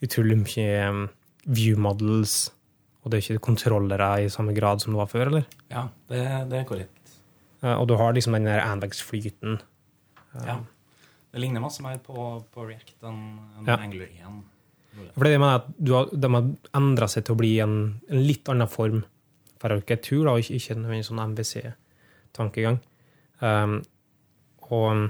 utrolig 0.02 0.36
mye 0.42 0.88
um, 0.90 1.04
view 1.46 1.78
models, 1.80 2.50
og 3.02 3.10
det 3.10 3.18
er 3.18 3.24
ikke 3.36 3.46
kontrollere 3.48 4.10
i 4.24 4.30
samme 4.32 4.54
grad 4.56 4.82
som 4.82 4.94
det 4.94 5.00
var 5.00 5.10
før, 5.10 5.30
eller? 5.32 5.46
Ja, 5.72 5.88
det, 6.10 6.22
det 6.50 6.60
er 6.60 6.68
korrekt. 6.68 7.16
Uh, 7.62 7.74
og 7.78 7.86
du 7.90 7.96
har 7.98 8.14
liksom 8.14 8.34
den 8.38 8.46
der 8.50 8.64
Anvex-flyten. 8.66 9.60
Uh, 10.34 10.46
Ja. 10.46 10.60
Det 11.32 11.40
ligner 11.40 11.62
masse 11.64 11.80
mer 11.80 11.96
på, 12.04 12.12
på 12.52 12.64
React 12.68 13.06
enn 13.08 13.20
en 13.62 13.68
Ja. 13.70 13.78
Angler 13.80 14.04
1. 14.04 14.42
For 15.14 15.24
det 15.24 15.38
mener 15.40 15.54
jeg 15.54 15.60
at 15.62 15.68
du 15.80 15.92
har, 15.96 16.10
De 16.12 16.28
har 16.34 16.48
endra 16.76 17.06
seg 17.08 17.24
til 17.24 17.32
å 17.32 17.38
bli 17.40 17.52
en, 17.64 17.76
en 18.12 18.20
litt 18.20 18.50
annen 18.52 18.68
form 18.68 18.98
for 19.62 19.72
arkitektur, 19.72 20.26
da, 20.26 20.34
og 20.34 20.42
ikke, 20.42 20.58
ikke 20.58 20.76
en 20.76 21.06
sånn 21.06 21.22
MVC-tankegang. 21.32 22.76
Um, 23.40 23.78
og, 24.68 25.08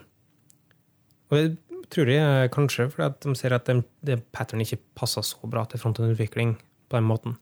og 1.26 1.34
det 1.34 1.56
tror 1.92 2.10
jeg 2.10 2.20
er 2.22 2.52
kanskje 2.52 2.88
fordi 2.92 3.26
de 3.26 3.38
ser 3.38 3.54
at 3.56 3.68
den, 3.68 3.82
det 4.04 4.20
pattern 4.34 4.64
ikke 4.64 4.80
passer 4.98 5.24
så 5.26 5.50
bra 5.50 5.64
til 5.68 5.82
frontend-utvikling 5.82 6.56
på 6.88 6.98
den 6.98 7.08
måten. 7.08 7.36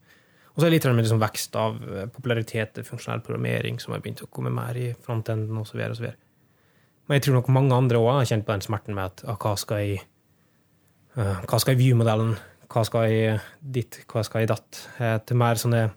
Og 0.51 0.59
så 0.59 0.67
er 0.67 0.71
det 0.71 0.81
litt 0.81 0.89
med 0.91 1.05
liksom 1.05 1.23
vekst 1.23 1.57
av 1.59 1.79
eh, 1.87 2.09
popularitet 2.11 2.75
til 2.77 2.87
funksjonell 2.87 3.23
programmering 3.25 3.79
som 3.83 3.95
har 3.95 4.03
begynt 4.03 4.25
å 4.25 4.31
komme 4.35 4.53
mer 4.55 4.77
i 4.79 4.91
frontenden 5.05 5.59
osv. 5.63 5.81
Men 7.07 7.19
jeg 7.19 7.27
tror 7.27 7.39
nok 7.39 7.53
mange 7.55 7.77
andre 7.77 8.01
òg 8.03 8.21
har 8.21 8.31
kjent 8.33 8.47
på 8.47 8.55
den 8.55 8.67
smerten 8.67 8.99
med 8.99 9.13
at 9.13 9.25
ah, 9.31 9.39
hva 9.41 9.55
skal 9.59 9.83
jeg 9.85 10.03
uh, 11.17 11.41
hva 11.47 11.59
skal 11.63 11.75
i 11.75 11.81
view-modellen? 11.81 12.35
Hva 12.71 12.85
skal 12.87 13.11
i 13.11 13.23
ditt? 13.61 14.03
Hva 14.11 14.23
skal 14.27 14.45
i 14.45 14.51
datt? 14.51 14.85
Eh, 15.03 15.17
til 15.27 15.39
mer 15.39 15.59
sånne 15.59 15.89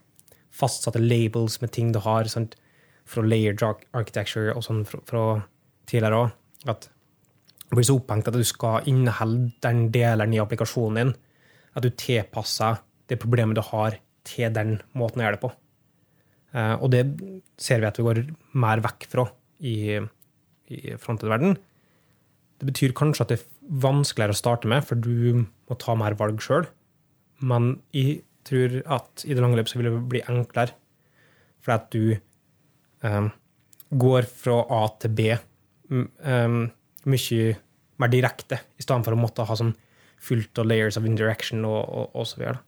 fastsatte 0.54 1.02
labels 1.02 1.60
med 1.62 1.74
ting 1.74 1.92
du 1.94 2.02
har 2.06 2.30
sant? 2.30 2.58
fra 3.04 3.22
layered 3.22 3.60
arch- 3.60 3.84
architecture 3.92 4.54
og 4.56 4.64
sånn 4.64 4.86
fra, 4.88 5.02
fra 5.04 5.24
tidligere 5.92 6.22
òg. 6.22 6.36
At 6.72 6.88
blir 7.72 7.86
så 7.88 7.98
opphengt 7.98 8.28
at 8.30 8.38
du 8.38 8.46
skal 8.46 8.88
inneholde 8.90 9.52
den 9.64 9.88
delen 9.94 10.34
i 10.36 10.42
applikasjonen 10.42 11.00
din. 11.00 11.14
At 11.74 11.86
du 11.86 11.90
tilpasser 11.90 12.82
det 13.10 13.20
problemet 13.22 13.58
du 13.58 13.64
har, 13.66 14.00
til 14.24 14.54
den 14.56 14.78
måten 14.96 15.20
å 15.20 15.26
gjøre 15.26 15.36
det 15.36 15.44
på. 15.44 15.50
Eh, 16.56 16.76
og 16.78 16.92
det 16.94 17.02
ser 17.60 17.82
vi 17.82 17.90
at 17.90 17.98
vi 18.00 18.06
går 18.06 18.22
mer 18.62 18.80
vekk 18.86 19.08
fra 19.12 19.26
i, 19.60 19.98
i 20.72 20.96
frontend-verden. 21.02 21.58
Det 22.62 22.70
betyr 22.70 22.96
kanskje 22.96 23.26
at 23.26 23.34
det 23.34 23.40
er 23.42 23.74
vanskeligere 23.84 24.36
å 24.36 24.40
starte 24.40 24.70
med, 24.72 24.86
for 24.88 24.96
du 24.96 25.44
må 25.44 25.80
ta 25.82 25.98
mer 26.00 26.16
valg 26.20 26.40
sjøl. 26.44 26.70
Men 27.44 27.74
jeg 27.92 28.22
tror 28.48 28.80
at 28.96 29.26
i 29.28 29.36
det 29.36 29.44
lange 29.44 29.60
løp 29.60 29.72
så 29.72 29.82
vil 29.82 29.90
det 29.90 30.06
bli 30.14 30.24
enklere, 30.32 30.78
fordi 31.64 31.76
at 31.76 31.90
du 31.96 33.08
um, 33.08 33.28
går 34.00 34.28
fra 34.30 34.62
A 34.72 34.86
til 35.04 35.18
B 35.18 35.34
Um, 35.94 36.72
mye 37.10 37.56
mer 38.02 38.12
direkte, 38.12 38.60
i 38.78 38.84
stedet 38.84 39.06
for 39.06 39.16
å 39.16 39.20
måtte 39.20 39.46
ha 39.48 39.58
sånn 39.58 39.74
fullt 40.24 40.62
av 40.62 40.70
layers 40.70 40.98
of 41.00 41.08
indirection 41.08 41.66
og, 41.68 41.82
og, 41.84 42.14
og 42.16 42.28
så 42.30 42.40
videre. 42.40 42.62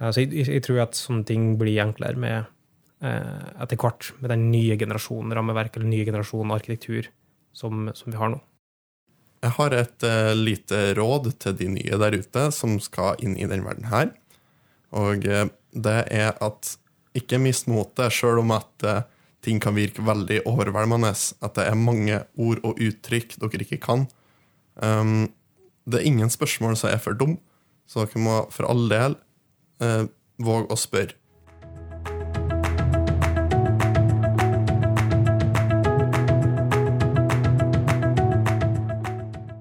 Eh, 0.00 0.10
Så 0.10 0.24
jeg, 0.24 0.32
jeg, 0.46 0.64
tror 0.66 0.84
at 0.86 0.98
sånne 0.98 1.26
ting 1.28 1.50
blir 1.60 1.80
enklere 1.84 2.20
med, 2.20 2.50
eh, 3.04 3.48
etter 3.62 3.80
hvert 3.80 4.12
med 4.18 4.32
den 4.32 4.48
nye 4.52 4.78
generasjonen 4.80 5.34
rammeverk 5.36 5.76
eller 5.76 5.90
nye 5.90 6.06
generasjonen 6.08 6.56
arkitektur 6.56 7.10
som, 7.52 7.90
som 7.94 8.12
vi 8.12 8.20
har 8.20 8.32
nå. 8.32 8.40
Jeg 9.44 9.54
har 9.54 9.76
et 9.76 10.06
eh, 10.06 10.32
lite 10.34 10.80
råd 10.98 11.30
til 11.38 11.54
de 11.60 11.68
nye 11.76 12.00
der 12.00 12.16
ute 12.18 12.48
som 12.54 12.78
skal 12.82 13.20
inn 13.22 13.36
i 13.38 13.46
den 13.50 13.62
verden 13.66 13.86
her. 13.92 14.10
Og 14.98 15.26
eh, 15.28 15.46
det 15.76 16.00
er 16.10 16.34
at 16.42 16.74
ikke 17.18 17.40
mist 17.42 17.68
motet, 17.70 18.14
sjøl 18.14 18.42
om 18.42 18.54
at 18.56 18.86
eh, 18.86 19.04
ting 19.44 19.60
kan 19.62 19.76
virke 19.76 20.04
veldig 20.04 20.42
overveldende. 20.48 21.12
At 21.42 21.56
det 21.58 21.66
er 21.68 21.78
mange 21.78 22.22
ord 22.36 22.62
og 22.66 22.80
uttrykk 22.82 23.38
dere 23.40 23.64
ikke 23.64 23.80
kan. 23.82 24.06
Um, 24.76 25.30
det 25.88 26.00
er 26.00 26.10
ingen 26.10 26.30
spørsmål 26.30 26.76
som 26.76 26.90
er 26.92 27.00
for 27.02 27.16
dum, 27.16 27.38
så 27.88 28.04
dere 28.04 28.22
må 28.22 28.42
for 28.54 28.68
all 28.68 28.88
del 28.90 29.16
uh, 29.82 30.04
våge 30.38 30.68
å 30.70 30.78
spørre. 30.78 31.16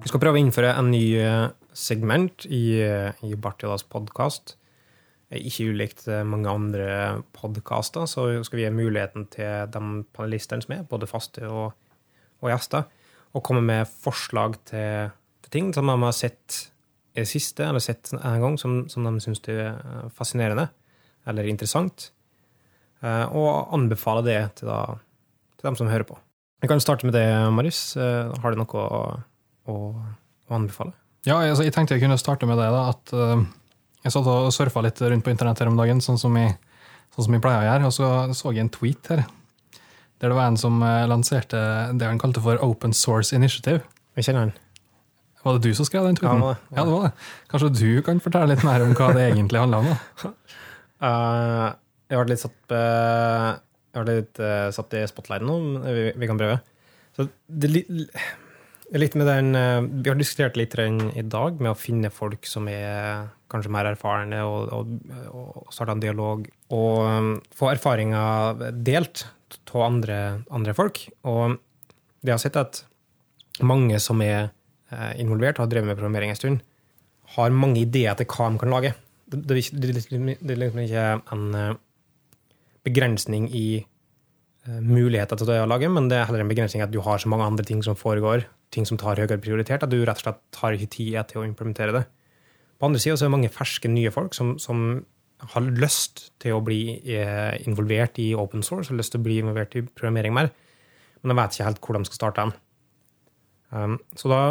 Vi 0.08 0.12
skal 0.14 0.22
prøve 0.24 0.40
å 0.40 0.40
innføre 0.40 0.70
en 0.80 0.88
ny 0.88 1.02
eh, 1.20 1.50
segment 1.76 2.46
i, 2.48 2.80
eh, 2.80 3.18
i 3.28 3.36
Bartilas 3.36 3.84
podkast. 3.84 4.54
Ikke 5.36 5.66
ulikt 5.74 6.06
eh, 6.08 6.24
mange 6.24 6.48
andre 6.48 6.88
podkaster, 7.36 8.06
så 8.08 8.30
skal 8.48 8.62
vi 8.62 8.64
gi 8.64 8.72
muligheten 8.72 9.26
til 9.34 9.68
de 9.74 9.82
panelistene 10.16 10.64
som 10.64 10.78
er, 10.78 10.86
både 10.88 11.10
faste 11.10 11.44
og, 11.52 11.74
og 12.40 12.52
gjester, 12.54 12.86
å 13.36 13.42
komme 13.44 13.66
med 13.66 13.92
forslag 13.92 14.56
til, 14.70 15.12
til 15.44 15.52
ting 15.52 15.74
som 15.76 15.92
de 15.92 15.98
har 16.00 16.16
sett 16.16 16.62
i 17.12 17.26
det 17.26 17.28
siste, 17.28 17.66
eller 17.66 17.84
sett 17.84 18.14
en 18.16 18.40
gang, 18.40 18.56
som, 18.62 18.86
som 18.88 19.04
de 19.04 19.20
syns 19.26 19.44
er 19.52 19.66
eh, 19.74 20.08
fascinerende 20.16 20.70
eller 21.28 21.52
interessant, 21.52 22.14
eh, 23.04 23.26
og 23.28 23.76
anbefale 23.76 24.24
det 24.24 24.40
til, 24.62 24.72
da, 24.72 24.96
til 25.60 25.74
dem 25.74 25.82
som 25.82 25.92
hører 25.92 26.08
på. 26.08 26.16
Vi 26.64 26.72
kan 26.72 26.80
starte 26.82 27.06
med 27.06 27.14
det, 27.14 27.28
Marius. 27.54 27.82
Har 28.00 28.56
du 28.56 28.58
noe 28.58 28.80
å, 28.82 29.02
å, 29.70 29.76
å 30.48 30.56
anbefale? 30.56 30.96
Ja, 31.28 31.44
altså, 31.44 31.68
jeg 31.68 31.76
tenkte 31.76 31.98
jeg 31.98 32.08
kunne 32.08 32.18
starte 32.18 32.48
med 32.50 32.58
det. 32.58 32.72
da, 32.74 32.88
at 32.96 33.12
Jeg 34.06 34.14
satt 34.14 34.30
og 34.30 34.52
surfa 34.56 34.84
litt 34.86 35.02
rundt 35.02 35.26
på 35.26 35.34
internett 35.34 35.64
her 35.64 35.72
om 35.72 35.80
dagen, 35.80 36.02
sånn 36.04 36.20
som 36.22 36.36
jeg, 36.40 36.56
sånn 37.16 37.28
som 37.28 37.36
jeg 37.36 37.44
pleier 37.44 37.64
å 37.64 37.68
gjøre, 37.68 37.90
og 37.90 37.96
så 37.96 38.12
så 38.38 38.54
jeg 38.54 38.68
en 38.68 38.74
tweet 38.74 39.12
her. 39.12 39.26
Der 40.18 40.32
det 40.32 40.38
var 40.38 40.50
en 40.50 40.58
som 40.58 40.80
eh, 40.86 41.06
lanserte 41.10 41.60
det 41.98 42.08
han 42.10 42.22
kalte 42.22 42.42
for 42.42 42.62
Open 42.66 42.96
Source 42.98 43.36
Initiative. 43.38 43.84
Jeg 44.18 44.30
kjenner 44.30 44.48
han. 44.48 44.56
Var 45.44 45.58
det 45.58 45.70
du 45.70 45.78
som 45.78 45.86
skrev 45.88 46.08
den 46.08 46.18
tweeten? 46.18 46.42
Ja, 46.42 46.54
det 46.54 46.56
det. 46.58 46.78
Ja, 46.78 46.86
det 46.86 46.94
var 46.94 47.04
det. 47.06 47.12
Kanskje 47.52 47.70
du 47.78 48.02
kan 48.06 48.24
fortelle 48.24 48.50
litt 48.52 48.66
mer 48.66 48.84
om 48.84 48.96
hva 48.98 49.12
det 49.16 49.28
egentlig 49.30 49.62
handler 49.62 49.86
om? 49.86 49.92
da? 49.92 50.32
Uh, 50.98 51.68
jeg 52.10 52.24
ble 52.24 52.34
litt 52.34 52.42
satt 52.42 52.74
uh, 52.74 53.52
jeg 53.94 54.02
har 54.02 54.10
litt 54.10 54.42
uh, 54.42 54.68
satt 54.76 54.98
i 54.98 55.06
spotlighten 55.10 55.50
nå, 55.50 55.60
men 55.64 55.86
vi, 55.86 56.10
vi 56.18 56.30
kan 56.30 56.40
prøve. 56.40 56.58
Så 57.18 57.28
det, 57.48 57.86
litt 58.96 59.16
med 59.20 59.28
den 59.28 59.56
eh, 59.58 59.82
Vi 60.04 60.10
har 60.10 60.18
diskutert 60.20 60.58
litt 60.60 60.76
den 60.78 61.10
i 61.18 61.24
dag 61.26 61.60
med 61.60 61.74
å 61.74 61.78
finne 61.80 62.12
folk 62.14 62.46
som 62.48 62.68
er 62.72 63.28
kanskje 63.52 63.72
mer 63.72 63.88
erfarne, 63.88 64.42
og, 64.44 64.72
og, 64.76 65.12
og 65.32 65.72
starte 65.72 65.94
en 65.96 66.04
dialog. 66.04 66.48
Og 66.76 66.98
um, 67.08 67.30
få 67.56 67.70
erfaringer 67.72 68.60
delt 68.84 69.24
av 69.72 69.86
andre, 69.86 70.18
andre 70.52 70.74
folk. 70.76 71.00
Og 71.24 71.56
det 72.26 72.34
har 72.34 72.42
sett, 72.44 72.60
at 72.60 72.82
mange 73.64 74.00
som 74.04 74.20
er 74.26 74.50
eh, 74.92 75.14
involvert 75.24 75.60
og 75.62 75.66
har 75.66 75.72
drevet 75.72 75.88
med 75.94 76.00
programmering 76.00 76.34
en 76.34 76.40
stund, 76.40 76.60
har 77.38 77.56
mange 77.56 77.82
ideer 77.86 78.16
til 78.20 78.28
hva 78.32 78.50
de 78.52 78.60
kan 78.60 78.72
lage. 78.76 78.92
Det, 79.28 79.40
det, 79.48 79.62
det, 79.80 79.94
liksom- 79.96 80.28
det 80.40 80.54
er 80.54 80.62
liksom 80.66 80.84
ikke 80.84 81.08
en 81.36 81.48
eh, 81.56 81.72
begrensning 82.88 83.48
i 83.56 83.68
muligheter 84.68 85.40
til 85.40 85.48
å 85.54 85.64
lage, 85.72 85.88
men 85.88 86.10
det 86.12 86.18
er 86.20 86.26
heller 86.28 86.42
en 86.44 86.50
begrensning 86.52 86.82
at 86.84 86.92
du 86.92 87.00
har 87.00 87.22
så 87.24 87.30
mange 87.32 87.46
andre 87.48 87.64
ting 87.64 87.80
som 87.86 87.96
foregår, 87.96 88.44
ting 88.74 88.88
som 88.88 89.00
tar 89.00 89.20
høyere 89.20 89.40
prioritet, 89.42 89.84
at 89.84 89.92
du 89.92 90.00
rett 90.02 90.20
og 90.20 90.26
slett 90.26 90.62
har 90.62 90.76
ikke 90.76 90.94
tid 90.98 91.18
til 91.32 91.42
å 91.42 91.48
implementere 91.48 91.96
det. 91.96 92.04
På 92.78 92.90
andre 92.90 93.02
sida 93.02 93.16
er 93.16 93.26
det 93.26 93.34
mange 93.34 93.54
ferske, 93.54 93.90
nye 93.90 94.12
folk 94.14 94.36
som, 94.38 94.56
som 94.62 95.02
har 95.54 95.70
lyst 95.82 96.28
til 96.42 96.58
å 96.58 96.64
bli 96.66 96.98
eh, 97.14 97.58
involvert 97.70 98.18
i 98.22 98.32
open 98.38 98.66
source, 98.66 98.92
har 98.92 99.00
lyst 99.00 99.14
til 99.16 99.22
å 99.22 99.28
bli 99.28 99.40
involvert 99.42 99.78
i 99.78 99.86
programmering 99.86 100.36
mer, 100.36 100.52
men 101.22 101.34
de 101.34 101.38
vet 101.40 101.56
ikke 101.56 101.68
helt 101.70 101.84
hvor 101.84 101.98
de 101.98 102.10
skal 102.10 102.20
starte. 102.20 102.48
Um, 103.70 103.98
så 104.16 104.30
da 104.32 104.42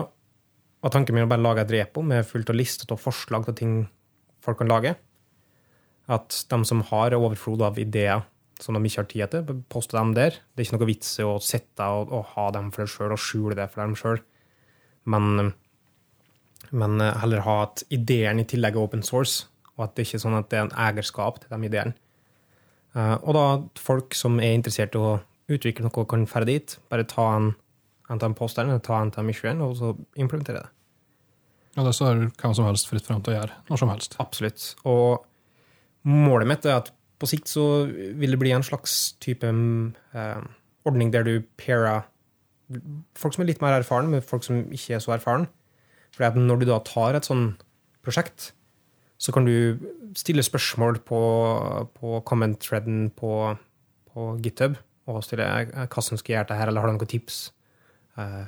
var 0.84 0.92
tanken 0.92 1.16
min 1.16 1.24
å 1.24 1.30
bare 1.30 1.42
lage 1.42 1.64
et 1.64 1.72
repo 1.72 2.02
med 2.04 2.26
fullt 2.28 2.50
av 2.52 2.58
lister 2.58 2.90
av 2.92 3.00
forslag 3.00 3.46
til 3.48 3.58
ting 3.58 3.76
folk 4.44 4.60
kan 4.60 4.70
lage. 4.70 4.94
At 6.12 6.36
de 6.50 6.58
som 6.68 6.84
har 6.90 7.16
overflod 7.16 7.64
av 7.66 7.80
ideer 7.82 8.22
som 8.62 8.76
de 8.76 8.88
ikke 8.88 9.02
har 9.02 9.08
tid 9.10 9.32
til, 9.34 9.60
Poste 9.72 9.98
dem 9.98 10.14
der. 10.16 10.38
Det 10.54 10.62
er 10.62 10.68
ikke 10.68 10.78
noe 10.78 10.88
vits 10.88 11.10
i 11.20 11.26
å 11.26 11.36
sitte 11.44 11.84
og, 11.92 12.12
og 12.14 12.32
ha 12.36 12.46
dem 12.56 12.70
for 12.72 12.84
deg 12.86 12.92
sjøl 12.94 13.14
og 13.16 13.20
skjule 13.20 13.58
det 13.58 13.68
for 13.72 13.82
dem 13.84 13.96
sjøl. 13.98 14.22
Men, 15.12 15.52
men 16.72 17.04
heller 17.20 17.44
ha 17.46 17.58
at 17.66 17.84
ideen 17.94 18.40
i 18.42 18.46
tillegg 18.48 18.78
er 18.78 18.86
open 18.86 19.04
source, 19.06 19.46
og 19.76 19.84
at 19.86 19.94
det 19.96 20.06
ikke 20.06 20.18
er 20.18 20.24
sånn 20.24 20.38
at 20.38 20.48
det 20.50 20.58
er 20.58 20.66
en 20.66 20.76
eierskap 20.86 21.42
til 21.42 21.52
de 21.52 21.68
ideene. 21.68 21.94
Eh, 22.96 23.16
Og 23.20 23.36
da 23.36 23.44
at 23.58 23.82
folk 23.82 24.16
som 24.16 24.40
er 24.40 24.56
interessert 24.56 24.96
i 24.96 25.02
å 25.02 25.18
utvikle 25.52 25.84
noe, 25.86 26.06
kan 26.08 26.24
dra 26.26 26.42
dit. 26.48 26.78
Bare 26.90 27.04
ta 27.06 27.28
en, 27.36 27.52
en 28.10 28.24
av 28.24 28.34
posterne, 28.38 28.80
ta 28.82 29.02
en 29.02 29.12
av 29.14 29.30
issuen, 29.30 29.60
og 29.62 29.76
så 29.78 29.92
implementere 30.16 30.64
det. 30.64 30.72
Ja, 31.76 31.84
det 31.84 31.92
står 31.92 32.30
hvem 32.40 32.54
som 32.56 32.64
helst 32.64 32.88
fritt 32.88 33.04
fram 33.04 33.20
til 33.20 33.34
å 33.34 33.36
gjøre 33.36 33.56
når 33.68 33.80
som 33.82 33.90
helst. 33.92 34.16
Absolutt. 34.22 34.70
Og 34.88 35.26
målet 36.08 36.48
mitt 36.48 36.64
er 36.64 36.80
at 36.80 36.88
på 37.16 37.28
sikt 37.30 37.48
så 37.48 37.86
vil 37.88 38.34
det 38.34 38.40
bli 38.40 38.52
en 38.52 38.64
slags 38.66 39.14
type 39.24 39.48
eh, 39.48 40.42
ordning 40.86 41.12
der 41.14 41.26
du 41.26 41.34
pairer 41.60 42.04
folk 43.16 43.34
som 43.34 43.44
er 43.44 43.50
litt 43.52 43.62
mer 43.62 43.76
erfaren, 43.78 44.10
med 44.10 44.26
folk 44.26 44.44
som 44.46 44.64
ikke 44.74 44.96
er 44.96 45.02
så 45.02 45.14
erfaren. 45.14 45.46
For 46.14 46.38
når 46.40 46.62
du 46.62 46.66
da 46.70 46.80
tar 46.84 47.16
et 47.16 47.28
sånn 47.28 47.52
prosjekt, 48.04 48.50
så 49.22 49.32
kan 49.32 49.46
du 49.46 49.78
stille 50.18 50.44
spørsmål 50.44 51.00
på, 51.06 51.20
på 51.96 52.18
comment-threaden 52.28 53.10
på, 53.16 53.32
på 54.12 54.26
GitHub 54.44 54.76
og 55.06 55.22
stille 55.24 55.46
eh, 55.46 55.86
hva 55.86 56.04
som 56.04 56.18
skal 56.20 56.38
gjøre 56.38 56.50
det 56.50 56.58
her, 56.60 56.70
eller 56.70 56.82
har 56.82 56.90
du 56.90 56.98
noen 56.98 57.10
tips? 57.10 57.40
Eh, 58.18 58.46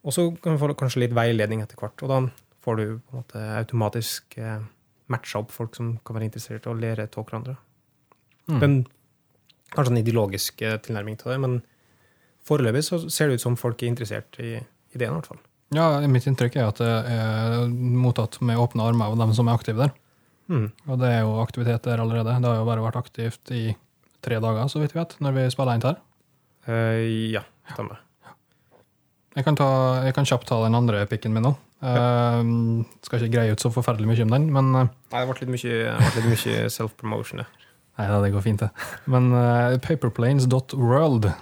og 0.00 0.16
så 0.16 0.26
kan 0.40 0.56
du 0.56 0.62
få 0.62 0.72
kanskje 0.78 1.04
litt 1.04 1.16
veiledning 1.16 1.62
etter 1.62 1.78
hvert, 1.78 2.00
og 2.02 2.10
da 2.10 2.20
får 2.64 2.80
du 2.80 2.84
på 2.98 3.14
en 3.14 3.22
måte 3.22 3.44
automatisk 3.60 4.38
eh, 4.40 4.62
matcha 5.10 5.42
opp 5.42 5.52
folk 5.54 5.76
som 5.78 5.94
kan 6.06 6.16
være 6.16 6.30
interessert 6.30 6.68
å 6.70 6.76
lære 6.76 7.08
av 7.08 7.26
hverandre. 7.26 7.56
Mm. 8.50 8.58
Men 8.60 8.76
kanskje 9.74 9.94
en 9.94 10.02
ideologisk 10.02 10.62
eh, 10.66 10.78
tilnærming 10.82 11.18
til 11.20 11.34
det, 11.34 11.38
men 11.42 11.60
foreløpig 12.46 12.82
så 12.86 13.00
ser 13.12 13.30
det 13.30 13.38
ut 13.38 13.44
som 13.44 13.58
folk 13.60 13.82
er 13.82 13.92
interessert 13.92 14.38
i 14.42 14.56
ideen, 14.56 15.12
i 15.12 15.16
hvert 15.18 15.30
fall. 15.30 15.42
Ja, 15.76 15.86
Mitt 16.10 16.26
inntrykk 16.26 16.56
er 16.58 16.70
at 16.72 16.80
det 16.82 16.90
er 17.14 17.68
mottatt 17.70 18.40
med 18.42 18.58
åpne 18.58 18.88
armer 18.90 19.12
av 19.12 19.20
dem 19.20 19.34
som 19.36 19.50
er 19.50 19.58
aktive 19.58 19.84
der. 19.84 19.92
Mm. 20.50 20.66
Og 20.90 20.98
det 20.98 21.12
er 21.14 21.20
jo 21.22 21.36
aktivitet 21.44 21.86
der 21.86 22.02
allerede. 22.02 22.34
Det 22.42 22.50
har 22.50 22.58
jo 22.58 22.66
bare 22.66 22.82
vært 22.82 22.98
aktivt 22.98 23.52
i 23.54 23.68
tre 24.24 24.40
dager, 24.42 24.66
så 24.68 24.82
vidt 24.82 24.96
vi 24.96 24.98
vet, 24.98 25.14
når 25.22 25.36
vi 25.36 25.44
spiller 25.54 25.78
inn 25.78 25.86
her. 25.86 26.00
Uh, 26.66 27.04
ja, 27.36 27.44
stemmer. 27.70 28.02
Jeg 29.38 29.46
kan, 29.46 29.54
ta, 29.54 29.68
jeg 30.02 30.14
kan 30.16 30.26
kjapt 30.26 30.48
ta 30.50 30.58
den 30.64 30.74
andre 30.74 31.04
pikken 31.06 31.32
min 31.36 31.46
nå. 31.46 31.54
Eh, 31.80 32.40
skal 33.06 33.22
ikke 33.22 33.34
greie 33.38 33.54
ut 33.54 33.62
så 33.62 33.70
forferdelig 33.72 34.08
mye 34.10 34.24
om 34.26 34.34
den, 34.34 34.48
men 34.52 34.66
uh, 34.76 34.88
Nei, 35.12 35.22
det 35.22 35.28
ble 35.30 35.38
litt 35.40 35.54
mye, 35.54 35.76
ble 35.96 36.10
litt 36.16 36.32
mye 36.34 36.72
self-promotion. 36.72 37.40
det. 37.40 37.68
Nei 38.00 38.08
da, 38.08 38.18
det 38.24 38.32
går 38.34 38.44
fint, 38.44 38.60
det. 38.64 38.70
Men 39.12 39.30
uh, 39.32 39.78
paperplanes.world 39.84 41.30
uh, 41.30 41.36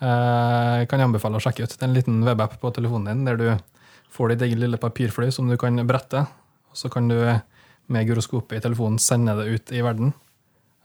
kan 0.00 0.96
jeg 0.96 1.06
anbefale 1.06 1.36
å 1.36 1.44
sjekke 1.44 1.64
ut. 1.64 1.74
Det 1.76 1.84
er 1.84 1.90
en 1.90 1.98
liten 1.98 2.24
webapp 2.26 2.56
på 2.62 2.72
telefonen 2.76 3.10
din 3.12 3.28
der 3.28 3.40
du 3.40 3.48
får 4.10 4.32
ditt 4.32 4.46
eget 4.48 4.60
lille 4.62 4.80
papirfly 4.80 5.28
som 5.34 5.48
du 5.50 5.56
kan 5.60 5.76
brette. 5.88 6.24
Og 6.72 6.80
så 6.80 6.90
kan 6.92 7.08
du 7.10 7.18
med 7.90 8.06
gyroskopet 8.06 8.58
i 8.58 8.64
telefonen 8.64 8.98
sende 9.02 9.36
det 9.38 9.50
ut 9.50 9.72
i 9.74 9.84
verden. 9.84 10.14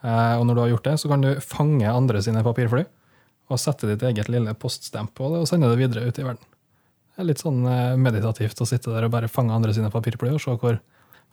Uh, 0.04 0.36
og 0.42 0.46
når 0.50 0.54
du 0.54 0.62
har 0.66 0.74
gjort 0.74 0.90
det, 0.92 0.98
så 1.02 1.12
kan 1.12 1.24
du 1.24 1.32
fange 1.44 1.88
andre 1.88 2.22
sine 2.24 2.44
papirfly 2.46 2.84
og 3.46 3.62
sette 3.62 3.88
ditt 3.92 4.04
eget 4.04 4.28
lille 4.34 4.56
poststemp 4.58 5.14
på 5.18 5.30
det 5.32 5.44
og 5.44 5.50
sende 5.50 5.70
det 5.70 5.80
videre 5.80 6.08
ut 6.10 6.20
i 6.20 6.26
verden. 6.26 6.55
Det 7.16 7.24
er 7.24 7.30
litt 7.30 7.42
sånn 7.44 7.62
eh, 7.72 7.96
meditativt 7.96 8.60
å 8.60 8.68
sitte 8.68 8.92
der 8.92 9.08
og 9.08 9.14
bare 9.14 9.32
fange 9.32 9.56
andre 9.56 9.72
sine 9.76 9.92
papirfly 9.94 10.34
og 10.36 10.42
se 10.44 10.56
hvor 10.60 10.82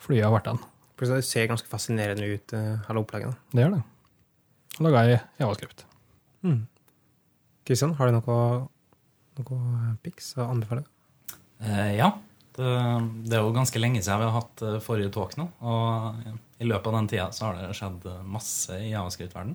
flyet 0.03 0.27
har 0.29 0.35
vært 0.35 0.53
hen. 0.53 0.63
Det 1.03 1.19
ser 1.27 1.49
ganske 1.51 1.67
fascinerende 1.67 2.29
ut, 2.31 2.53
eh, 2.55 2.77
hele 2.87 3.03
opplegget. 3.03 3.39
Det 3.51 3.65
gjør 3.65 3.75
det. 3.75 3.83
Laga 4.83 5.03
i 5.11 5.17
javascript. 5.41 5.83
Kristian, 7.67 7.95
har 7.99 8.11
du 8.11 8.17
noe, 8.17 8.37
noe 9.39 9.97
pics 10.03 10.33
å 10.39 10.47
anbefale? 10.51 10.85
Eh, 11.63 11.97
ja. 11.99 12.13
Det, 12.53 12.69
det 13.25 13.39
er 13.39 13.47
jo 13.47 13.53
ganske 13.57 13.81
lenge 13.81 14.03
siden 14.03 14.21
vi 14.21 14.29
har 14.29 14.37
hatt 14.37 14.63
eh, 14.67 14.81
forrige 14.85 15.13
talk 15.15 15.37
nå. 15.41 15.49
Og 15.65 16.23
i 16.63 16.69
løpet 16.69 16.91
av 16.91 16.97
den 16.99 17.11
tida 17.11 17.29
så 17.35 17.49
har 17.49 17.59
det 17.59 17.77
skjedd 17.79 18.07
eh, 18.11 18.25
masse 18.29 18.79
i 18.79 18.91
javascript-verden. 18.93 19.55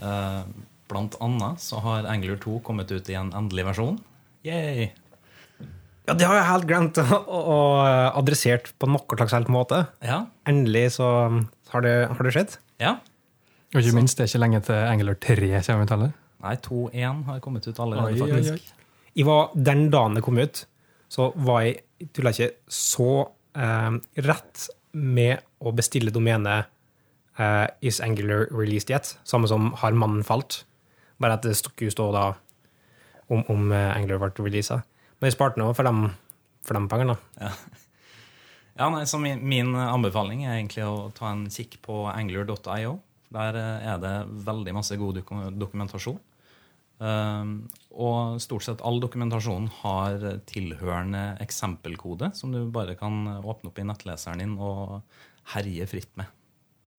Eh, 0.00 0.42
blant 0.90 1.18
annet 1.22 1.62
så 1.62 1.82
har 1.84 2.08
Angler 2.10 2.40
2 2.40 2.60
kommet 2.66 2.90
ut 2.90 3.10
i 3.12 3.18
en 3.20 3.34
endelig 3.36 3.68
versjon. 3.70 4.00
Yay! 4.46 4.90
Ja, 6.10 6.16
det 6.18 6.26
har 6.26 6.34
jeg 6.40 6.46
helt 6.48 6.66
glemt 6.66 6.98
å, 6.98 7.04
å, 7.06 7.40
å 7.54 7.58
adressert 8.18 8.72
på 8.82 8.88
noen 8.90 9.20
slags 9.20 9.34
helt 9.36 9.50
måte. 9.52 9.84
Ja. 10.02 10.24
Endelig 10.50 10.96
så 10.96 11.06
har 11.70 11.84
det, 11.86 11.92
har 12.10 12.26
det 12.26 12.32
skjedd. 12.34 12.56
ja. 12.82 12.96
Og 13.70 13.78
ikke 13.78 13.94
minst, 13.94 14.18
det 14.18 14.24
er 14.24 14.30
ikke 14.32 14.38
lenge 14.42 14.58
til 14.66 14.74
Angular 14.82 15.14
3 15.22 15.48
kommer 15.62 15.86
ut 15.86 15.92
heller. 15.94 16.08
Nei, 16.42 16.54
2.1 16.64 17.20
har 17.28 17.36
kommet 17.44 17.68
ut 17.70 17.76
allerede, 17.78 18.08
Oi, 18.08 18.16
oi, 18.16 18.24
oi. 18.26 18.40
faktisk. 18.40 18.72
Jeg 19.14 19.26
var, 19.28 19.52
den 19.54 19.84
dagen 19.94 20.16
det 20.18 20.24
kom 20.26 20.40
ut, 20.42 20.64
så 21.06 21.28
var 21.46 21.60
jeg 21.68 22.08
tuller 22.16 22.34
ikke 22.34 22.48
så 22.74 23.06
eh, 23.54 24.00
rett 24.26 24.64
med 24.98 25.46
å 25.62 25.70
bestille 25.78 26.10
domenet 26.10 26.66
eh, 27.38 27.66
Is 27.86 28.00
Angular 28.02 28.48
released 28.50 28.90
yet? 28.90 29.12
Samme 29.22 29.46
som 29.46 29.70
Har 29.84 29.94
mannen 29.94 30.26
falt? 30.26 30.64
Bare 31.22 31.38
at 31.38 31.46
det 31.46 31.54
skulle 31.60 31.94
stå 31.94 32.08
da 32.16 32.24
om, 33.30 33.44
om 33.54 33.70
eh, 33.70 33.92
Angular 33.94 34.18
ble 34.24 34.48
releasa. 34.50 34.80
Men 35.20 35.28
jeg 35.28 35.36
sparte 35.36 35.60
nå 35.60 35.68
for 35.76 35.86
de, 35.86 36.10
for 36.66 36.78
de 36.78 36.90
pengene. 36.90 37.16
da. 37.36 37.52
Ja, 38.80 38.86
nei, 38.88 39.02
så 39.04 39.18
min, 39.20 39.42
min 39.44 39.74
anbefaling 39.76 40.46
er 40.46 40.54
egentlig 40.56 40.86
å 40.88 41.10
ta 41.12 41.34
en 41.34 41.44
kikk 41.52 41.78
på 41.84 42.06
angler.io. 42.08 42.96
Der 43.34 43.58
eh, 43.60 43.86
er 43.92 44.00
det 44.00 44.14
veldig 44.46 44.72
masse 44.78 44.96
god 44.96 45.20
dokumentasjon. 45.60 46.18
Um, 47.00 47.52
og 47.96 48.40
stort 48.44 48.66
sett 48.66 48.82
all 48.84 48.98
dokumentasjonen 49.00 49.70
har 49.78 50.24
tilhørende 50.48 51.22
eksempelkode 51.40 52.28
som 52.36 52.52
du 52.52 52.66
bare 52.68 52.92
kan 53.00 53.22
åpne 53.40 53.70
opp 53.70 53.80
i 53.80 53.86
nettleseren 53.88 54.42
din 54.42 54.52
og 54.60 54.98
herje 55.54 55.86
fritt 55.88 56.10
med. 56.20 56.28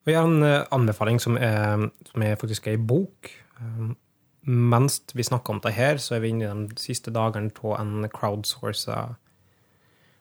Vi 0.09 0.15
har 0.17 0.25
en 0.25 0.41
eh, 0.45 0.63
anbefaling 0.73 1.21
som 1.21 1.37
er, 1.37 1.89
som 2.09 2.25
er 2.25 2.39
faktisk 2.41 2.69
er 2.69 2.79
i 2.79 2.81
bok. 2.81 3.29
Um, 3.61 3.93
mens 4.41 5.01
vi 5.13 5.23
snakker 5.23 5.53
om 5.53 5.61
det 5.61 5.75
her, 5.77 5.99
så 6.01 6.15
er 6.15 6.23
vi 6.23 6.31
inne 6.33 6.47
i 6.49 6.67
de 6.71 6.81
siste 6.81 7.13
dagene 7.13 7.51
av 7.63 7.75
en 7.79 8.07
crowdsourca 8.09 9.15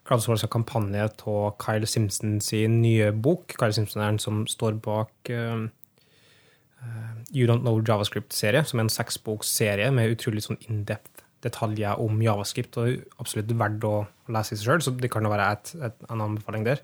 crowdsourca 0.08 0.48
kampanje 0.50 1.04
av 1.28 1.56
Kyle 1.62 1.86
Simpson 1.86 2.40
sin 2.42 2.80
nye 2.82 3.12
bok. 3.12 3.54
Kyle 3.58 3.72
Simpson 3.76 4.02
er 4.02 4.10
den 4.10 4.22
som 4.22 4.42
står 4.50 4.80
bak 4.82 5.30
uh, 5.30 5.68
You 7.30 7.46
Don't 7.46 7.62
Know 7.62 7.80
JavaScript-serie, 7.80 8.64
som 8.66 8.80
er 8.80 8.88
en 8.88 8.92
seksboksserie 8.92 9.90
med 9.94 10.16
utrolig 10.16 10.44
sånn 10.46 10.60
in-depth 10.66 11.26
detaljer 11.44 12.00
om 12.00 12.20
javascript, 12.20 12.76
og 12.80 13.20
absolutt 13.22 13.52
verdt 13.56 13.84
å 13.88 13.94
lese 14.32 14.54
i 14.54 14.58
seg 14.60 14.66
sjøl, 14.66 14.82
så 14.84 14.92
det 14.96 15.08
kan 15.12 15.28
være 15.30 15.46
et, 15.54 15.74
et, 15.88 16.02
en 16.12 16.24
anbefaling 16.26 16.66
der. 16.66 16.82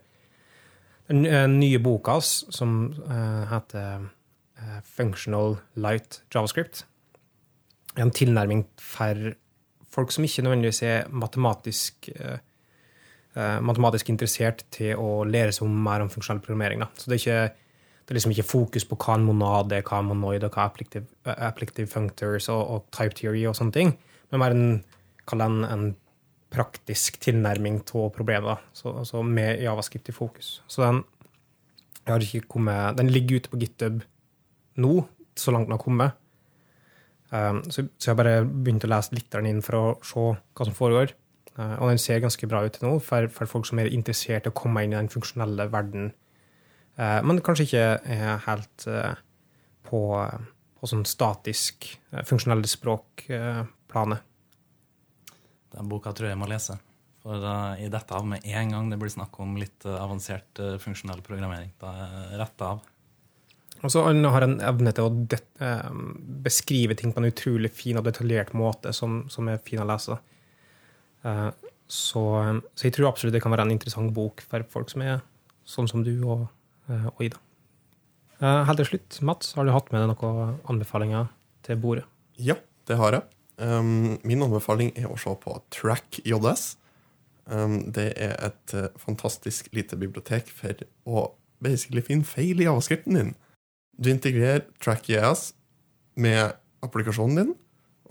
Den 1.11 1.26
eh, 1.28 1.45
nye 1.51 1.80
boka 1.82 2.16
hans, 2.16 2.39
som 2.55 2.78
uh, 3.05 3.45
heter 3.53 4.07
Functional 4.89 5.59
Light 5.76 6.22
JavaScript, 6.32 6.87
en 7.97 8.12
tilnærming 8.12 8.64
for 8.80 9.32
folk 9.97 10.12
som 10.12 10.26
ikke 10.26 10.44
nødvendigvis 10.44 10.82
er 10.84 11.09
matematisk, 11.09 12.09
eh, 12.14 12.38
eh, 13.36 13.61
matematisk 13.64 14.11
interessert 14.12 14.64
til 14.70 14.97
å 15.01 15.24
lære 15.24 15.55
seg 15.57 15.68
mer 15.68 16.05
om 16.05 16.11
funksjonell 16.12 16.42
programmering. 16.44 16.84
Da. 16.84 16.90
Så 16.97 17.09
det 17.11 17.16
er, 17.16 17.22
ikke, 17.22 17.55
det 18.05 18.12
er 18.12 18.18
liksom 18.18 18.34
ikke 18.34 18.51
fokus 18.51 18.84
på 18.88 18.99
hva 19.01 19.16
en 19.16 19.24
monad 19.28 19.72
er, 19.72 19.86
hva 19.86 20.03
en 20.03 20.11
monoid 20.11 20.44
og 20.44 20.53
hva 20.53 20.66
er 20.66 20.72
applicative, 20.72 21.07
applicative 21.36 21.92
functors 21.92 22.51
og, 22.53 22.62
og, 22.74 22.90
type 22.97 23.16
theory 23.16 23.47
og 23.49 23.57
sånne 23.57 23.76
ting, 23.76 23.94
men 24.30 24.42
mer 24.42 24.57
en, 24.57 24.68
en, 25.32 25.64
en 25.64 25.86
praktisk 26.53 27.18
tilnærming 27.24 27.80
til 27.88 28.11
problemet, 28.14 28.62
så, 28.76 28.92
så 29.05 29.22
med 29.22 29.62
javascript 29.64 30.12
i 30.12 30.14
fokus. 30.14 30.61
Så 30.68 30.84
den, 30.84 31.03
kommet, 32.49 32.99
den 32.99 33.11
ligger 33.11 33.40
ute 33.40 33.51
på 33.51 33.59
GitHub 33.61 34.05
nå, 34.76 34.94
så 35.36 35.53
langt 35.53 35.66
den 35.66 35.74
har 35.74 35.82
kommet. 35.82 36.22
Um, 37.37 37.62
så, 37.72 37.84
jeg 38.01 38.16
bare 38.18 38.41
begynt 38.47 38.87
å 38.87 38.91
lese 38.91 39.16
litt 39.16 39.34
inn 39.41 39.62
for 39.64 39.78
å 39.78 39.84
se 40.07 40.26
hva 40.57 40.66
som 40.68 40.76
foregår. 40.76 41.12
Uh, 41.57 41.74
og 41.80 41.91
den 41.91 42.01
ser 42.01 42.22
ganske 42.24 42.49
bra 42.49 42.62
ut 42.66 42.78
nå 42.82 42.97
for, 43.05 43.28
for, 43.32 43.51
folk 43.51 43.68
som 43.68 43.80
er 43.82 43.93
interessert 43.93 44.47
i 44.47 44.53
å 44.53 44.57
komme 44.57 44.84
inn 44.84 44.95
i 44.95 44.99
den 44.99 45.12
funksjonelle 45.12 45.68
verden, 45.72 46.11
uh, 47.01 47.20
men 47.26 47.43
kanskje 47.45 47.68
ikke 47.68 47.84
er 48.16 48.43
helt 48.47 48.89
uh, 48.93 49.14
på, 49.89 50.01
på, 50.76 50.91
sånn 50.91 51.07
statisk, 51.09 51.89
uh, 52.14 52.22
funksjonelle 52.28 52.68
språkplanet. 52.70 54.32
Den 55.76 55.89
boka 55.93 56.12
tror 56.16 56.30
jeg 56.30 56.37
jeg 56.37 56.41
må 56.41 56.49
lese. 56.51 56.78
For 57.26 57.43
uh, 57.43 57.74
i 57.82 57.89
dette 57.91 58.14
av 58.14 58.26
med 58.28 58.45
en 58.47 58.74
gang 58.76 58.93
det 58.93 59.01
blir 59.01 59.11
snakk 59.11 59.41
om 59.43 59.57
litt 59.59 59.82
uh, 59.89 59.97
avansert 59.99 60.61
uh, 60.62 60.76
funksjonell 60.82 61.24
programmering. 61.26 61.72
Da 61.80 61.91
er 62.05 62.37
rett 62.39 62.62
av. 62.62 62.84
Og 63.84 63.92
så 63.92 64.02
Han 64.06 64.24
har 64.24 64.46
en 64.46 64.56
evne 64.64 64.92
til 64.96 65.06
å 65.06 65.12
det, 65.30 65.42
beskrive 66.46 66.96
ting 66.96 67.12
på 67.12 67.20
en 67.20 67.28
utrolig 67.28 67.70
fin 67.76 67.98
og 68.00 68.06
detaljert 68.06 68.54
måte 68.56 68.92
som, 68.96 69.24
som 69.32 69.48
er 69.52 69.62
fin 69.62 69.82
å 69.82 69.88
lese. 69.88 70.16
Så, 71.86 72.22
så, 72.74 72.86
jeg 72.86 72.94
tror 72.94 73.10
absolutt 73.10 73.34
det 73.34 73.42
kan 73.42 73.52
være 73.52 73.66
en 73.66 73.74
interessant 73.74 74.12
bok 74.14 74.42
for 74.46 74.64
folk 74.70 74.90
som 74.90 75.04
er 75.06 75.20
sånn 75.66 75.90
som 75.90 76.04
du 76.06 76.14
og, 76.24 76.46
og 76.88 77.22
Ida. 77.26 77.40
Helt 78.40 78.80
til 78.82 78.90
slutt, 78.90 79.20
Mats, 79.26 79.54
har 79.58 79.66
du 79.66 79.72
hatt 79.74 79.92
med 79.92 80.02
deg 80.02 80.12
noen 80.12 80.58
anbefalinger 80.70 81.30
til 81.66 81.80
bordet? 81.82 82.06
Ja, 82.38 82.58
det 82.88 82.98
har 83.00 83.16
jeg. 83.16 83.26
Um, 83.56 84.18
min 84.26 84.42
anbefaling 84.44 84.92
er 85.00 85.08
å 85.08 85.16
se 85.20 85.32
på 85.40 85.54
Track 85.72 86.20
JS. 86.28 86.74
Um, 87.48 87.78
det 87.94 88.10
er 88.20 88.34
et 88.44 88.74
uh, 88.76 88.90
fantastisk 89.00 89.70
lite 89.76 89.96
bibliotek 89.96 90.50
for 90.52 90.84
å 91.08 91.30
basically 91.64 92.02
finne 92.04 92.28
feil 92.28 92.60
i 92.60 92.68
avskriften 92.68 93.16
din. 93.16 93.32
Du 93.97 94.11
integrerer 94.12 94.66
TrackJS 94.84 95.55
med 96.20 96.57
applikasjonen 96.84 97.38
din, 97.40 97.55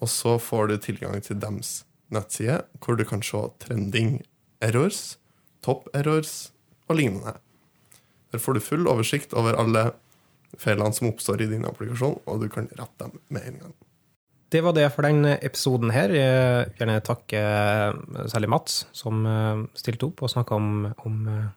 og 0.01 0.09
så 0.09 0.37
får 0.41 0.71
du 0.71 0.77
tilgang 0.81 1.21
til 1.23 1.37
dems 1.41 1.83
nettside, 2.13 2.63
hvor 2.81 2.97
du 2.97 3.05
kan 3.07 3.21
se 3.25 3.41
trending 3.61 4.17
errors, 4.65 5.17
top 5.65 5.89
errors 5.93 6.51
og 6.89 6.97
lignende. 6.97 7.35
Der 8.31 8.41
får 8.41 8.57
du 8.57 8.65
full 8.65 8.89
oversikt 8.89 9.33
over 9.37 9.57
alle 9.61 9.91
feilene 10.59 10.93
som 10.95 11.09
oppstår 11.11 11.43
i 11.45 11.49
din 11.51 11.67
applikasjon, 11.67 12.17
og 12.25 12.41
du 12.41 12.49
kan 12.49 12.69
rette 12.79 13.05
dem 13.05 13.19
med 13.29 13.45
en 13.49 13.59
gang. 13.65 13.75
Det 14.51 14.61
var 14.63 14.75
det 14.77 14.87
for 14.93 15.05
den 15.05 15.25
episoden 15.33 15.91
her. 15.91 16.13
Jeg 16.13 16.65
vil 16.69 16.79
gjerne 16.79 17.01
takke 17.03 17.41
eh, 17.41 18.25
særlig 18.31 18.49
Mats, 18.53 18.85
som 18.95 19.25
eh, 19.27 19.65
stilte 19.77 20.07
opp 20.09 20.23
og 20.23 20.31
snakka 20.31 20.57
om, 20.57 20.69
om 21.05 21.15
eh, 21.29 21.47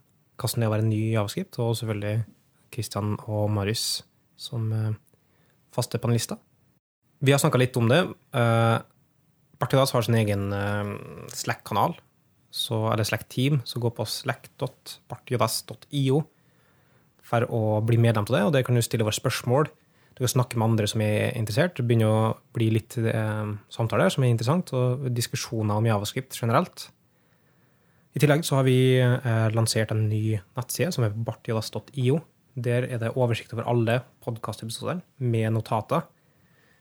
hvordan 0.41 0.63
det 0.63 0.67
er 0.67 0.73
å 0.73 0.75
være 0.77 0.89
ny 0.89 1.01
i 1.13 1.19
avskrift, 1.21 1.61
og 1.63 1.77
selvfølgelig 1.79 2.25
Kristian 2.75 3.15
og 3.29 3.51
Marius 3.53 4.03
som 4.39 4.71
faste 5.75 5.99
panelister. 6.01 6.37
Vi 7.19 7.33
har 7.35 7.41
snakka 7.43 7.59
litt 7.59 7.77
om 7.77 7.89
det. 7.91 8.07
Partidas 9.59 9.93
har 9.93 10.03
sin 10.07 10.21
egen 10.21 10.55
Slack-kanal, 11.35 11.93
eller 12.95 13.05
Slack-team, 13.05 13.61
som 13.67 13.83
går 13.83 13.93
på 13.99 14.05
slack.partidas.io 14.07 16.23
for 17.29 17.41
å 17.51 17.81
bli 17.85 17.99
medlem 18.01 18.25
av 18.25 18.33
det, 18.33 18.45
og 18.47 18.53
der 18.55 18.63
kan 18.65 18.75
du 18.79 18.83
stille 18.87 19.05
våre 19.05 19.19
spørsmål 19.19 19.65
du 20.19 20.25
kan 20.25 20.33
snakke 20.33 20.59
med 20.59 20.73
andre 20.73 20.87
som 20.91 21.03
er 21.05 21.31
interessert. 21.39 21.77
Det 21.79 21.85
begynner 21.87 22.11
å 22.11 22.31
bli 22.57 22.73
litt 22.75 22.97
eh, 22.99 23.51
samtaler 23.71 24.11
som 24.11 24.25
er 24.27 24.33
interessant, 24.33 24.73
og 24.75 25.05
diskusjoner 25.15 25.79
om 25.79 25.87
javascript 25.87 26.35
generelt. 26.35 26.89
I 28.19 28.23
tillegg 28.25 28.43
så 28.43 28.59
har 28.59 28.67
vi 28.67 28.99
eh, 28.99 29.47
lansert 29.55 29.95
en 29.95 30.09
ny 30.11 30.41
nettside 30.59 30.91
som 30.97 31.07
er 31.07 31.15
bartjodas.io. 31.15 32.19
Der 32.59 32.89
er 32.89 32.99
det 32.99 33.15
oversikt 33.15 33.53
over 33.55 33.69
alle 33.71 34.01
podkastepisoder 34.25 35.03
med 35.23 35.53
notater. 35.55 36.07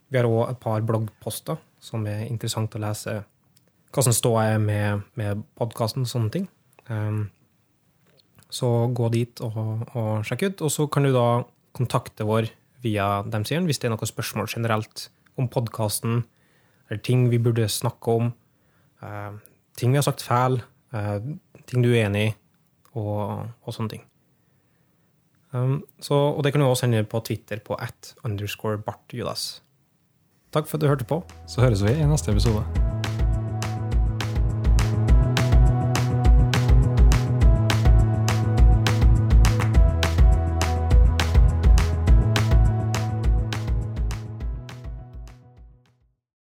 Vi 0.10 0.18
har 0.18 0.26
òg 0.26 0.50
et 0.50 0.62
par 0.64 0.82
bloggposter 0.82 1.60
som 1.84 2.06
er 2.10 2.26
interessant 2.26 2.74
å 2.76 2.82
lese 2.82 3.20
som 3.98 4.14
står 4.14 4.60
med, 4.62 5.06
med 5.18 5.44
podkasten 5.58 6.06
sånne 6.06 6.30
ting. 6.34 6.48
Um, 6.90 7.30
så 8.50 8.88
gå 8.94 9.10
dit 9.14 9.42
og, 9.44 9.88
og 9.98 10.26
sjekk 10.28 10.48
ut. 10.48 10.64
Og 10.68 10.74
så 10.74 10.88
kan 10.92 11.08
du 11.08 11.12
da 11.16 11.44
kontakte 11.78 12.28
vår 12.28 12.50
via 12.86 13.24
dem 13.26 13.46
siden, 13.48 13.66
hvis 13.66 13.82
det 13.82 13.90
er 13.90 13.96
noen 13.96 14.10
spørsmål 14.10 14.50
generelt 14.52 15.08
om 15.38 15.50
podkasten, 15.50 16.24
eller 16.88 17.02
ting 17.04 17.28
vi 17.32 17.42
burde 17.42 17.68
snakke 17.70 18.20
om, 18.22 18.30
uh, 19.02 19.34
ting 19.78 19.94
vi 19.94 20.00
har 20.00 20.06
sagt 20.06 20.26
feil, 20.26 20.62
uh, 20.94 21.18
ting 21.70 21.86
du 21.86 21.92
er 21.92 22.06
enig 22.08 22.28
i, 22.30 22.36
og, 22.98 23.50
og 23.66 23.76
sånne 23.76 23.98
ting. 23.98 24.06
Um, 25.58 25.80
så, 26.02 26.14
og 26.14 26.44
det 26.44 26.54
kan 26.54 26.62
du 26.62 26.68
også 26.68 26.86
sende 26.86 27.04
på 27.04 27.22
Twitter 27.26 27.64
på 27.66 27.74
at 27.74 28.14
underscore 28.24 28.78
Bart 28.78 29.14
Judas. 29.14 29.64
Takk 30.54 30.68
for 30.68 30.78
at 30.78 30.82
du 30.82 30.88
hørte 30.88 31.08
på. 31.08 31.24
Så 31.48 31.62
høres 31.62 31.84
vi 31.84 31.98
i 31.98 32.06
neste 32.08 32.32
episode. 32.32 32.97